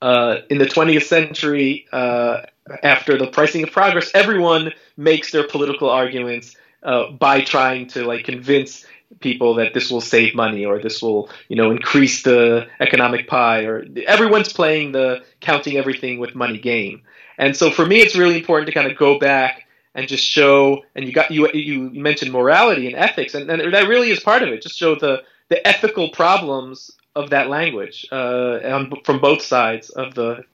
uh, 0.00 0.38
in 0.50 0.58
the 0.58 0.66
20th 0.66 1.04
century, 1.04 1.86
uh, 1.92 2.42
after 2.82 3.16
the 3.16 3.28
pricing 3.28 3.62
of 3.62 3.70
progress, 3.70 4.10
everyone 4.14 4.72
makes 4.96 5.30
their 5.30 5.46
political 5.46 5.88
arguments 5.88 6.56
uh, 6.82 7.10
by 7.12 7.40
trying 7.40 7.86
to 7.88 8.04
like 8.04 8.24
convince 8.24 8.84
people 9.20 9.54
that 9.54 9.74
this 9.74 9.90
will 9.90 10.00
save 10.00 10.34
money 10.34 10.64
or 10.64 10.78
this 10.80 11.02
will 11.02 11.28
you 11.48 11.56
know 11.56 11.70
increase 11.70 12.22
the 12.22 12.66
economic 12.80 13.28
pie 13.28 13.64
or 13.64 13.84
everyone's 14.06 14.52
playing 14.52 14.92
the 14.92 15.22
counting 15.40 15.76
everything 15.76 16.18
with 16.18 16.34
money 16.34 16.58
game 16.58 17.02
and 17.36 17.54
so 17.54 17.70
for 17.70 17.84
me 17.84 18.00
it's 18.00 18.16
really 18.16 18.36
important 18.36 18.66
to 18.66 18.72
kind 18.72 18.90
of 18.90 18.96
go 18.96 19.18
back 19.18 19.66
and 19.94 20.08
just 20.08 20.24
show 20.24 20.82
and 20.94 21.04
you 21.04 21.12
got 21.12 21.30
you 21.30 21.48
you 21.52 21.90
mentioned 21.90 22.32
morality 22.32 22.86
and 22.86 22.96
ethics 22.96 23.34
and, 23.34 23.50
and 23.50 23.74
that 23.74 23.88
really 23.88 24.10
is 24.10 24.20
part 24.20 24.42
of 24.42 24.48
it 24.48 24.62
just 24.62 24.76
show 24.76 24.94
the 24.94 25.22
the 25.48 25.66
ethical 25.66 26.10
problems 26.10 26.90
of 27.14 27.30
that 27.30 27.48
language 27.48 28.06
uh, 28.10 28.58
on, 28.64 28.90
from 29.04 29.20
both 29.20 29.42
sides 29.42 29.90
of 29.90 30.14
the 30.14 30.44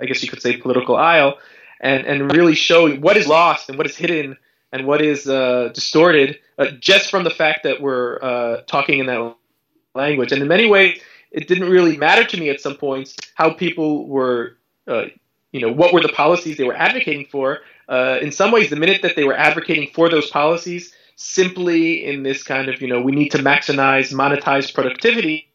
i 0.00 0.06
guess 0.06 0.22
you 0.22 0.28
could 0.28 0.40
say 0.40 0.56
political 0.56 0.96
aisle 0.96 1.38
and 1.80 2.06
and 2.06 2.32
really 2.32 2.54
show 2.54 2.90
what 2.96 3.16
is 3.16 3.26
lost 3.26 3.68
and 3.68 3.76
what 3.76 3.86
is 3.86 3.96
hidden 3.96 4.36
and 4.72 4.86
what 4.86 5.00
is 5.00 5.28
uh, 5.28 5.70
distorted 5.74 6.38
uh, 6.58 6.66
just 6.80 7.10
from 7.10 7.24
the 7.24 7.30
fact 7.30 7.62
that 7.64 7.80
we're 7.80 8.18
uh, 8.22 8.62
talking 8.66 8.98
in 8.98 9.06
that 9.06 9.34
language. 9.94 10.32
And 10.32 10.42
in 10.42 10.48
many 10.48 10.68
ways, 10.68 11.00
it 11.30 11.48
didn't 11.48 11.70
really 11.70 11.96
matter 11.96 12.24
to 12.24 12.36
me 12.36 12.50
at 12.50 12.60
some 12.60 12.76
points 12.76 13.16
how 13.34 13.50
people 13.50 14.06
were, 14.06 14.56
uh, 14.86 15.06
you 15.52 15.60
know, 15.60 15.72
what 15.72 15.92
were 15.92 16.00
the 16.00 16.10
policies 16.10 16.56
they 16.56 16.64
were 16.64 16.76
advocating 16.76 17.26
for. 17.30 17.60
Uh, 17.88 18.18
in 18.20 18.32
some 18.32 18.50
ways, 18.50 18.70
the 18.70 18.76
minute 18.76 19.02
that 19.02 19.16
they 19.16 19.24
were 19.24 19.36
advocating 19.36 19.88
for 19.94 20.08
those 20.08 20.28
policies, 20.30 20.92
simply 21.16 22.04
in 22.04 22.22
this 22.22 22.42
kind 22.42 22.68
of, 22.68 22.80
you 22.80 22.88
know, 22.88 23.00
we 23.00 23.12
need 23.12 23.30
to 23.30 23.38
maximize, 23.38 24.12
monetize 24.12 24.72
productivity, 24.72 25.48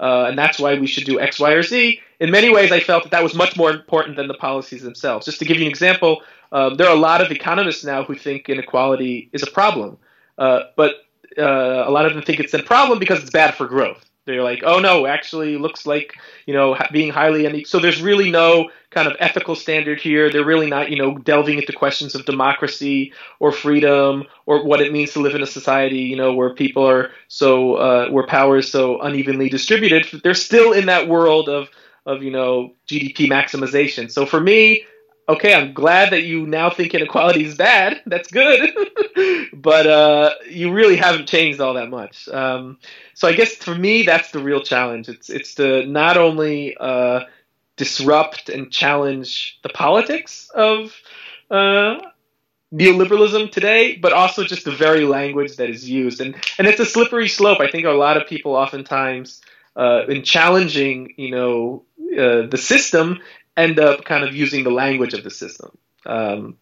uh, 0.00 0.26
and 0.28 0.38
that's 0.38 0.58
why 0.58 0.78
we 0.78 0.86
should 0.86 1.04
do 1.04 1.20
X, 1.20 1.38
Y, 1.38 1.50
or 1.52 1.62
Z. 1.62 2.00
In 2.20 2.30
many 2.30 2.50
ways, 2.50 2.72
I 2.72 2.80
felt 2.80 3.04
that 3.04 3.10
that 3.12 3.22
was 3.22 3.34
much 3.34 3.56
more 3.56 3.70
important 3.70 4.16
than 4.16 4.28
the 4.28 4.34
policies 4.34 4.82
themselves. 4.82 5.26
Just 5.26 5.38
to 5.38 5.44
give 5.44 5.56
you 5.56 5.64
an 5.64 5.70
example, 5.70 6.22
um, 6.52 6.76
there 6.76 6.88
are 6.88 6.96
a 6.96 7.00
lot 7.00 7.20
of 7.20 7.30
economists 7.30 7.84
now 7.84 8.02
who 8.02 8.14
think 8.14 8.48
inequality 8.48 9.28
is 9.32 9.42
a 9.42 9.50
problem, 9.50 9.98
uh, 10.38 10.62
but 10.76 11.06
uh, 11.38 11.84
a 11.86 11.90
lot 11.90 12.06
of 12.06 12.14
them 12.14 12.22
think 12.22 12.40
it's 12.40 12.54
a 12.54 12.62
problem 12.62 12.98
because 12.98 13.20
it's 13.20 13.30
bad 13.30 13.54
for 13.54 13.66
growth. 13.66 14.07
They're 14.28 14.44
like, 14.44 14.62
oh 14.62 14.78
no, 14.78 15.06
actually 15.06 15.56
looks 15.56 15.86
like 15.86 16.14
you 16.46 16.52
know 16.54 16.76
being 16.92 17.10
highly 17.10 17.46
unequal. 17.46 17.68
So 17.68 17.78
there's 17.78 18.02
really 18.02 18.30
no 18.30 18.70
kind 18.90 19.08
of 19.08 19.16
ethical 19.20 19.54
standard 19.54 20.00
here. 20.00 20.30
They're 20.30 20.44
really 20.44 20.68
not 20.68 20.90
you 20.90 20.98
know 20.98 21.16
delving 21.16 21.58
into 21.58 21.72
questions 21.72 22.14
of 22.14 22.26
democracy 22.26 23.14
or 23.40 23.52
freedom 23.52 24.24
or 24.44 24.64
what 24.64 24.82
it 24.82 24.92
means 24.92 25.14
to 25.14 25.20
live 25.20 25.34
in 25.34 25.42
a 25.42 25.46
society 25.46 26.00
you 26.00 26.16
know 26.16 26.34
where 26.34 26.54
people 26.54 26.86
are 26.86 27.10
so 27.28 27.74
uh, 27.74 28.08
where 28.10 28.26
power 28.26 28.58
is 28.58 28.70
so 28.70 29.00
unevenly 29.00 29.48
distributed. 29.48 30.20
They're 30.22 30.34
still 30.34 30.72
in 30.72 30.86
that 30.86 31.08
world 31.08 31.48
of 31.48 31.68
of 32.04 32.22
you 32.22 32.30
know 32.30 32.74
GDP 32.86 33.28
maximization. 33.28 34.10
So 34.10 34.26
for 34.26 34.40
me, 34.40 34.84
okay, 35.28 35.54
I'm 35.54 35.74
glad 35.74 36.10
that 36.12 36.22
you 36.22 36.46
now 36.46 36.70
think 36.70 36.94
inequality 36.94 37.44
is 37.44 37.56
bad. 37.56 38.00
That's 38.06 38.30
good, 38.30 38.70
but 39.52 39.86
uh, 39.86 40.30
you 40.48 40.72
really 40.72 40.96
haven't 40.96 41.28
changed 41.28 41.60
all 41.60 41.74
that 41.74 41.90
much. 41.90 42.28
Um, 42.28 42.78
so 43.14 43.28
I 43.28 43.34
guess 43.34 43.54
for 43.54 43.74
me, 43.74 44.02
that's 44.02 44.30
the 44.30 44.38
real 44.38 44.62
challenge. 44.62 45.08
It's 45.08 45.28
it's 45.28 45.54
to 45.56 45.86
not 45.86 46.16
only 46.16 46.76
uh, 46.78 47.20
disrupt 47.76 48.48
and 48.48 48.70
challenge 48.72 49.58
the 49.62 49.68
politics 49.68 50.50
of 50.54 50.94
uh, 51.50 52.00
neoliberalism 52.72 53.52
today, 53.52 53.96
but 53.96 54.12
also 54.12 54.44
just 54.44 54.64
the 54.64 54.72
very 54.72 55.04
language 55.04 55.56
that 55.56 55.68
is 55.68 55.88
used, 55.88 56.20
and 56.20 56.36
and 56.58 56.66
it's 56.66 56.80
a 56.80 56.86
slippery 56.86 57.28
slope. 57.28 57.60
I 57.60 57.70
think 57.70 57.84
a 57.84 57.90
lot 57.90 58.16
of 58.16 58.26
people 58.26 58.54
oftentimes. 58.54 59.42
Uh, 59.76 60.04
in 60.08 60.24
challenging, 60.24 61.14
you 61.16 61.30
know, 61.30 61.84
uh, 62.18 62.46
the 62.48 62.58
system, 62.58 63.20
end 63.58 63.78
up 63.78 64.04
kind 64.04 64.24
of 64.24 64.34
using 64.34 64.64
the 64.64 64.70
language 64.70 65.14
of 65.14 65.24
the 65.24 65.30
system. 65.30 65.76
Um, 66.06 66.56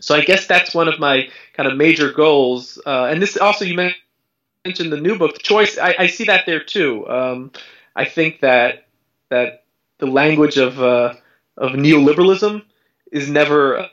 so 0.00 0.16
I 0.16 0.22
guess 0.22 0.46
that's 0.46 0.74
one 0.74 0.88
of 0.88 0.98
my 0.98 1.28
kind 1.54 1.70
of 1.70 1.76
major 1.76 2.12
goals. 2.12 2.80
Uh, 2.84 3.04
and 3.04 3.22
this 3.22 3.36
also 3.36 3.64
you 3.64 3.76
mentioned 3.76 4.92
the 4.92 5.00
new 5.00 5.16
book, 5.16 5.34
the 5.34 5.40
choice. 5.40 5.78
I, 5.78 5.94
I 5.98 6.06
see 6.08 6.24
that 6.24 6.46
there 6.46 6.62
too. 6.62 7.08
Um, 7.08 7.52
I 7.94 8.04
think 8.04 8.40
that 8.40 8.88
that 9.28 9.64
the 9.98 10.06
language 10.06 10.56
of 10.56 10.82
uh, 10.82 11.14
of 11.56 11.72
neoliberalism 11.72 12.64
is 13.12 13.28
never 13.28 13.88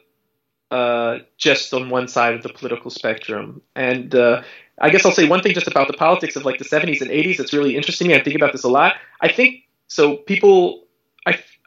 uh, 0.72 1.20
just 1.38 1.74
on 1.74 1.90
one 1.90 2.08
side 2.08 2.34
of 2.34 2.44
the 2.44 2.50
political 2.50 2.90
spectrum. 2.90 3.62
And 3.76 4.16
uh, 4.16 4.42
I 4.80 4.90
guess 4.90 5.06
I'll 5.06 5.12
say 5.12 5.28
one 5.28 5.42
thing 5.42 5.54
just 5.54 5.68
about 5.68 5.88
the 5.88 5.94
politics 5.94 6.36
of 6.36 6.46
like 6.46 6.58
the 6.58 6.66
70s 6.66 7.02
and 7.02 7.12
80s 7.12 7.38
that's 7.38 7.54
really 7.54 7.76
interesting. 7.76 8.14
I 8.14 8.20
think 8.20 8.36
about 8.36 8.54
this 8.54 8.64
a 8.64 8.70
lot. 8.70 8.96
I 9.22 9.28
think 9.28 9.68
so. 9.88 10.18
People 10.18 10.88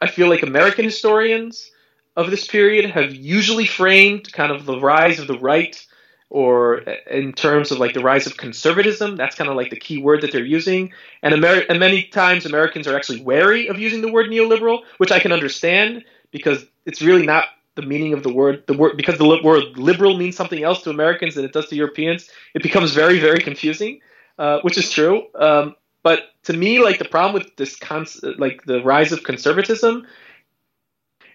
I, 0.03 0.07
feel 0.07 0.29
like 0.29 0.43
American 0.43 0.85
historians 0.85 1.69
of 2.15 2.29
this 2.29 2.45
period 2.47 2.89
have 2.91 3.13
usually 3.13 3.65
framed 3.65 4.31
kind 4.31 4.51
of 4.51 4.65
the 4.65 4.79
rise 4.79 5.19
of 5.19 5.27
the 5.27 5.37
right 5.39 5.85
or 6.29 6.77
in 7.09 7.33
terms 7.33 7.71
of 7.71 7.79
like 7.79 7.93
the 7.93 8.01
rise 8.01 8.25
of 8.25 8.37
conservatism. 8.37 9.15
That's 9.15 9.35
kind 9.35 9.49
of 9.49 9.55
like 9.55 9.69
the 9.69 9.79
key 9.79 10.01
word 10.01 10.21
that 10.21 10.31
they're 10.31 10.45
using. 10.45 10.93
And, 11.21 11.33
and 11.33 11.79
many 11.79 12.03
times 12.03 12.45
americans 12.45 12.87
are 12.87 12.95
actually 12.95 13.21
wary 13.21 13.67
of 13.67 13.79
using 13.79 14.01
the 14.01 14.11
word 14.11 14.29
neoliberal 14.29 14.81
which 14.97 15.11
i 15.11 15.19
can 15.19 15.31
understand 15.31 16.03
because 16.31 16.65
it's 16.85 17.01
really 17.01 17.25
not 17.25 17.45
the 17.75 17.81
meaning 17.81 18.13
of 18.13 18.23
the 18.23 18.33
word 18.33 18.63
the 18.67 18.77
word 18.77 18.97
because 18.97 19.17
the 19.17 19.41
word 19.43 19.77
liberal 19.77 20.17
means 20.17 20.35
something 20.35 20.63
else 20.63 20.83
to 20.83 20.89
americans 20.89 21.35
than 21.35 21.45
it 21.45 21.53
does 21.53 21.67
to 21.67 21.75
europeans. 21.75 22.29
It 22.53 22.63
becomes 22.63 22.91
very 22.91 23.19
very 23.19 23.39
confusing 23.39 24.01
uh, 24.37 24.59
which 24.61 24.77
is 24.77 24.89
true. 24.89 25.27
Um, 25.35 25.75
but 26.03 26.33
to 26.43 26.53
me, 26.53 26.79
like 26.79 26.99
the 26.99 27.05
problem 27.05 27.33
with 27.33 27.55
this 27.55 27.75
concept, 27.75 28.39
like 28.39 28.63
the 28.65 28.83
rise 28.83 29.11
of 29.11 29.23
conservatism, 29.23 30.05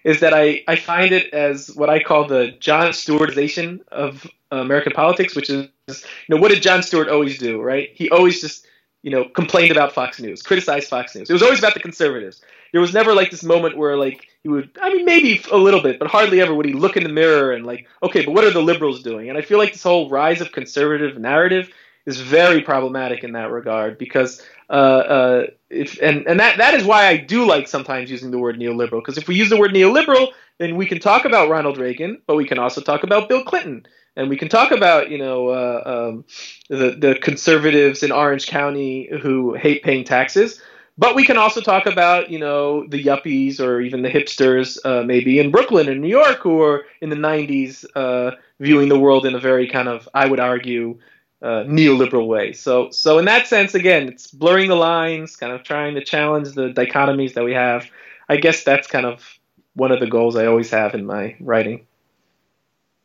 is 0.03 0.21
that 0.21 0.33
I, 0.33 0.63
I 0.67 0.75
find 0.75 1.11
it 1.11 1.33
as 1.33 1.71
what 1.75 1.89
I 1.89 2.01
call 2.01 2.27
the 2.27 2.55
Jon 2.59 2.91
Stewartization 2.91 3.81
of 3.89 4.25
American 4.51 4.93
politics, 4.93 5.35
which 5.35 5.49
is, 5.49 5.67
you 5.87 5.95
know, 6.29 6.37
what 6.37 6.51
did 6.51 6.61
Jon 6.61 6.83
Stewart 6.83 7.09
always 7.09 7.37
do, 7.37 7.61
right? 7.61 7.89
He 7.93 8.09
always 8.09 8.39
just, 8.39 8.65
you 9.01 9.11
know, 9.11 9.25
complained 9.25 9.71
about 9.71 9.93
Fox 9.93 10.19
News, 10.19 10.41
criticized 10.41 10.89
Fox 10.89 11.15
News. 11.15 11.29
It 11.29 11.33
was 11.33 11.43
always 11.43 11.59
about 11.59 11.73
the 11.73 11.79
conservatives. 11.79 12.41
There 12.71 12.81
was 12.81 12.93
never 12.93 13.13
like 13.13 13.31
this 13.31 13.43
moment 13.43 13.77
where 13.77 13.97
like 13.97 14.27
he 14.43 14.49
would, 14.49 14.69
I 14.81 14.93
mean, 14.93 15.05
maybe 15.05 15.41
a 15.51 15.57
little 15.57 15.81
bit, 15.81 15.99
but 15.99 16.07
hardly 16.07 16.39
ever 16.41 16.53
would 16.53 16.65
he 16.65 16.73
look 16.73 16.95
in 16.95 17.03
the 17.03 17.09
mirror 17.09 17.51
and 17.51 17.65
like, 17.65 17.87
okay, 18.03 18.23
but 18.23 18.33
what 18.33 18.43
are 18.43 18.51
the 18.51 18.61
liberals 18.61 19.01
doing? 19.01 19.29
And 19.29 19.37
I 19.37 19.41
feel 19.41 19.57
like 19.57 19.73
this 19.73 19.83
whole 19.83 20.09
rise 20.09 20.39
of 20.39 20.51
conservative 20.51 21.17
narrative 21.17 21.69
is 22.09 22.19
very 22.19 22.61
problematic 22.61 23.23
in 23.23 23.33
that 23.33 23.51
regard 23.51 23.97
because 23.97 24.41
uh, 24.69 24.73
uh, 24.73 25.47
if 25.69 26.01
and 26.01 26.27
and 26.27 26.39
that 26.39 26.57
that 26.57 26.73
is 26.73 26.83
why 26.83 27.07
I 27.07 27.17
do 27.17 27.45
like 27.45 27.67
sometimes 27.67 28.11
using 28.11 28.31
the 28.31 28.39
word 28.39 28.57
neoliberal 28.57 28.99
because 29.01 29.17
if 29.17 29.27
we 29.27 29.35
use 29.35 29.49
the 29.49 29.57
word 29.57 29.71
neoliberal, 29.71 30.31
then 30.57 30.75
we 30.75 30.85
can 30.85 30.99
talk 30.99 31.25
about 31.25 31.49
Ronald 31.49 31.77
Reagan, 31.77 32.21
but 32.27 32.35
we 32.35 32.45
can 32.45 32.59
also 32.59 32.81
talk 32.81 33.03
about 33.03 33.29
Bill 33.29 33.43
Clinton, 33.43 33.85
and 34.15 34.29
we 34.29 34.37
can 34.37 34.49
talk 34.49 34.71
about 34.71 35.09
you 35.09 35.17
know 35.17 35.49
uh, 35.49 35.83
um, 35.85 36.25
the 36.69 36.95
the 36.99 37.15
conservatives 37.21 38.03
in 38.03 38.11
Orange 38.11 38.47
County 38.47 39.09
who 39.21 39.53
hate 39.53 39.83
paying 39.83 40.03
taxes. 40.03 40.61
But 40.97 41.15
we 41.15 41.23
can 41.23 41.37
also 41.37 41.61
talk 41.61 41.85
about, 41.85 42.29
you 42.29 42.39
know, 42.39 42.85
the 42.85 43.01
yuppies 43.01 43.61
or 43.61 43.79
even 43.79 44.01
the 44.01 44.09
hipsters, 44.09 44.77
uh, 44.83 45.01
maybe 45.01 45.39
in 45.39 45.49
Brooklyn 45.49 45.87
and 45.87 46.01
New 46.01 46.09
York, 46.09 46.39
who 46.39 46.61
are 46.61 46.83
in 46.99 47.09
the 47.09 47.15
'90s 47.15 47.85
uh, 47.95 48.31
viewing 48.59 48.89
the 48.89 48.99
world 48.99 49.25
in 49.25 49.33
a 49.33 49.39
very 49.39 49.69
kind 49.69 49.87
of, 49.87 50.09
I 50.13 50.27
would 50.27 50.41
argue, 50.41 50.99
uh, 51.41 51.63
neoliberal 51.63 52.27
way. 52.27 52.53
So, 52.53 52.89
so 52.91 53.17
in 53.17 53.25
that 53.25 53.47
sense, 53.47 53.73
again, 53.73 54.07
it's 54.09 54.27
blurring 54.27 54.69
the 54.69 54.75
lines, 54.75 55.35
kind 55.35 55.53
of 55.53 55.63
trying 55.63 55.95
to 55.95 56.03
challenge 56.03 56.53
the 56.53 56.69
dichotomies 56.69 57.33
that 57.33 57.43
we 57.43 57.53
have. 57.53 57.89
I 58.27 58.37
guess 58.37 58.63
that's 58.63 58.87
kind 58.87 59.05
of 59.05 59.39
one 59.73 59.91
of 59.91 59.99
the 59.99 60.07
goals 60.07 60.35
I 60.35 60.45
always 60.45 60.69
have 60.71 60.93
in 60.93 61.05
my 61.05 61.35
writing. 61.39 61.85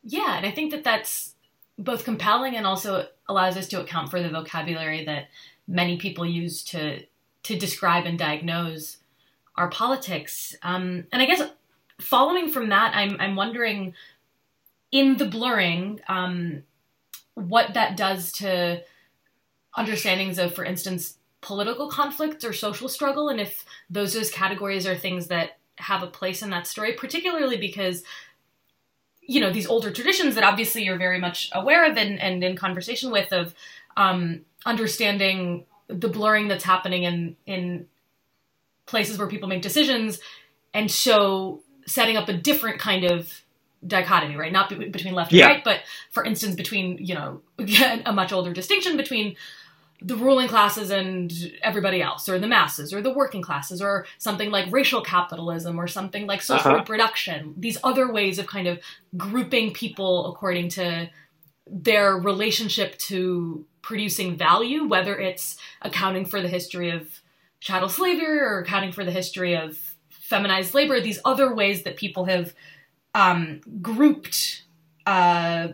Yeah, 0.03 0.37
and 0.37 0.45
I 0.45 0.51
think 0.51 0.71
that 0.71 0.83
that's 0.83 1.33
both 1.77 2.03
compelling 2.03 2.55
and 2.55 2.67
also 2.67 3.07
allows 3.27 3.57
us 3.57 3.67
to 3.69 3.81
account 3.81 4.11
for 4.11 4.21
the 4.21 4.29
vocabulary 4.29 5.05
that 5.05 5.29
many 5.67 5.97
people 5.97 6.25
use 6.25 6.63
to 6.63 7.03
to 7.43 7.57
describe 7.57 8.05
and 8.05 8.17
diagnose 8.17 8.97
our 9.55 9.69
politics. 9.69 10.55
Um, 10.63 11.05
and 11.11 11.21
I 11.21 11.25
guess 11.25 11.41
following 11.99 12.49
from 12.49 12.69
that, 12.69 12.95
I'm 12.95 13.17
I'm 13.19 13.35
wondering 13.35 13.93
in 14.91 15.17
the 15.17 15.25
blurring. 15.25 16.01
Um, 16.07 16.63
what 17.35 17.73
that 17.75 17.95
does 17.95 18.31
to 18.33 18.81
understandings 19.77 20.39
of, 20.39 20.53
for 20.53 20.65
instance, 20.65 21.17
political 21.41 21.89
conflicts 21.89 22.43
or 22.43 22.53
social 22.53 22.89
struggle, 22.89 23.29
and 23.29 23.39
if 23.39 23.65
those 23.89 24.13
those 24.13 24.31
categories 24.31 24.87
are 24.87 24.95
things 24.95 25.27
that 25.27 25.57
have 25.75 26.01
a 26.01 26.07
place 26.07 26.41
in 26.41 26.49
that 26.49 26.65
story, 26.65 26.93
particularly 26.93 27.57
because 27.57 28.03
you 29.21 29.39
know 29.39 29.51
these 29.51 29.67
older 29.67 29.91
traditions 29.91 30.35
that 30.35 30.43
obviously 30.43 30.83
you're 30.83 30.97
very 30.97 31.19
much 31.19 31.49
aware 31.53 31.89
of 31.89 31.97
and, 31.97 32.19
and 32.21 32.43
in 32.43 32.55
conversation 32.55 33.11
with 33.11 33.31
of 33.33 33.53
um, 33.97 34.41
understanding 34.65 35.65
the 35.87 36.09
blurring 36.09 36.47
that's 36.47 36.63
happening 36.63 37.03
in 37.03 37.35
in 37.45 37.87
places 38.85 39.17
where 39.17 39.27
people 39.27 39.49
make 39.49 39.61
decisions 39.61 40.19
and 40.73 40.91
so 40.91 41.61
setting 41.87 42.17
up 42.17 42.29
a 42.29 42.33
different 42.33 42.79
kind 42.79 43.03
of 43.03 43.41
dichotomy, 43.85 44.35
right? 44.35 44.51
Not 44.51 44.69
be- 44.69 44.89
between 44.89 45.13
left 45.13 45.31
and 45.31 45.39
yeah. 45.39 45.47
right, 45.47 45.63
but 45.63 45.81
for 46.11 46.23
instance, 46.23 46.55
between 46.55 46.97
you 46.99 47.15
know 47.15 47.41
a 48.05 48.13
much 48.13 48.31
older 48.31 48.53
distinction 48.53 48.97
between 48.97 49.35
the 50.01 50.15
ruling 50.15 50.47
classes 50.47 50.89
and 50.89 51.31
everybody 51.63 52.01
else, 52.01 52.27
or 52.27 52.37
the 52.37 52.47
masses, 52.47 52.93
or 52.93 53.01
the 53.01 53.13
working 53.13 53.41
classes, 53.41 53.81
or 53.81 54.05
something 54.17 54.51
like 54.51 54.71
racial 54.71 55.01
capitalism, 55.01 55.79
or 55.79 55.87
something 55.87 56.27
like 56.27 56.41
social 56.41 56.71
uh-huh. 56.71 56.79
reproduction. 56.79 57.53
These 57.57 57.77
other 57.83 58.11
ways 58.11 58.37
of 58.37 58.47
kind 58.47 58.67
of 58.67 58.79
grouping 59.17 59.73
people 59.73 60.31
according 60.31 60.69
to 60.69 61.09
their 61.67 62.15
relationship 62.17 62.97
to 62.99 63.65
producing 63.81 64.35
value, 64.35 64.85
whether 64.85 65.17
it's 65.17 65.57
accounting 65.81 66.25
for 66.25 66.41
the 66.41 66.47
history 66.47 66.91
of 66.91 67.21
chattel 67.59 67.89
slavery 67.89 68.39
or 68.39 68.59
accounting 68.59 68.91
for 68.91 69.05
the 69.05 69.11
history 69.11 69.55
of 69.55 69.95
feminized 70.09 70.73
labor, 70.73 70.99
these 70.99 71.19
other 71.23 71.53
ways 71.53 71.83
that 71.83 71.95
people 71.95 72.25
have 72.25 72.53
um, 73.15 73.61
grouped 73.81 74.63
uh, 75.07 75.69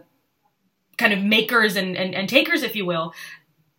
kind 0.98 1.12
of 1.12 1.20
makers 1.22 1.76
and, 1.76 1.98
and, 1.98 2.14
and, 2.14 2.30
takers, 2.30 2.62
if 2.62 2.76
you 2.76 2.86
will. 2.86 3.14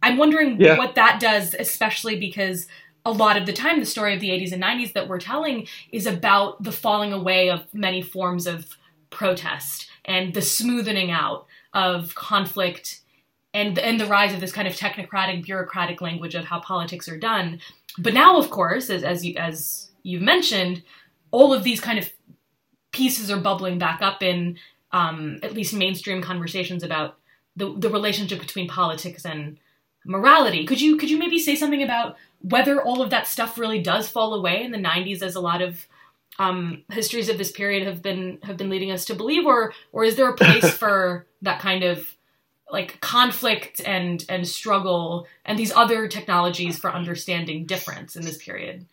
I'm 0.03 0.19
wondering 0.19 0.61
yeah. 0.61 0.77
what 0.77 0.97
that 0.97 1.21
does, 1.21 1.55
especially 1.55 2.19
because 2.19 2.67
a 3.07 3.13
lot 3.13 3.37
of 3.37 3.47
the 3.47 3.53
time 3.53 3.79
the 3.79 3.87
story 3.87 4.15
of 4.15 4.21
the 4.21 4.31
80s 4.31 4.53
and 4.53 4.63
90s 4.63 4.93
that 4.95 5.09
we're 5.09 5.21
telling 5.21 5.69
is 5.93 6.07
about 6.07 6.63
the 6.63 6.73
falling 6.73 7.13
away 7.13 7.51
of 7.51 7.73
many 7.73 8.03
forms 8.03 8.47
of 8.49 8.77
protest 9.11 9.89
and 10.05 10.35
the 10.35 10.43
smoothing 10.43 11.11
out 11.11 11.47
of 11.73 12.15
conflict 12.15 13.01
and 13.55 13.79
and 13.79 14.01
the 14.01 14.07
rise 14.07 14.33
of 14.33 14.41
this 14.41 14.53
kind 14.53 14.67
of 14.67 14.75
technocratic 14.75 15.45
bureaucratic 15.45 16.01
language 16.01 16.35
of 16.35 16.45
how 16.45 16.59
politics 16.61 17.09
are 17.09 17.19
done 17.19 17.61
but 17.99 18.15
now 18.15 18.39
of 18.39 18.51
course 18.51 18.89
as 18.89 19.03
as 19.05 19.25
you 19.25 19.35
as 19.37 19.91
you've 20.03 20.23
mentioned 20.23 20.83
all 21.31 21.53
of 21.53 21.65
these 21.65 21.81
kind 21.81 21.99
of 21.99 22.11
pieces 22.93 23.31
are 23.31 23.41
bubbling 23.41 23.79
back 23.79 24.01
up 24.03 24.23
in 24.23 24.59
um, 24.93 25.39
at 25.43 25.55
least 25.55 25.75
mainstream 25.75 26.23
conversations 26.23 26.83
about 26.83 27.19
the 27.57 27.75
the 27.77 27.91
relationship 27.91 28.41
between 28.41 28.69
politics 28.69 29.25
and 29.25 29.59
morality 30.05 30.67
could 30.67 30.81
you 30.81 30.97
could 30.97 31.11
you 31.11 31.19
maybe 31.19 31.39
say 31.39 31.55
something 31.55 31.83
about 31.83 32.17
whether 32.41 32.83
all 32.83 33.03
of 33.03 33.11
that 33.11 33.27
stuff 33.27 33.59
really 33.59 33.81
does 33.81 34.09
fall 34.09 34.35
away 34.35 34.65
in 34.65 34.73
the 34.73 34.79
90s 34.79 35.23
as 35.23 35.37
a 35.37 35.41
lot 35.41 35.63
of 35.63 35.87
um, 36.39 36.83
histories 36.91 37.29
of 37.29 37.39
this 37.39 37.53
period 37.53 37.87
have 37.87 38.03
been 38.03 38.39
have 38.43 38.57
been 38.57 38.71
leading 38.71 38.91
us 38.91 39.05
to 39.07 39.15
believe, 39.15 39.47
or 39.47 39.73
or 39.93 40.05
is 40.05 40.17
there 40.17 40.31
a 40.31 40.37
place 40.37 40.71
for 40.79 41.27
that 41.43 41.61
kind 41.61 41.85
of 41.85 42.15
like 42.71 43.01
conflict 43.01 43.81
and 43.85 44.25
and 44.29 44.49
struggle 44.49 45.27
and 45.45 45.59
these 45.59 45.73
other 45.73 46.09
technologies 46.09 46.79
for 46.79 46.91
understanding 46.91 47.67
difference 47.67 48.17
in 48.17 48.25
this 48.25 48.43
period? 48.43 48.87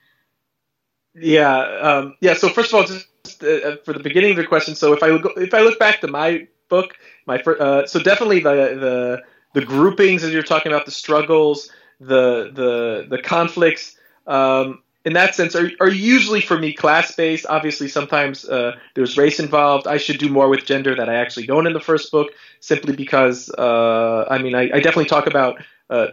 Yeah, 1.15 1.57
um, 1.57 2.15
yeah. 2.21 2.33
So 2.33 2.49
first 2.49 2.71
of 2.73 2.79
all, 2.79 2.85
just 2.85 3.07
uh, 3.43 3.77
for 3.83 3.93
the 3.93 3.99
beginning 4.01 4.31
of 4.31 4.37
the 4.37 4.45
question, 4.45 4.75
so 4.75 4.93
if 4.93 5.03
I 5.03 5.07
look 5.07 5.33
if 5.37 5.53
I 5.53 5.61
look 5.61 5.79
back 5.79 6.01
to 6.01 6.07
my 6.07 6.47
book, 6.69 6.95
my 7.25 7.37
uh, 7.39 7.85
so 7.87 7.99
definitely 7.99 8.39
the 8.39 8.51
the 8.79 9.23
the 9.53 9.65
groupings 9.65 10.23
as 10.23 10.31
you're 10.31 10.43
talking 10.43 10.71
about 10.71 10.85
the 10.85 10.91
struggles, 10.91 11.71
the 11.99 12.51
the 12.53 13.07
the 13.09 13.21
conflicts. 13.21 13.95
Um, 14.27 14.83
in 15.05 15.13
that 15.13 15.33
sense 15.33 15.55
are, 15.55 15.71
are 15.79 15.89
usually 15.89 16.41
for 16.41 16.57
me 16.57 16.73
class 16.73 17.15
based. 17.15 17.45
Obviously, 17.47 17.87
sometimes 17.87 18.47
uh, 18.47 18.75
there's 18.95 19.17
race 19.17 19.39
involved. 19.39 19.87
I 19.87 19.97
should 19.97 20.19
do 20.19 20.29
more 20.29 20.49
with 20.49 20.65
gender 20.65 20.93
that 20.95 21.09
I 21.09 21.15
actually 21.15 21.47
don't 21.47 21.65
in 21.65 21.73
the 21.73 21.79
first 21.79 22.11
book, 22.11 22.31
simply 22.59 22.95
because 22.95 23.49
uh, 23.57 24.25
I 24.29 24.37
mean 24.37 24.55
I, 24.55 24.63
I, 24.63 24.79
definitely 24.79 25.05
talk 25.05 25.25
about 25.25 25.61
uh, 25.89 26.07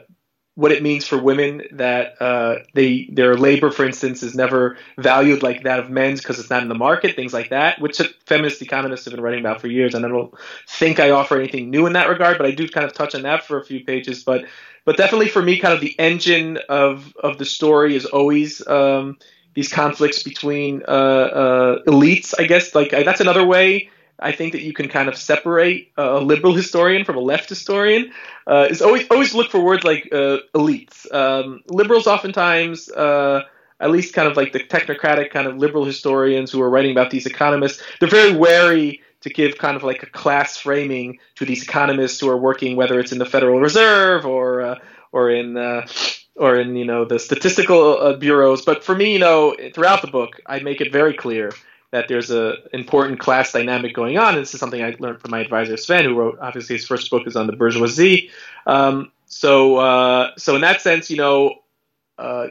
what 0.57 0.73
it 0.73 0.83
means 0.83 1.07
for 1.07 1.19
women 1.19 1.63
that 1.73 2.21
uh, 2.21 2.57
they 2.75 3.09
their 3.13 3.37
labor, 3.37 3.71
for 3.71 3.85
instance, 3.85 4.23
is 4.23 4.35
never 4.35 4.79
valued 4.99 5.43
like 5.43 5.65
that 5.65 5.79
of 5.79 5.91
men's 5.91 6.23
because 6.23 6.41
it's 6.41 6.49
not 6.51 6.63
in 6.63 6.69
the 6.71 6.75
market, 6.75 7.15
things 7.15 7.35
like 7.35 7.51
that, 7.51 7.79
which 7.81 8.01
feminist 8.25 8.63
economists 8.63 9.05
have 9.05 9.13
been 9.15 9.23
writing 9.23 9.41
about 9.41 9.61
for 9.61 9.69
years. 9.69 9.95
And 9.95 10.05
I 10.05 10.09
don't 10.09 10.35
think 10.67 10.99
I 10.99 11.11
offer 11.11 11.37
anything 11.37 11.71
new 11.71 11.87
in 11.87 11.93
that 11.93 12.09
regard, 12.09 12.39
but 12.39 12.47
I 12.47 12.53
do 12.53 12.67
kind 12.69 12.87
of 12.87 12.95
touch 12.95 13.15
on 13.15 13.23
that 13.23 13.45
for 13.45 13.61
a 13.61 13.65
few 13.65 13.85
pages. 13.85 14.25
But 14.25 14.47
but 14.87 14.97
definitely 14.97 15.29
for 15.29 15.43
me, 15.43 15.59
kind 15.59 15.75
of 15.75 15.81
the 15.81 15.95
engine 15.99 16.59
of 16.71 17.15
of 17.23 17.37
the 17.37 17.45
story 17.45 17.95
is 17.95 18.07
always 18.07 18.67
um, 18.67 19.19
these 19.55 19.69
conflicts 19.69 20.23
between 20.23 20.83
uh, 20.89 20.91
uh, 20.91 21.83
elites. 21.87 22.33
I 22.39 22.45
guess 22.45 22.75
like 22.75 22.93
that's 22.93 23.21
another 23.21 23.45
way. 23.45 23.91
I 24.19 24.33
think 24.33 24.53
that 24.53 24.63
you 24.63 24.73
can 24.73 24.89
kind 24.89 25.09
of 25.09 25.17
separate 25.17 25.93
a 25.97 26.21
liberal 26.21 26.55
historian 26.55 27.05
from 27.05 27.17
a 27.17 27.21
left 27.21 27.49
historian. 27.49 28.13
Uh, 28.47 28.67
is 28.71 28.81
always 28.81 29.07
always 29.11 29.35
look 29.35 29.51
for 29.51 29.61
words 29.61 29.85
like 29.85 30.09
uh, 30.13 30.39
elites. 30.55 31.13
Um, 31.13 31.63
liberals 31.69 32.07
oftentimes 32.07 32.89
uh, 32.91 33.43
at 33.81 33.91
least 33.91 34.15
kind 34.15 34.29
of 34.29 34.37
like 34.37 34.53
the 34.53 34.61
technocratic 34.61 35.31
kind 35.31 35.47
of 35.47 35.57
liberal 35.59 35.85
historians 35.85 36.51
who 36.51 36.63
are 36.63 36.71
writing 36.71 36.93
about 36.93 37.11
these 37.11 37.27
economists, 37.27 37.83
they're 38.01 38.09
very 38.09 38.35
wary 38.35 39.03
to 39.21 39.31
give 39.31 39.59
kind 39.59 39.77
of 39.77 39.83
like 39.83 40.03
a 40.03 40.07
class 40.07 40.57
framing 40.57 41.19
to 41.35 41.45
these 41.45 41.63
economists 41.63 42.21
who 42.21 42.29
are 42.31 42.37
working, 42.37 42.77
whether 42.77 42.99
it's 43.01 43.13
in 43.13 43.19
the 43.19 43.27
Federal 43.27 43.61
Reserve 43.61 44.25
or 44.25 44.63
uh, 44.63 44.79
or 45.13 45.31
in 45.31 45.57
uh, 45.57 45.87
or 46.37 46.57
in 46.57 46.77
you 46.77 46.85
know 46.85 47.05
the 47.05 47.19
statistical 47.19 47.99
uh, 47.99 48.17
bureaus. 48.17 48.63
But 48.63 48.85
for 48.85 48.95
me, 48.95 49.13
you 49.13 49.19
know, 49.19 49.57
throughout 49.75 50.01
the 50.01 50.09
book, 50.09 50.41
I 50.47 50.61
make 50.61 50.81
it 50.81 50.93
very 50.93 51.15
clear 51.15 51.53
that 51.91 52.09
there's 52.09 52.31
a 52.31 52.55
important 52.73 53.21
class 53.21 53.53
dynamic 53.53 53.95
going 53.95 54.19
on. 54.19 54.35
This 54.35 54.55
is 54.55 54.61
something 54.61 54.83
I 54.83 54.97
learned 54.99 55.21
from 55.21 55.31
my 55.31 55.41
advisor 55.41 55.77
Sven, 55.77 56.05
who 56.05 56.15
wrote 56.15 56.39
obviously 56.41 56.77
his 56.77 56.87
first 56.87 57.11
book 57.11 57.27
is 57.27 57.37
on 57.37 57.47
the 57.47 57.55
bourgeoisie. 57.55 58.31
Um, 58.67 59.13
so 59.27 59.77
uh, 59.77 60.31
so 60.37 60.55
in 60.55 60.61
that 60.63 60.81
sense, 60.81 61.11
you 61.11 61.17
know, 61.17 61.57
uh, 62.19 62.49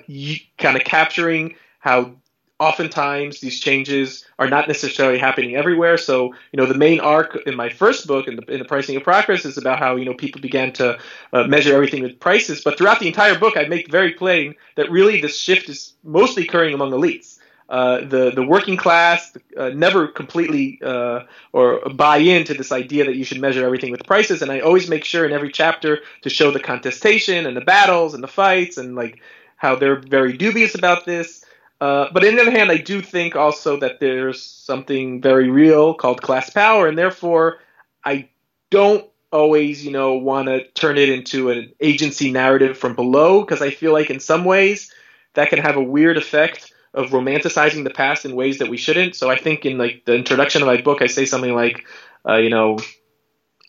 kind 0.58 0.78
of 0.78 0.84
capturing 0.84 1.56
how 1.80 2.16
oftentimes 2.60 3.42
these 3.42 3.60
changes 3.60 4.26
are 4.40 4.48
not 4.48 4.68
necessarily 4.68 5.20
happening 5.20 5.56
everywhere. 5.56 5.98
So, 5.98 6.34
you 6.52 6.58
know, 6.58 6.66
the 6.66 6.78
main 6.78 7.00
arc 7.02 7.36
in 7.46 7.56
my 7.56 7.70
first 7.70 8.08
book, 8.08 8.28
in 8.28 8.38
the, 8.38 8.44
in 8.46 8.60
the 8.60 8.66
Pricing 8.66 8.96
of 8.96 9.04
Progress, 9.04 9.44
is 9.44 9.58
about 9.58 9.80
how, 9.80 9.98
you 9.98 10.06
know, 10.06 10.14
people 10.14 10.40
began 10.40 10.72
to 10.74 10.98
uh, 11.34 11.44
measure 11.48 11.74
everything 11.74 12.02
with 12.02 12.20
prices. 12.20 12.62
But 12.64 12.78
throughout 12.78 13.00
the 13.00 13.08
entire 13.08 13.38
book, 13.38 13.58
I 13.58 13.66
make 13.66 13.92
very 13.92 14.12
plain 14.12 14.56
that 14.76 14.90
really 14.90 15.20
this 15.20 15.38
shift 15.38 15.68
is 15.68 15.94
mostly 16.04 16.44
occurring 16.44 16.74
among 16.74 16.92
elites. 16.92 17.40
Uh, 17.68 18.01
the 18.05 18.32
the 18.32 18.43
working 18.43 18.78
class 18.78 19.36
uh, 19.57 19.70
never 19.70 20.07
completely 20.07 20.80
uh, 20.84 21.22
or 21.51 21.82
buy 21.95 22.18
into 22.18 22.53
this 22.53 22.72
idea 22.72 23.05
that 23.05 23.16
you 23.16 23.24
should 23.24 23.41
measure 23.41 23.66
everything 23.66 23.91
with 23.91 24.05
prices, 24.05 24.43
and 24.43 24.51
I 24.51 24.59
always 24.59 24.88
make 24.88 25.03
sure 25.03 25.26
in 25.26 25.32
every 25.32 25.51
chapter 25.51 26.01
to 26.22 26.30
show 26.30 26.51
the 26.51 26.59
contestation 26.59 27.47
and 27.47 27.57
the 27.57 27.61
battles 27.61 28.13
and 28.13 28.22
the 28.22 28.28
fights 28.28 28.78
and 28.78 28.95
like 28.95 29.20
how 29.57 29.76
they're 29.76 29.99
very 29.99 30.38
dubious 30.38 30.76
about 30.76 31.05
this. 31.05 31.43
Uh, 31.82 32.07
but 32.13 32.24
on 32.24 32.36
the 32.36 32.41
other 32.41 32.51
hand, 32.51 32.72
I 32.72 32.78
do 32.78 33.01
think 33.01 33.36
also 33.36 33.78
that 33.80 33.99
there's 33.99 34.43
something 34.43 35.20
very 35.20 35.49
real 35.49 35.95
called 35.95 36.22
class 36.22 36.51
power, 36.51 36.88
and 36.88 36.95
therefore 36.95 37.59
I 38.03 38.30
don't 38.70 39.09
always, 39.32 39.84
you 39.84 39.91
know, 39.91 40.13
want 40.13 40.47
to 40.47 40.68
turn 40.70 40.99
it 40.99 41.09
into 41.09 41.49
an 41.49 41.74
agency 41.80 42.32
narrative 42.32 42.78
from 42.78 42.95
below 42.95 43.41
because 43.41 43.61
I 43.61 43.72
feel 43.72 43.91
like 43.91 44.11
in 44.11 44.20
some 44.20 44.45
ways 44.45 44.93
that 45.34 45.49
can 45.49 45.59
have 45.59 45.78
a 45.78 45.84
weird 45.84 46.18
effect 46.18 46.72
of 46.96 47.12
romanticizing 47.12 47.84
the 47.84 47.89
past 47.91 48.26
in 48.26 48.36
ways 48.36 48.60
that 48.60 48.70
we 48.70 48.78
shouldn't. 48.78 49.16
So 49.16 49.30
I 49.30 49.38
think 49.38 49.66
in 49.66 49.78
like 49.78 50.04
the 50.06 50.16
introduction 50.16 50.62
of 50.62 50.68
my 50.68 50.82
book, 50.82 51.02
I 51.02 51.08
say 51.08 51.26
something 51.26 51.54
like, 51.54 51.86
uh, 52.28 52.38
you 52.38 52.50
know, 52.50 52.80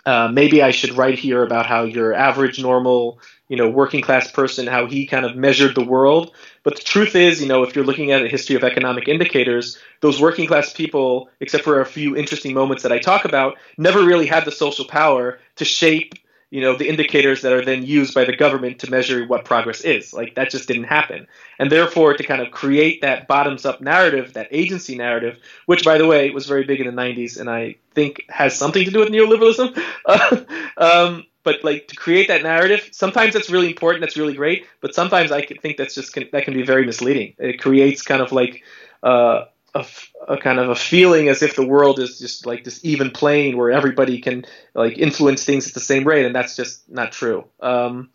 uh, 0.07 0.29
maybe 0.33 0.62
I 0.62 0.70
should 0.70 0.97
write 0.97 1.18
here 1.18 1.43
about 1.43 1.66
how 1.66 1.83
your 1.83 2.14
average, 2.14 2.62
normal, 2.62 3.18
you 3.49 3.57
know, 3.57 3.68
working 3.68 4.03
class 4.03 4.31
person, 4.31 4.68
how 4.68 4.87
he 4.87 5.05
kind 5.07 5.27
of 5.27 5.35
measured 5.35 5.74
the 5.74 5.85
world. 5.85 6.33
But 6.62 6.77
the 6.77 6.83
truth 6.83 7.16
is, 7.16 7.43
you 7.43 7.49
know, 7.49 7.64
if 7.64 7.74
you're 7.74 7.85
looking 7.85 8.12
at 8.12 8.24
a 8.24 8.29
history 8.29 8.55
of 8.55 8.62
economic 8.62 9.09
indicators, 9.09 9.77
those 10.01 10.20
working 10.20 10.47
class 10.47 10.72
people, 10.72 11.29
except 11.41 11.64
for 11.64 11.81
a 11.81 11.87
few 11.87 12.16
interesting 12.16 12.55
moments 12.55 12.85
that 12.85 12.93
I 12.93 13.01
talk 13.01 13.24
about, 13.24 13.57
never 13.77 14.05
really 14.05 14.27
had 14.27 14.45
the 14.45 14.53
social 14.53 14.85
power 14.85 15.41
to 15.57 15.64
shape 15.64 16.14
you 16.51 16.61
know 16.61 16.76
the 16.76 16.88
indicators 16.88 17.42
that 17.42 17.53
are 17.53 17.64
then 17.64 17.84
used 17.84 18.14
by 18.14 18.24
the 18.24 18.36
government 18.36 18.78
to 18.80 18.90
measure 18.90 19.26
what 19.26 19.44
progress 19.44 19.80
is. 19.80 20.12
Like 20.12 20.34
that 20.36 20.51
just 20.51 20.68
didn't 20.68 20.84
happen. 20.84 21.26
And 21.59 21.70
therefore 21.70 22.14
to 22.14 22.22
kind 22.22 22.40
of 22.40 22.51
create 22.51 23.01
that 23.03 23.26
bottoms 23.26 23.64
up 23.64 23.80
narrative 23.80 24.34
that 24.34 24.49
agency 24.51 24.97
narrative 24.97 25.38
which 25.66 25.84
by 25.84 25.99
the 25.99 26.07
way 26.07 26.30
was 26.30 26.47
very 26.47 26.64
big 26.64 26.80
in 26.80 26.86
the 26.86 27.03
90s 27.03 27.38
and 27.38 27.51
i 27.51 27.76
think 27.94 28.24
has 28.28 28.57
something 28.57 28.84
to 28.84 28.90
do 28.90 29.01
with 29.01 29.09
neoliberalism. 29.09 29.76
Um, 30.78 31.24
but 31.42 31.64
like 31.64 31.88
to 31.88 31.97
create 31.97 32.28
that 32.28 32.42
narrative 32.42 32.88
sometimes 32.92 33.32
that's 33.32 33.49
really 33.49 33.68
important 33.68 34.03
that's 34.03 34.16
really 34.16 34.34
great 34.34 34.66
but 34.82 34.94
sometimes 34.94 35.32
i 35.32 35.40
think 35.40 35.78
that's 35.78 35.94
just 35.94 36.14
that 36.14 36.44
can 36.44 36.55
be 36.55 36.62
very 36.62 36.84
misleading. 36.84 37.34
It 37.38 37.61
creates 37.61 38.03
kind 38.03 38.20
of 38.20 38.32
like 38.32 38.62
uh, 39.03 39.44
a, 39.77 40.33
a, 40.33 40.37
kind 40.39 40.59
of 40.59 40.70
a 40.70 40.74
feeling 40.74 41.29
as 41.29 41.43
if 41.43 41.57
the 41.57 41.66
world 41.66 41.99
is 41.99 42.18
just 42.18 42.47
like 42.47 42.64
this 42.64 42.85
even 42.85 43.11
plane 43.11 43.57
where 43.57 43.70
everybody 43.70 44.20
can 44.20 44.45
like 44.74 44.99
influence 44.99 45.45
things 45.45 45.68
at 45.68 45.74
the 45.74 45.81
same 45.81 46.05
rate, 46.05 46.27
and 46.27 46.35
that's 46.35 46.57
just 46.57 46.89
not 46.89 47.12
true. 47.12 47.45
Um, 47.61 48.11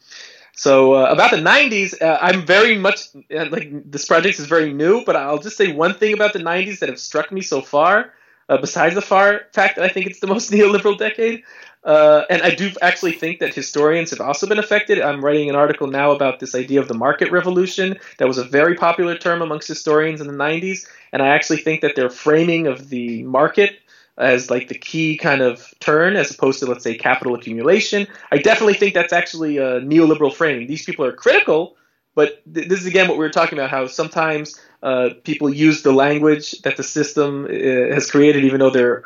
so 0.53 0.93
uh, 0.93 1.05
about 1.05 1.31
the 1.31 1.37
90s, 1.37 2.01
uh, 2.01 2.19
I'm 2.21 2.45
very 2.45 2.77
much 2.77 3.07
uh, 3.35 3.45
like 3.49 3.69
this 3.89 4.05
project 4.05 4.39
is 4.39 4.45
very 4.47 4.73
new, 4.73 5.03
but 5.05 5.15
I'll 5.15 5.39
just 5.39 5.57
say 5.57 5.71
one 5.71 5.93
thing 5.93 6.13
about 6.13 6.33
the 6.33 6.39
90s 6.39 6.79
that 6.79 6.89
have 6.89 6.99
struck 6.99 7.31
me 7.31 7.41
so 7.41 7.61
far. 7.61 8.13
Uh, 8.51 8.57
besides 8.59 8.95
the 8.95 9.01
far 9.01 9.43
fact 9.53 9.77
that 9.77 9.85
I 9.85 9.89
think 9.89 10.07
it's 10.07 10.19
the 10.19 10.27
most 10.27 10.51
neoliberal 10.55 10.97
decade, 10.97 11.43
uh, 11.85 12.23
and 12.29 12.41
I 12.43 12.53
do 12.53 12.71
actually 12.81 13.13
think 13.13 13.39
that 13.39 13.53
historians 13.53 14.11
have 14.11 14.21
also 14.21 14.45
been 14.47 14.59
affected. 14.59 15.01
I'm 15.01 15.23
writing 15.23 15.49
an 15.49 15.55
article 15.55 15.87
now 15.87 16.11
about 16.11 16.39
this 16.39 16.53
idea 16.53 16.81
of 16.81 16.87
the 16.89 16.93
market 16.93 17.31
revolution. 17.31 17.97
That 18.19 18.27
was 18.27 18.37
a 18.37 18.43
very 18.43 18.75
popular 18.75 19.17
term 19.17 19.41
amongst 19.41 19.67
historians 19.67 20.21
in 20.21 20.27
the 20.27 20.33
90s. 20.33 20.87
And 21.13 21.21
I 21.23 21.29
actually 21.29 21.59
think 21.59 21.81
that 21.81 21.95
their 21.95 22.09
framing 22.09 22.67
of 22.67 22.89
the 22.89 23.23
market 23.23 23.79
as 24.17 24.51
like 24.51 24.67
the 24.67 24.77
key 24.77 25.17
kind 25.17 25.41
of 25.41 25.73
turn 25.79 26.15
as 26.15 26.31
opposed 26.31 26.59
to 26.59 26.65
let's 26.67 26.83
say 26.83 26.95
capital 26.95 27.35
accumulation. 27.35 28.07
I 28.31 28.37
definitely 28.37 28.75
think 28.75 28.93
that's 28.93 29.13
actually 29.13 29.57
a 29.57 29.81
neoliberal 29.81 30.33
framing. 30.33 30.67
These 30.67 30.85
people 30.85 31.05
are 31.05 31.13
critical, 31.13 31.77
but 32.15 32.41
th- 32.53 32.67
this 32.67 32.81
is 32.81 32.85
again 32.85 33.07
what 33.07 33.17
we 33.17 33.23
were 33.25 33.31
talking 33.31 33.57
about 33.57 33.71
how 33.71 33.87
sometimes 33.87 34.59
uh, 34.83 35.09
people 35.23 35.49
use 35.49 35.83
the 35.83 35.91
language 35.91 36.61
that 36.61 36.77
the 36.77 36.83
system 36.83 37.45
uh, 37.45 37.93
has 37.93 38.09
created 38.09 38.43
even 38.43 38.59
though 38.59 38.69
they're 38.69 39.03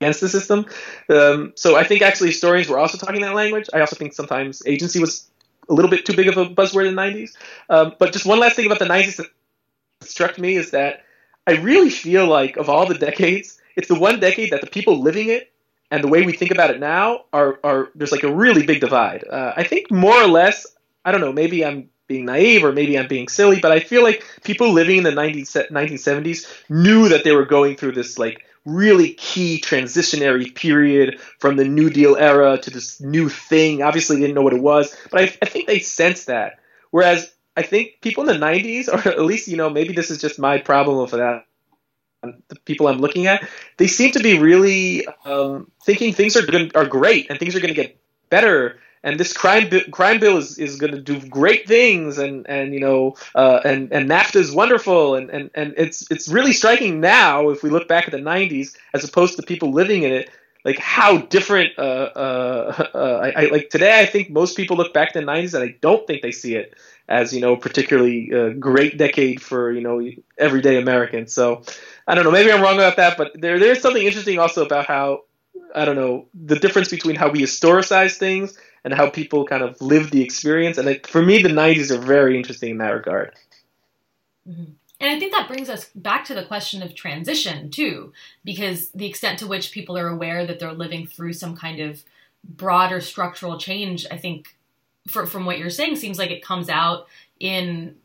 against 0.00 0.20
the 0.20 0.28
system. 0.28 0.66
Um, 1.08 1.52
so 1.56 1.76
I 1.76 1.84
think 1.84 2.02
actually 2.02 2.28
historians 2.28 2.68
were 2.68 2.78
also 2.78 2.98
talking 2.98 3.22
that 3.22 3.34
language. 3.34 3.68
I 3.72 3.80
also 3.80 3.96
think 3.96 4.12
sometimes 4.12 4.62
agency 4.66 5.00
was 5.00 5.28
a 5.68 5.74
little 5.74 5.90
bit 5.90 6.04
too 6.04 6.14
big 6.14 6.28
of 6.28 6.36
a 6.36 6.46
buzzword 6.46 6.86
in 6.86 6.94
the 6.94 7.02
90s. 7.02 7.30
Um, 7.68 7.94
but 7.98 8.12
just 8.12 8.26
one 8.26 8.38
last 8.38 8.56
thing 8.56 8.66
about 8.66 8.78
the 8.78 8.84
90s 8.84 9.16
that 9.16 9.26
struck 10.02 10.38
me 10.38 10.56
is 10.56 10.70
that 10.72 11.04
I 11.46 11.52
really 11.52 11.90
feel 11.90 12.26
like 12.26 12.56
of 12.56 12.68
all 12.68 12.86
the 12.86 12.94
decades, 12.94 13.58
it's 13.76 13.88
the 13.88 13.98
one 13.98 14.20
decade 14.20 14.50
that 14.50 14.60
the 14.60 14.66
people 14.66 15.00
living 15.00 15.28
it 15.28 15.52
and 15.90 16.02
the 16.02 16.08
way 16.08 16.22
we 16.22 16.32
think 16.32 16.50
about 16.50 16.70
it 16.70 16.80
now 16.80 17.24
are, 17.32 17.60
are 17.62 17.90
there's 17.94 18.12
like 18.12 18.24
a 18.24 18.32
really 18.32 18.66
big 18.66 18.80
divide. 18.80 19.24
Uh, 19.28 19.52
I 19.56 19.62
think 19.62 19.90
more 19.90 20.20
or 20.20 20.26
less, 20.26 20.66
I 21.04 21.12
don't 21.12 21.20
know, 21.20 21.32
maybe 21.32 21.64
I'm 21.64 21.88
being 22.06 22.24
naive 22.26 22.64
or 22.64 22.72
maybe 22.72 22.98
I'm 22.98 23.08
being 23.08 23.28
silly, 23.28 23.60
but 23.60 23.72
I 23.72 23.80
feel 23.80 24.02
like 24.02 24.24
people 24.44 24.72
living 24.72 24.98
in 24.98 25.04
the 25.04 25.12
19, 25.12 25.44
1970s 25.44 26.46
knew 26.68 27.08
that 27.08 27.24
they 27.24 27.32
were 27.32 27.44
going 27.44 27.76
through 27.76 27.92
this 27.92 28.18
like 28.18 28.44
really 28.64 29.14
key 29.14 29.60
transitionary 29.60 30.54
period 30.54 31.20
from 31.38 31.56
the 31.56 31.64
New 31.64 31.90
Deal 31.90 32.16
era 32.16 32.58
to 32.58 32.70
this 32.70 33.00
new 33.00 33.28
thing. 33.28 33.82
Obviously, 33.82 34.18
didn't 34.20 34.34
know 34.34 34.42
what 34.42 34.54
it 34.54 34.62
was, 34.62 34.96
but 35.10 35.20
I, 35.20 35.24
I 35.42 35.46
think 35.46 35.66
they 35.66 35.78
sensed 35.78 36.26
that. 36.26 36.58
Whereas 36.90 37.32
I 37.56 37.62
think 37.62 38.00
people 38.00 38.28
in 38.28 38.40
the 38.40 38.46
90s, 38.46 38.88
or 38.92 39.08
at 39.08 39.20
least, 39.20 39.48
you 39.48 39.56
know, 39.56 39.70
maybe 39.70 39.94
this 39.94 40.10
is 40.10 40.20
just 40.20 40.38
my 40.38 40.58
problem 40.58 40.98
with 40.98 41.12
that 41.12 41.46
the 42.48 42.56
people 42.64 42.88
I'm 42.88 42.98
looking 42.98 43.26
at, 43.26 43.48
they 43.76 43.86
seem 43.86 44.12
to 44.12 44.20
be 44.20 44.38
really 44.38 45.06
um, 45.24 45.70
thinking 45.84 46.12
things 46.12 46.36
are 46.36 46.44
good, 46.44 46.74
are 46.76 46.86
great 46.86 47.30
and 47.30 47.38
things 47.38 47.54
are 47.54 47.60
going 47.60 47.74
to 47.74 47.80
get 47.80 47.98
better. 48.30 48.78
And 49.02 49.20
this 49.20 49.32
crime 49.32 49.68
bi- 49.68 49.86
crime 49.90 50.18
bill 50.18 50.38
is, 50.38 50.58
is 50.58 50.76
going 50.76 50.92
to 50.92 51.00
do 51.00 51.20
great 51.28 51.66
things, 51.68 52.18
and 52.18 52.48
and 52.48 52.74
you 52.74 52.80
know, 52.80 53.16
uh, 53.34 53.60
and 53.64 53.92
and 53.92 54.10
NAFTA 54.10 54.36
is 54.36 54.50
wonderful, 54.50 55.14
and, 55.14 55.30
and 55.30 55.50
and 55.54 55.74
it's 55.76 56.10
it's 56.10 56.28
really 56.28 56.52
striking 56.52 57.00
now 57.00 57.50
if 57.50 57.62
we 57.62 57.70
look 57.70 57.88
back 57.88 58.06
at 58.06 58.12
the 58.12 58.18
'90s 58.18 58.76
as 58.94 59.04
opposed 59.04 59.36
to 59.36 59.42
people 59.42 59.72
living 59.72 60.02
in 60.02 60.12
it, 60.12 60.30
like 60.64 60.78
how 60.78 61.18
different. 61.18 61.78
Uh, 61.78 62.10
uh, 62.16 62.88
uh, 62.94 63.20
I, 63.22 63.42
I, 63.42 63.46
like 63.46 63.70
today, 63.70 64.00
I 64.00 64.06
think 64.06 64.30
most 64.30 64.56
people 64.56 64.76
look 64.76 64.92
back 64.92 65.12
to 65.12 65.20
the 65.20 65.26
'90s 65.26 65.54
and 65.54 65.62
I 65.62 65.76
don't 65.80 66.06
think 66.06 66.22
they 66.22 66.32
see 66.32 66.56
it 66.56 66.74
as 67.08 67.32
you 67.32 67.40
know 67.40 67.56
particularly 67.56 68.32
uh, 68.34 68.48
great 68.50 68.98
decade 68.98 69.40
for 69.40 69.70
you 69.70 69.80
know 69.80 70.02
everyday 70.36 70.76
Americans. 70.78 71.32
So 71.32 71.62
I 72.06 72.14
don't 72.14 72.24
know. 72.24 72.32
Maybe 72.32 72.52
I'm 72.52 72.60
wrong 72.60 72.74
about 72.74 72.96
that, 72.96 73.16
but 73.16 73.40
there 73.40 73.58
there's 73.58 73.80
something 73.80 74.04
interesting 74.04 74.38
also 74.38 74.66
about 74.66 74.86
how 74.86 75.22
I 75.74 75.84
don't 75.84 75.96
know 75.96 76.26
the 76.34 76.58
difference 76.58 76.88
between 76.88 77.16
how 77.16 77.30
we 77.30 77.40
historicize 77.40 78.16
things 78.16 78.58
and 78.86 78.94
how 78.94 79.10
people 79.10 79.44
kind 79.44 79.64
of 79.64 79.80
live 79.82 80.12
the 80.12 80.22
experience. 80.22 80.78
And 80.78 81.04
for 81.08 81.20
me, 81.20 81.42
the 81.42 81.48
'90s 81.48 81.90
are 81.90 81.98
very 81.98 82.36
interesting 82.36 82.70
in 82.70 82.78
that 82.78 82.94
regard. 82.94 83.34
Mm-hmm. 84.48 84.74
And 85.00 85.10
I 85.10 85.18
think 85.18 85.32
that 85.32 85.48
brings 85.48 85.68
us 85.68 85.90
back 85.96 86.24
to 86.26 86.34
the 86.34 86.44
question 86.44 86.84
of 86.84 86.94
transition 86.94 87.70
too, 87.72 88.12
because 88.44 88.90
the 88.90 89.06
extent 89.06 89.40
to 89.40 89.48
which 89.48 89.72
people 89.72 89.98
are 89.98 90.06
aware 90.06 90.46
that 90.46 90.60
they're 90.60 90.72
living 90.72 91.04
through 91.04 91.32
some 91.32 91.56
kind 91.56 91.80
of 91.80 92.04
broader 92.44 93.00
structural 93.00 93.58
change, 93.58 94.06
I 94.08 94.18
think, 94.18 94.56
for, 95.08 95.26
from 95.26 95.46
what 95.46 95.58
you're 95.58 95.68
saying, 95.68 95.96
seems 95.96 96.16
like 96.16 96.30
it 96.30 96.44
comes 96.44 96.68
out 96.68 97.08
in 97.40 97.96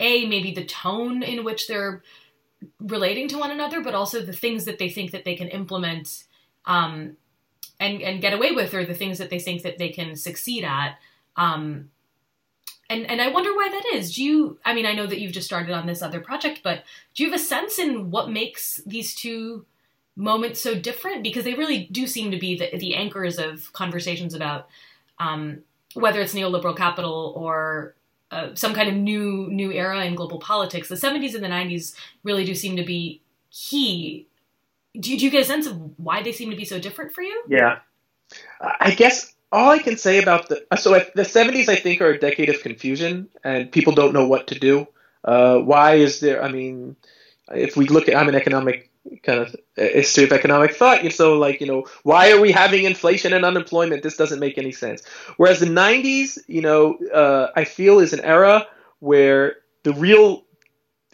a 0.00 0.26
maybe 0.26 0.52
the 0.52 0.64
tone 0.64 1.22
in 1.22 1.44
which 1.44 1.68
they're 1.68 2.02
relating 2.80 3.28
to 3.28 3.38
one 3.38 3.50
another, 3.50 3.82
but 3.82 3.94
also 3.94 4.22
the 4.22 4.32
things 4.32 4.64
that 4.64 4.78
they 4.78 4.88
think 4.88 5.10
that 5.10 5.26
they 5.26 5.36
can 5.36 5.48
implement 5.48 6.24
um, 6.64 7.18
and 7.80 8.00
and 8.02 8.20
get 8.20 8.32
away 8.32 8.52
with, 8.52 8.74
or 8.74 8.84
the 8.84 8.94
things 8.94 9.18
that 9.18 9.30
they 9.30 9.38
think 9.38 9.62
that 9.62 9.78
they 9.78 9.88
can 9.88 10.16
succeed 10.16 10.64
at. 10.64 10.98
Um, 11.36 11.90
and 12.88 13.06
and 13.06 13.20
I 13.20 13.28
wonder 13.28 13.54
why 13.54 13.68
that 13.68 13.96
is. 13.96 14.14
Do 14.14 14.24
you? 14.24 14.58
I 14.64 14.74
mean, 14.74 14.86
I 14.86 14.92
know 14.92 15.06
that 15.06 15.20
you've 15.20 15.32
just 15.32 15.46
started 15.46 15.72
on 15.72 15.86
this 15.86 16.02
other 16.02 16.20
project, 16.20 16.60
but 16.62 16.84
do 17.14 17.24
you 17.24 17.30
have 17.30 17.38
a 17.38 17.42
sense 17.42 17.78
in 17.78 18.10
what 18.10 18.30
makes 18.30 18.80
these 18.86 19.14
two 19.14 19.66
moments 20.14 20.60
so 20.60 20.78
different? 20.78 21.22
Because 21.22 21.44
they 21.44 21.54
really 21.54 21.88
do 21.90 22.06
seem 22.06 22.30
to 22.30 22.38
be 22.38 22.56
the, 22.56 22.76
the 22.78 22.94
anchors 22.94 23.38
of 23.38 23.72
conversations 23.72 24.34
about 24.34 24.68
um, 25.18 25.62
whether 25.94 26.20
it's 26.20 26.34
neoliberal 26.34 26.76
capital 26.76 27.32
or 27.36 27.94
uh, 28.30 28.54
some 28.54 28.74
kind 28.74 28.88
of 28.88 28.94
new 28.94 29.48
new 29.50 29.72
era 29.72 30.04
in 30.04 30.14
global 30.14 30.38
politics. 30.38 30.88
The 30.88 30.94
70s 30.94 31.34
and 31.34 31.44
the 31.44 31.48
90s 31.48 31.94
really 32.24 32.44
do 32.44 32.54
seem 32.54 32.76
to 32.76 32.84
be 32.84 33.20
key. 33.50 34.26
Do, 34.98 35.16
do 35.16 35.24
you 35.24 35.30
get 35.30 35.42
a 35.42 35.44
sense 35.44 35.66
of 35.66 35.98
why 35.98 36.22
they 36.22 36.32
seem 36.32 36.50
to 36.50 36.56
be 36.56 36.64
so 36.64 36.78
different 36.78 37.12
for 37.12 37.22
you? 37.22 37.44
Yeah, 37.48 37.78
I 38.60 38.92
guess 38.92 39.34
all 39.52 39.70
I 39.70 39.78
can 39.78 39.96
say 39.96 40.20
about 40.20 40.48
the 40.48 40.64
so 40.78 40.92
the 41.14 41.22
70s 41.22 41.68
I 41.68 41.76
think 41.76 42.00
are 42.00 42.10
a 42.10 42.18
decade 42.18 42.48
of 42.48 42.60
confusion 42.60 43.28
and 43.44 43.70
people 43.70 43.92
don't 43.92 44.12
know 44.12 44.26
what 44.26 44.48
to 44.48 44.58
do. 44.58 44.86
Uh, 45.24 45.58
why 45.58 45.94
is 45.94 46.20
there? 46.20 46.42
I 46.42 46.50
mean, 46.50 46.96
if 47.54 47.76
we 47.76 47.86
look 47.86 48.08
at 48.08 48.16
I'm 48.16 48.28
an 48.28 48.34
economic 48.34 48.90
kind 49.22 49.40
of 49.40 49.56
history 49.76 50.24
of 50.24 50.32
economic 50.32 50.74
thought. 50.74 51.12
So, 51.12 51.38
like, 51.38 51.60
you 51.60 51.66
know, 51.66 51.84
why 52.02 52.32
are 52.32 52.40
we 52.40 52.52
having 52.52 52.84
inflation 52.84 53.32
and 53.32 53.44
unemployment? 53.44 54.02
This 54.02 54.16
doesn't 54.16 54.40
make 54.40 54.58
any 54.58 54.72
sense. 54.72 55.02
Whereas 55.36 55.60
the 55.60 55.66
90s, 55.66 56.38
you 56.46 56.60
know, 56.60 56.98
uh, 57.12 57.50
I 57.54 57.64
feel 57.64 57.98
is 57.98 58.12
an 58.12 58.20
era 58.20 58.66
where 59.00 59.56
the 59.84 59.92
real 59.92 60.44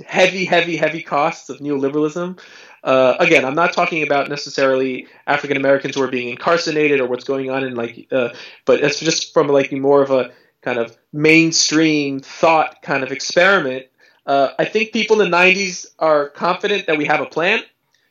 heavy, 0.06 0.44
heavy, 0.44 0.76
heavy 0.76 1.02
costs 1.02 1.48
of 1.48 1.58
neoliberalism. 1.58 2.38
Uh, 2.82 3.16
again, 3.20 3.44
I'm 3.44 3.54
not 3.54 3.72
talking 3.72 4.02
about 4.02 4.28
necessarily 4.28 5.06
African 5.26 5.56
Americans 5.56 5.94
who 5.94 6.02
are 6.02 6.08
being 6.08 6.28
incarcerated 6.28 7.00
or 7.00 7.06
what's 7.06 7.24
going 7.24 7.50
on 7.50 7.64
in 7.64 7.74
like, 7.74 8.08
uh, 8.10 8.30
but 8.64 8.80
it's 8.80 8.98
just 8.98 9.32
from 9.32 9.48
like 9.48 9.70
more 9.72 10.02
of 10.02 10.10
a 10.10 10.32
kind 10.62 10.78
of 10.78 10.96
mainstream 11.12 12.20
thought 12.20 12.82
kind 12.82 13.02
of 13.02 13.12
experiment. 13.12 13.86
Uh, 14.26 14.50
I 14.58 14.64
think 14.64 14.92
people 14.92 15.20
in 15.20 15.30
the 15.30 15.36
90s 15.36 15.86
are 15.98 16.28
confident 16.30 16.86
that 16.86 16.98
we 16.98 17.04
have 17.06 17.20
a 17.20 17.26
plan 17.26 17.62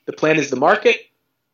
the 0.06 0.14
plan 0.14 0.38
is 0.38 0.50
the 0.50 0.56
market. 0.56 0.98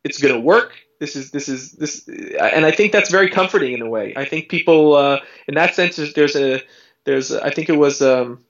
It's 0.04 0.20
going 0.20 0.34
to 0.34 0.40
work. 0.40 0.74
This 1.00 1.16
is 1.16 1.32
this 1.32 1.48
is 1.48 1.74
this, 1.74 2.08
and 2.08 2.66
I 2.66 2.72
think 2.72 2.92
that's 2.92 3.12
very 3.12 3.30
comforting 3.30 3.74
in 3.74 3.82
a 3.84 3.90
way. 3.90 4.14
I 4.16 4.26
think 4.26 4.50
people, 4.50 4.96
uh, 4.96 5.20
in 5.48 5.54
that 5.54 5.76
sense, 5.76 5.98
there's 6.14 6.36
a 6.36 6.64
there's 7.04 7.32
I 7.32 7.52
think 7.52 7.70
it 7.70 7.78
was 7.78 8.02
um, 8.02 8.44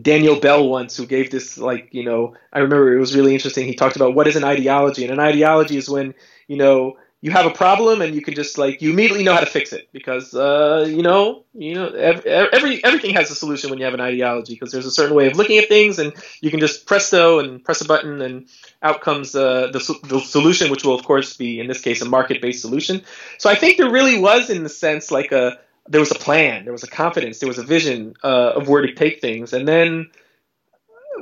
Daniel 0.00 0.40
Bell 0.40 0.68
once 0.68 0.96
who 0.96 1.06
gave 1.06 1.30
this 1.30 1.58
like 1.58 1.88
you 1.92 2.04
know 2.04 2.34
I 2.52 2.60
remember 2.60 2.94
it 2.94 3.00
was 3.00 3.14
really 3.14 3.34
interesting. 3.34 3.66
He 3.66 3.74
talked 3.74 3.96
about 3.96 4.14
what 4.14 4.26
is 4.26 4.36
an 4.36 4.44
ideology, 4.44 5.04
and 5.04 5.12
an 5.12 5.20
ideology 5.20 5.76
is 5.76 5.88
when 5.88 6.14
you 6.48 6.56
know 6.56 6.96
you 7.22 7.30
have 7.30 7.46
a 7.46 7.50
problem 7.50 8.02
and 8.02 8.16
you 8.16 8.20
can 8.20 8.34
just 8.34 8.58
like 8.58 8.82
you 8.82 8.90
immediately 8.90 9.22
know 9.22 9.32
how 9.32 9.40
to 9.40 9.46
fix 9.46 9.72
it 9.72 9.88
because 9.92 10.34
uh, 10.34 10.84
you 10.88 11.02
know 11.02 11.44
you 11.54 11.74
know 11.74 11.88
every 11.88 12.84
everything 12.84 13.14
has 13.14 13.30
a 13.30 13.34
solution 13.34 13.70
when 13.70 13.78
you 13.78 13.84
have 13.84 13.94
an 13.94 14.00
ideology 14.00 14.54
because 14.54 14.72
there's 14.72 14.86
a 14.86 14.90
certain 14.90 15.16
way 15.16 15.28
of 15.28 15.36
looking 15.36 15.56
at 15.58 15.68
things 15.68 15.98
and 15.98 16.12
you 16.40 16.50
can 16.50 16.58
just 16.58 16.84
presto 16.84 17.38
and 17.38 17.64
press 17.64 17.80
a 17.80 17.84
button 17.84 18.20
and 18.20 18.48
out 18.82 19.00
comes 19.00 19.34
uh, 19.36 19.68
the, 19.72 19.98
the 20.04 20.20
solution 20.20 20.70
which 20.70 20.84
will 20.84 20.94
of 20.94 21.04
course 21.04 21.36
be 21.36 21.60
in 21.60 21.68
this 21.68 21.80
case 21.80 22.02
a 22.02 22.04
market 22.04 22.42
based 22.42 22.60
solution 22.60 23.00
so 23.38 23.48
I 23.48 23.54
think 23.54 23.78
there 23.78 23.90
really 23.90 24.18
was 24.18 24.50
in 24.50 24.64
the 24.64 24.68
sense 24.68 25.10
like 25.12 25.30
a 25.30 25.58
there 25.88 26.00
was 26.00 26.10
a 26.10 26.16
plan 26.16 26.64
there 26.64 26.72
was 26.72 26.84
a 26.84 26.88
confidence 26.88 27.38
there 27.38 27.48
was 27.48 27.58
a 27.58 27.62
vision 27.62 28.14
uh, 28.22 28.52
of 28.54 28.68
where 28.68 28.82
to 28.82 28.94
take 28.94 29.20
things 29.20 29.52
and 29.52 29.66
then 29.66 30.10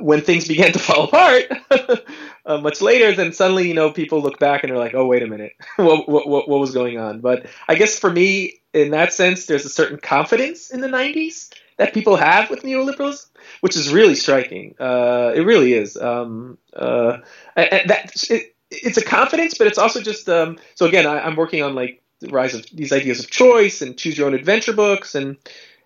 when 0.01 0.21
things 0.21 0.47
began 0.47 0.71
to 0.71 0.79
fall 0.79 1.05
apart 1.05 1.45
uh, 2.45 2.57
much 2.57 2.81
later, 2.81 3.13
then 3.13 3.33
suddenly 3.33 3.67
you 3.67 3.73
know 3.73 3.91
people 3.91 4.21
look 4.21 4.39
back 4.39 4.63
and 4.63 4.71
they're 4.71 4.79
like, 4.79 4.93
oh 4.93 5.05
wait 5.05 5.23
a 5.23 5.27
minute, 5.27 5.53
what, 5.77 6.07
what 6.09 6.27
what 6.27 6.59
was 6.59 6.73
going 6.73 6.97
on? 6.97 7.21
But 7.21 7.45
I 7.67 7.75
guess 7.75 7.97
for 7.97 8.11
me, 8.11 8.61
in 8.73 8.91
that 8.91 9.13
sense, 9.13 9.45
there's 9.45 9.65
a 9.65 9.69
certain 9.69 9.97
confidence 9.97 10.69
in 10.71 10.81
the 10.81 10.87
'90s 10.87 11.53
that 11.77 11.93
people 11.93 12.15
have 12.15 12.49
with 12.49 12.63
neoliberalism, 12.63 13.27
which 13.61 13.75
is 13.75 13.91
really 13.91 14.15
striking. 14.15 14.75
Uh, 14.79 15.31
it 15.35 15.41
really 15.41 15.73
is. 15.73 15.97
Um, 15.97 16.57
uh, 16.73 17.17
that 17.55 18.11
it, 18.29 18.55
it's 18.69 18.97
a 18.97 19.03
confidence, 19.03 19.57
but 19.57 19.67
it's 19.67 19.77
also 19.77 20.01
just 20.01 20.29
um, 20.29 20.57
so 20.75 20.85
again, 20.85 21.05
I, 21.05 21.19
I'm 21.19 21.35
working 21.35 21.63
on 21.63 21.75
like 21.75 22.00
the 22.21 22.29
rise 22.29 22.53
of 22.53 22.65
these 22.73 22.91
ideas 22.91 23.19
of 23.19 23.29
choice 23.29 23.81
and 23.81 23.97
choose 23.97 24.17
your 24.17 24.27
own 24.27 24.33
adventure 24.33 24.73
books 24.73 25.15
and 25.15 25.37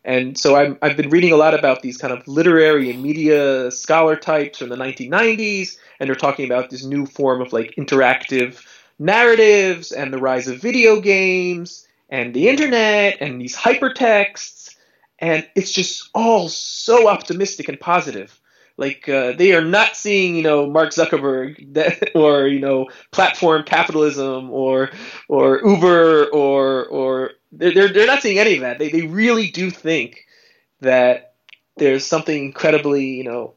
and 0.04 0.38
so 0.38 0.56
i 0.56 0.88
have 0.88 0.98
been 0.98 1.10
reading 1.10 1.32
a 1.34 1.38
lot 1.38 1.54
about 1.54 1.82
these 1.82 1.98
kind 1.98 2.14
of 2.14 2.28
literary 2.28 2.92
and 2.92 3.02
media 3.02 3.72
scholar 3.72 4.16
types 4.16 4.60
from 4.60 4.70
the 4.70 4.76
1990s, 4.76 5.78
and 6.00 6.08
they're 6.08 6.16
talking 6.16 6.46
about 6.46 6.70
this 6.70 6.84
new 6.84 7.06
form 7.06 7.42
of 7.42 7.52
like 7.52 7.74
interactive 7.78 8.64
narratives 9.00 9.92
and 9.92 10.14
the 10.14 10.18
rise 10.18 10.48
of 10.48 10.62
video 10.62 11.02
games 11.02 11.88
and 12.10 12.34
the 12.34 12.48
internet 12.48 13.18
and 13.20 13.42
these 13.42 13.56
hypertexts. 13.56 14.76
And 15.20 15.48
it's 15.56 15.72
just 15.72 16.10
all 16.14 16.50
so 16.50 17.08
optimistic 17.08 17.70
and 17.70 17.80
positive. 17.80 18.40
Like 18.78 19.08
uh, 19.08 19.34
they 19.34 19.54
are 19.54 19.64
not 19.64 19.96
seeing, 19.96 20.36
you 20.36 20.44
know, 20.44 20.70
Mark 20.70 20.90
Zuckerberg 20.90 21.74
that, 21.74 22.12
or 22.16 22.48
you 22.48 22.60
know, 22.60 22.90
platform 23.12 23.64
capitalism 23.64 24.52
or 24.52 24.92
or 25.30 25.62
Uber 25.66 26.26
or 26.28 26.86
or 26.86 27.32
they're, 27.52 27.88
they're 27.88 28.08
not 28.08 28.22
seeing 28.22 28.40
any 28.40 28.56
of 28.56 28.62
that. 28.62 28.80
They, 28.80 28.90
they 28.90 29.04
really 29.04 29.50
do 29.50 29.70
think 29.72 30.26
that 30.82 31.36
there's 31.78 32.06
something 32.06 32.46
incredibly, 32.46 33.06
you 33.06 33.24
know, 33.24 33.54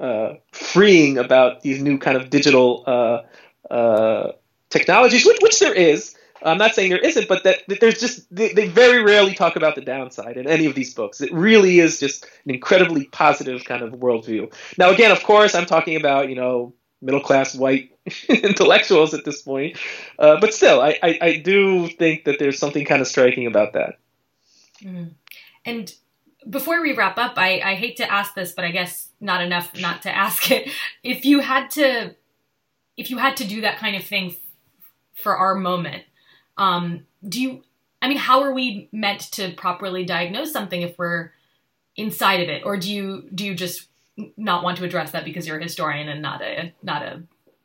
uh, 0.00 0.34
freeing 0.52 1.18
about 1.18 1.62
these 1.62 1.80
new 1.82 1.98
kind 1.98 2.16
of 2.16 2.30
digital 2.30 2.84
uh, 2.86 3.72
uh, 3.72 4.32
technologies, 4.70 5.24
which, 5.24 5.38
which 5.40 5.60
there 5.60 5.74
is. 5.74 6.16
I'm 6.42 6.58
not 6.58 6.74
saying 6.74 6.90
there 6.90 6.98
isn't, 6.98 7.28
but 7.28 7.44
that, 7.44 7.62
that 7.68 7.80
there's 7.80 8.00
just 8.00 8.34
they, 8.34 8.52
they, 8.52 8.68
very 8.68 9.02
rarely 9.02 9.34
talk 9.34 9.56
about 9.56 9.76
the 9.76 9.80
downside 9.80 10.36
in 10.36 10.46
any 10.46 10.66
of 10.66 10.74
these 10.74 10.92
books. 10.92 11.20
It 11.20 11.32
really 11.32 11.78
is 11.78 12.00
just 12.00 12.24
an 12.44 12.54
incredibly 12.54 13.06
positive 13.06 13.64
kind 13.64 13.82
of 13.82 13.92
worldview. 13.92 14.52
Now, 14.76 14.90
again, 14.90 15.10
of 15.10 15.22
course, 15.22 15.54
I'm 15.54 15.66
talking 15.66 15.96
about 15.96 16.28
you 16.28 16.34
know 16.34 16.74
middle 17.00 17.20
class 17.20 17.54
white 17.54 17.96
intellectuals 18.28 19.14
at 19.14 19.24
this 19.24 19.42
point, 19.42 19.78
uh, 20.18 20.40
but 20.40 20.52
still, 20.52 20.80
I, 20.80 20.98
I, 21.02 21.18
I, 21.20 21.36
do 21.36 21.88
think 21.88 22.24
that 22.24 22.38
there's 22.38 22.58
something 22.58 22.84
kind 22.84 23.00
of 23.00 23.06
striking 23.06 23.46
about 23.46 23.74
that. 23.74 23.98
Mm. 24.82 25.12
And 25.64 25.94
before 26.48 26.80
we 26.82 26.94
wrap 26.94 27.18
up, 27.18 27.34
I, 27.36 27.60
I 27.60 27.74
hate 27.74 27.96
to 27.98 28.10
ask 28.10 28.34
this, 28.34 28.52
but 28.52 28.64
I 28.64 28.70
guess 28.70 29.08
not 29.20 29.42
enough 29.42 29.78
not 29.80 30.02
to 30.02 30.14
ask 30.14 30.50
it. 30.50 30.70
If 31.02 31.24
you 31.24 31.40
had 31.40 31.70
to, 31.72 32.14
if 32.96 33.10
you 33.10 33.18
had 33.18 33.36
to 33.38 33.46
do 33.46 33.62
that 33.62 33.78
kind 33.78 33.96
of 33.96 34.04
thing 34.04 34.34
for 35.14 35.36
our 35.36 35.54
moment, 35.54 36.04
um, 36.56 37.06
do 37.26 37.40
you? 37.40 37.62
I 38.02 38.08
mean, 38.08 38.18
how 38.18 38.42
are 38.42 38.52
we 38.52 38.88
meant 38.92 39.20
to 39.32 39.52
properly 39.52 40.04
diagnose 40.04 40.52
something 40.52 40.82
if 40.82 40.98
we're 40.98 41.32
inside 41.96 42.40
of 42.40 42.48
it, 42.48 42.62
or 42.64 42.76
do 42.76 42.92
you 42.92 43.28
do 43.34 43.44
you 43.44 43.54
just 43.54 43.88
not 44.36 44.62
want 44.62 44.78
to 44.78 44.84
address 44.84 45.12
that 45.12 45.24
because 45.24 45.46
you're 45.46 45.58
a 45.58 45.62
historian 45.62 46.08
and 46.08 46.22
not 46.22 46.42
a 46.42 46.72
not 46.82 47.02
a 47.02 47.22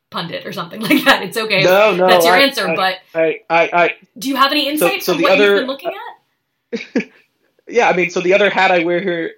pundit 0.09 0.45
or 0.45 0.53
something 0.53 0.81
like 0.89 1.03
that? 1.05 1.23
It's 1.23 1.37
okay. 1.37 1.61
No, 1.61 1.95
no, 1.95 2.07
that's 2.07 2.25
your 2.25 2.35
I, 2.35 2.41
answer. 2.41 2.67
I, 2.67 2.75
but 2.75 2.95
I, 3.13 3.41
I, 3.49 3.69
I, 3.73 3.95
do 4.17 4.29
you 4.29 4.35
have 4.35 4.51
any 4.51 4.67
insight 4.67 5.03
so, 5.03 5.13
so 5.13 5.13
from 5.13 5.21
the 5.21 5.23
what 5.23 5.31
other, 5.33 5.45
you've 5.45 5.59
been 5.61 5.67
looking 5.67 5.91
at? 5.91 7.09
yeah, 7.67 7.89
I 7.89 7.95
mean, 7.95 8.09
so 8.09 8.21
the 8.21 8.33
other 8.33 8.49
hat 8.49 8.71
I 8.71 8.83
wear 8.83 9.01
here, 9.01 9.33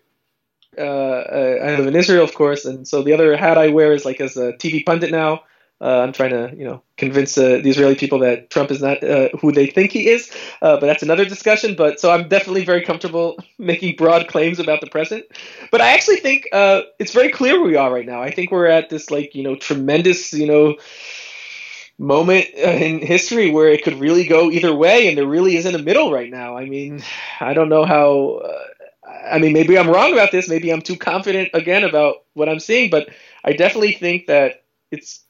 uh, 0.77 0.81
uh, 0.81 1.57
I 1.63 1.75
live 1.77 1.87
in 1.87 1.95
Israel, 1.95 2.23
of 2.23 2.33
course, 2.33 2.65
and 2.65 2.87
so 2.87 3.03
the 3.03 3.13
other 3.13 3.35
hat 3.35 3.57
I 3.57 3.69
wear 3.69 3.93
is 3.93 4.05
like 4.05 4.21
as 4.21 4.37
a 4.37 4.53
TV 4.53 4.85
pundit 4.85 5.11
now. 5.11 5.43
Uh, 5.81 6.01
I'm 6.01 6.13
trying 6.13 6.29
to, 6.29 6.53
you 6.55 6.63
know, 6.63 6.83
convince 6.95 7.35
uh, 7.39 7.59
the 7.63 7.69
Israeli 7.69 7.95
people 7.95 8.19
that 8.19 8.51
Trump 8.51 8.69
is 8.69 8.83
not 8.83 9.03
uh, 9.03 9.29
who 9.39 9.51
they 9.51 9.65
think 9.65 9.91
he 9.91 10.09
is, 10.09 10.31
uh, 10.61 10.79
but 10.79 10.85
that's 10.85 11.01
another 11.01 11.25
discussion. 11.25 11.75
But 11.75 11.99
so 11.99 12.11
I'm 12.11 12.29
definitely 12.29 12.65
very 12.65 12.83
comfortable 12.83 13.37
making 13.57 13.95
broad 13.95 14.27
claims 14.27 14.59
about 14.59 14.81
the 14.81 14.87
president. 14.87 15.25
But 15.71 15.81
I 15.81 15.93
actually 15.93 16.17
think 16.17 16.47
uh, 16.53 16.81
it's 16.99 17.13
very 17.13 17.31
clear 17.31 17.59
where 17.59 17.67
we 17.67 17.77
are 17.77 17.91
right 17.91 18.05
now. 18.05 18.21
I 18.21 18.29
think 18.29 18.51
we're 18.51 18.67
at 18.67 18.89
this 18.89 19.09
like, 19.09 19.33
you 19.33 19.41
know, 19.41 19.55
tremendous, 19.55 20.31
you 20.33 20.45
know, 20.45 20.75
moment 21.97 22.45
uh, 22.57 22.69
in 22.69 22.99
history 22.99 23.49
where 23.49 23.69
it 23.69 23.83
could 23.83 23.99
really 23.99 24.27
go 24.27 24.51
either 24.51 24.75
way, 24.75 25.07
and 25.07 25.17
there 25.17 25.25
really 25.25 25.55
isn't 25.55 25.73
a 25.73 25.81
middle 25.81 26.11
right 26.11 26.29
now. 26.29 26.57
I 26.57 26.65
mean, 26.65 27.01
I 27.39 27.55
don't 27.55 27.69
know 27.69 27.85
how. 27.85 28.41
I 29.31 29.39
mean, 29.39 29.53
maybe 29.53 29.79
I'm 29.79 29.89
wrong 29.89 30.13
about 30.13 30.31
this. 30.31 30.47
Maybe 30.47 30.69
I'm 30.71 30.81
too 30.81 30.95
confident 30.95 31.49
again 31.55 31.83
about 31.83 32.17
what 32.33 32.49
I'm 32.49 32.59
seeing, 32.59 32.91
but 32.91 33.09
I 33.43 33.53
definitely 33.53 33.93
think 33.93 34.27
that 34.27 34.63
it's 34.91 35.23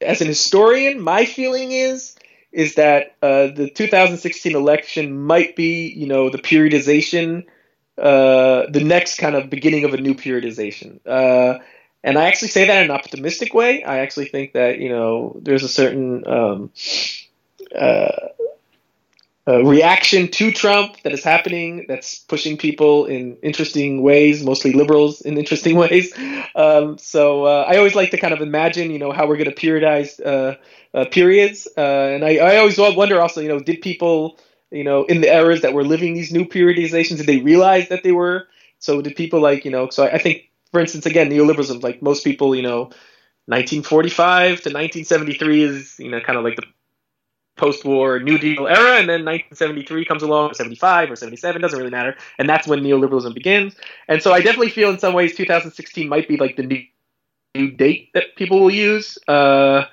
as 0.00 0.20
an 0.20 0.26
historian, 0.26 1.00
my 1.00 1.24
feeling 1.24 1.72
is 1.72 2.16
is 2.52 2.74
that 2.74 3.14
uh, 3.22 3.46
the 3.46 3.70
2016 3.70 4.56
election 4.56 5.16
might 5.20 5.54
be, 5.54 5.88
you 5.88 6.06
know, 6.08 6.30
the 6.30 6.38
periodization, 6.38 7.44
uh, 7.96 8.66
the 8.68 8.82
next 8.82 9.18
kind 9.18 9.36
of 9.36 9.48
beginning 9.48 9.84
of 9.84 9.94
a 9.94 9.98
new 9.98 10.14
periodization. 10.14 10.98
Uh, 11.06 11.60
and 12.02 12.18
I 12.18 12.26
actually 12.26 12.48
say 12.48 12.66
that 12.66 12.78
in 12.78 12.90
an 12.90 12.90
optimistic 12.90 13.54
way. 13.54 13.84
I 13.84 13.98
actually 13.98 14.26
think 14.26 14.54
that 14.54 14.78
you 14.78 14.88
know 14.88 15.36
there's 15.40 15.62
a 15.62 15.68
certain 15.68 16.26
um, 16.26 16.70
reaction 19.58 20.28
to 20.28 20.50
Trump 20.50 21.00
that 21.02 21.12
is 21.12 21.24
happening 21.24 21.86
that's 21.88 22.18
pushing 22.18 22.56
people 22.56 23.06
in 23.06 23.36
interesting 23.42 24.02
ways, 24.02 24.42
mostly 24.44 24.72
liberals 24.72 25.20
in 25.20 25.38
interesting 25.38 25.76
ways. 25.84 26.12
Um, 26.54 26.98
so 26.98 27.44
uh, 27.44 27.64
I 27.68 27.76
always 27.76 27.94
like 27.94 28.10
to 28.10 28.18
kind 28.18 28.34
of 28.34 28.40
imagine, 28.40 28.90
you 28.90 28.98
know, 28.98 29.12
how 29.12 29.26
we're 29.26 29.36
going 29.36 29.52
to 29.52 29.54
periodize 29.54 30.20
uh, 30.24 30.56
uh, 30.94 31.04
periods. 31.10 31.68
Uh, 31.76 31.80
and 31.80 32.24
I, 32.24 32.36
I 32.36 32.56
always 32.58 32.78
wonder 32.78 33.20
also, 33.20 33.40
you 33.40 33.48
know, 33.48 33.60
did 33.60 33.80
people, 33.80 34.38
you 34.70 34.84
know, 34.84 35.04
in 35.04 35.20
the 35.20 35.32
eras 35.32 35.62
that 35.62 35.74
were 35.74 35.84
living 35.84 36.14
these 36.14 36.32
new 36.32 36.44
periodizations, 36.44 37.18
did 37.18 37.26
they 37.26 37.38
realize 37.38 37.88
that 37.88 38.02
they 38.02 38.12
were? 38.12 38.46
So 38.78 39.02
did 39.02 39.16
people 39.16 39.40
like, 39.40 39.64
you 39.64 39.70
know, 39.70 39.90
so 39.90 40.04
I, 40.04 40.14
I 40.14 40.18
think, 40.18 40.50
for 40.72 40.80
instance, 40.80 41.06
again, 41.06 41.30
neoliberalism, 41.30 41.82
like 41.82 42.02
most 42.02 42.24
people, 42.24 42.54
you 42.54 42.62
know, 42.62 42.90
1945 43.46 44.46
to 44.46 44.52
1973 44.70 45.62
is, 45.62 45.98
you 45.98 46.10
know, 46.10 46.20
kind 46.20 46.38
of 46.38 46.44
like 46.44 46.56
the 46.56 46.64
post-war 47.60 48.18
New 48.20 48.38
Deal 48.38 48.66
era, 48.66 48.98
and 48.98 49.08
then 49.08 49.24
1973 49.24 50.04
comes 50.06 50.22
along, 50.22 50.50
or 50.50 50.54
75 50.54 51.10
or 51.10 51.16
77, 51.16 51.60
doesn't 51.60 51.78
really 51.78 51.90
matter, 51.90 52.16
and 52.38 52.48
that's 52.48 52.66
when 52.66 52.80
neoliberalism 52.80 53.34
begins. 53.34 53.76
And 54.08 54.22
so 54.22 54.32
I 54.32 54.40
definitely 54.40 54.70
feel 54.70 54.90
in 54.90 54.98
some 54.98 55.12
ways 55.12 55.36
2016 55.36 56.08
might 56.08 56.26
be 56.26 56.38
like 56.38 56.56
the 56.56 56.62
new, 56.62 56.82
new 57.54 57.70
date 57.70 58.08
that 58.14 58.34
people 58.36 58.60
will 58.60 58.70
use. 58.72 59.18
Uh, 59.28 59.84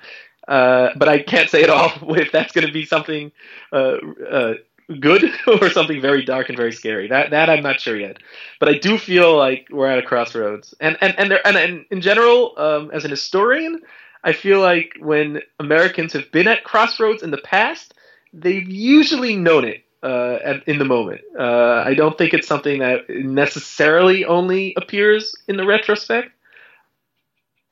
uh, 0.48 0.90
but 0.96 1.08
I 1.08 1.22
can't 1.22 1.50
say 1.50 1.62
at 1.62 1.68
all 1.68 1.92
if 2.16 2.32
that's 2.32 2.52
going 2.52 2.66
to 2.66 2.72
be 2.72 2.86
something 2.86 3.30
uh, 3.70 3.98
uh, 4.30 4.54
good 4.98 5.24
or 5.46 5.68
something 5.68 6.00
very 6.00 6.24
dark 6.24 6.48
and 6.48 6.56
very 6.56 6.72
scary. 6.72 7.06
That 7.08 7.30
that 7.30 7.50
I'm 7.50 7.62
not 7.62 7.80
sure 7.80 7.96
yet. 7.96 8.16
But 8.58 8.70
I 8.70 8.78
do 8.78 8.96
feel 8.96 9.36
like 9.36 9.68
we're 9.70 9.90
at 9.90 9.98
a 9.98 10.02
crossroads. 10.02 10.74
And 10.80 10.96
and 11.02 11.14
and, 11.18 11.30
there, 11.30 11.46
and, 11.46 11.56
and 11.56 11.84
in 11.90 12.00
general, 12.00 12.54
um, 12.56 12.90
as 12.92 13.04
an 13.04 13.10
historian, 13.10 13.82
I 14.28 14.34
feel 14.34 14.60
like 14.60 14.94
when 15.00 15.40
Americans 15.58 16.12
have 16.12 16.30
been 16.30 16.48
at 16.48 16.62
crossroads 16.62 17.22
in 17.22 17.30
the 17.30 17.38
past, 17.38 17.94
they've 18.34 18.68
usually 18.68 19.36
known 19.36 19.64
it 19.64 19.84
uh, 20.02 20.58
in 20.66 20.78
the 20.78 20.84
moment. 20.84 21.22
Uh, 21.38 21.82
I 21.86 21.94
don't 21.94 22.18
think 22.18 22.34
it's 22.34 22.46
something 22.46 22.80
that 22.80 23.08
necessarily 23.08 24.26
only 24.26 24.74
appears 24.76 25.34
in 25.48 25.56
the 25.56 25.64
retrospect. 25.64 26.30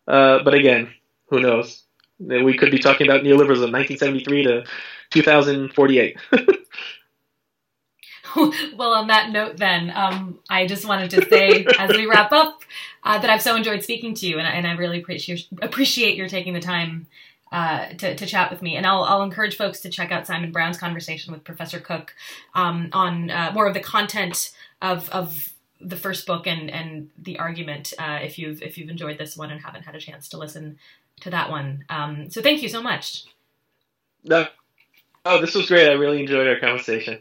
Uh, 0.08 0.42
but 0.44 0.54
again, 0.54 0.94
who 1.28 1.40
knows? 1.40 1.82
We 2.18 2.56
could 2.56 2.70
be 2.70 2.78
talking 2.78 3.06
about 3.06 3.22
neoliberalism, 3.22 3.70
1973 3.70 4.44
to 4.44 4.64
2048. 5.10 6.16
well, 8.76 8.92
on 8.92 9.08
that 9.08 9.30
note, 9.30 9.56
then, 9.56 9.92
um, 9.94 10.38
I 10.48 10.66
just 10.66 10.86
wanted 10.86 11.10
to 11.10 11.28
say 11.28 11.66
as 11.78 11.90
we 11.90 12.06
wrap 12.06 12.32
up 12.32 12.62
uh, 13.02 13.18
that 13.18 13.30
I've 13.30 13.42
so 13.42 13.56
enjoyed 13.56 13.82
speaking 13.82 14.14
to 14.14 14.26
you, 14.26 14.38
and, 14.38 14.46
and 14.46 14.66
I 14.66 14.72
really 14.72 15.00
appreciate 15.00 15.46
appreciate 15.62 16.16
your 16.16 16.28
taking 16.28 16.54
the 16.54 16.60
time 16.60 17.06
uh, 17.52 17.86
to, 17.98 18.14
to 18.14 18.26
chat 18.26 18.50
with 18.50 18.62
me. 18.62 18.76
And 18.76 18.86
I'll, 18.86 19.04
I'll 19.04 19.22
encourage 19.22 19.56
folks 19.56 19.80
to 19.80 19.88
check 19.88 20.10
out 20.10 20.26
Simon 20.26 20.52
Brown's 20.52 20.78
conversation 20.78 21.32
with 21.32 21.44
Professor 21.44 21.78
Cook 21.78 22.14
um, 22.54 22.90
on 22.92 23.30
uh, 23.30 23.52
more 23.54 23.66
of 23.66 23.74
the 23.74 23.80
content 23.80 24.52
of 24.82 25.08
of 25.10 25.52
the 25.80 25.96
first 25.96 26.26
book 26.26 26.46
and 26.46 26.70
and 26.70 27.10
the 27.18 27.38
argument. 27.38 27.92
Uh, 27.98 28.18
if 28.22 28.38
you've 28.38 28.62
if 28.62 28.76
you've 28.76 28.90
enjoyed 28.90 29.18
this 29.18 29.36
one 29.36 29.50
and 29.50 29.60
haven't 29.60 29.84
had 29.84 29.94
a 29.94 30.00
chance 30.00 30.28
to 30.28 30.38
listen 30.38 30.78
to 31.20 31.30
that 31.30 31.50
one, 31.50 31.84
um, 31.88 32.28
so 32.30 32.42
thank 32.42 32.62
you 32.62 32.68
so 32.68 32.82
much. 32.82 33.24
No, 34.24 34.48
oh, 35.24 35.40
this 35.40 35.54
was 35.54 35.66
great. 35.66 35.88
I 35.88 35.92
really 35.92 36.20
enjoyed 36.20 36.48
our 36.48 36.58
conversation. 36.58 37.20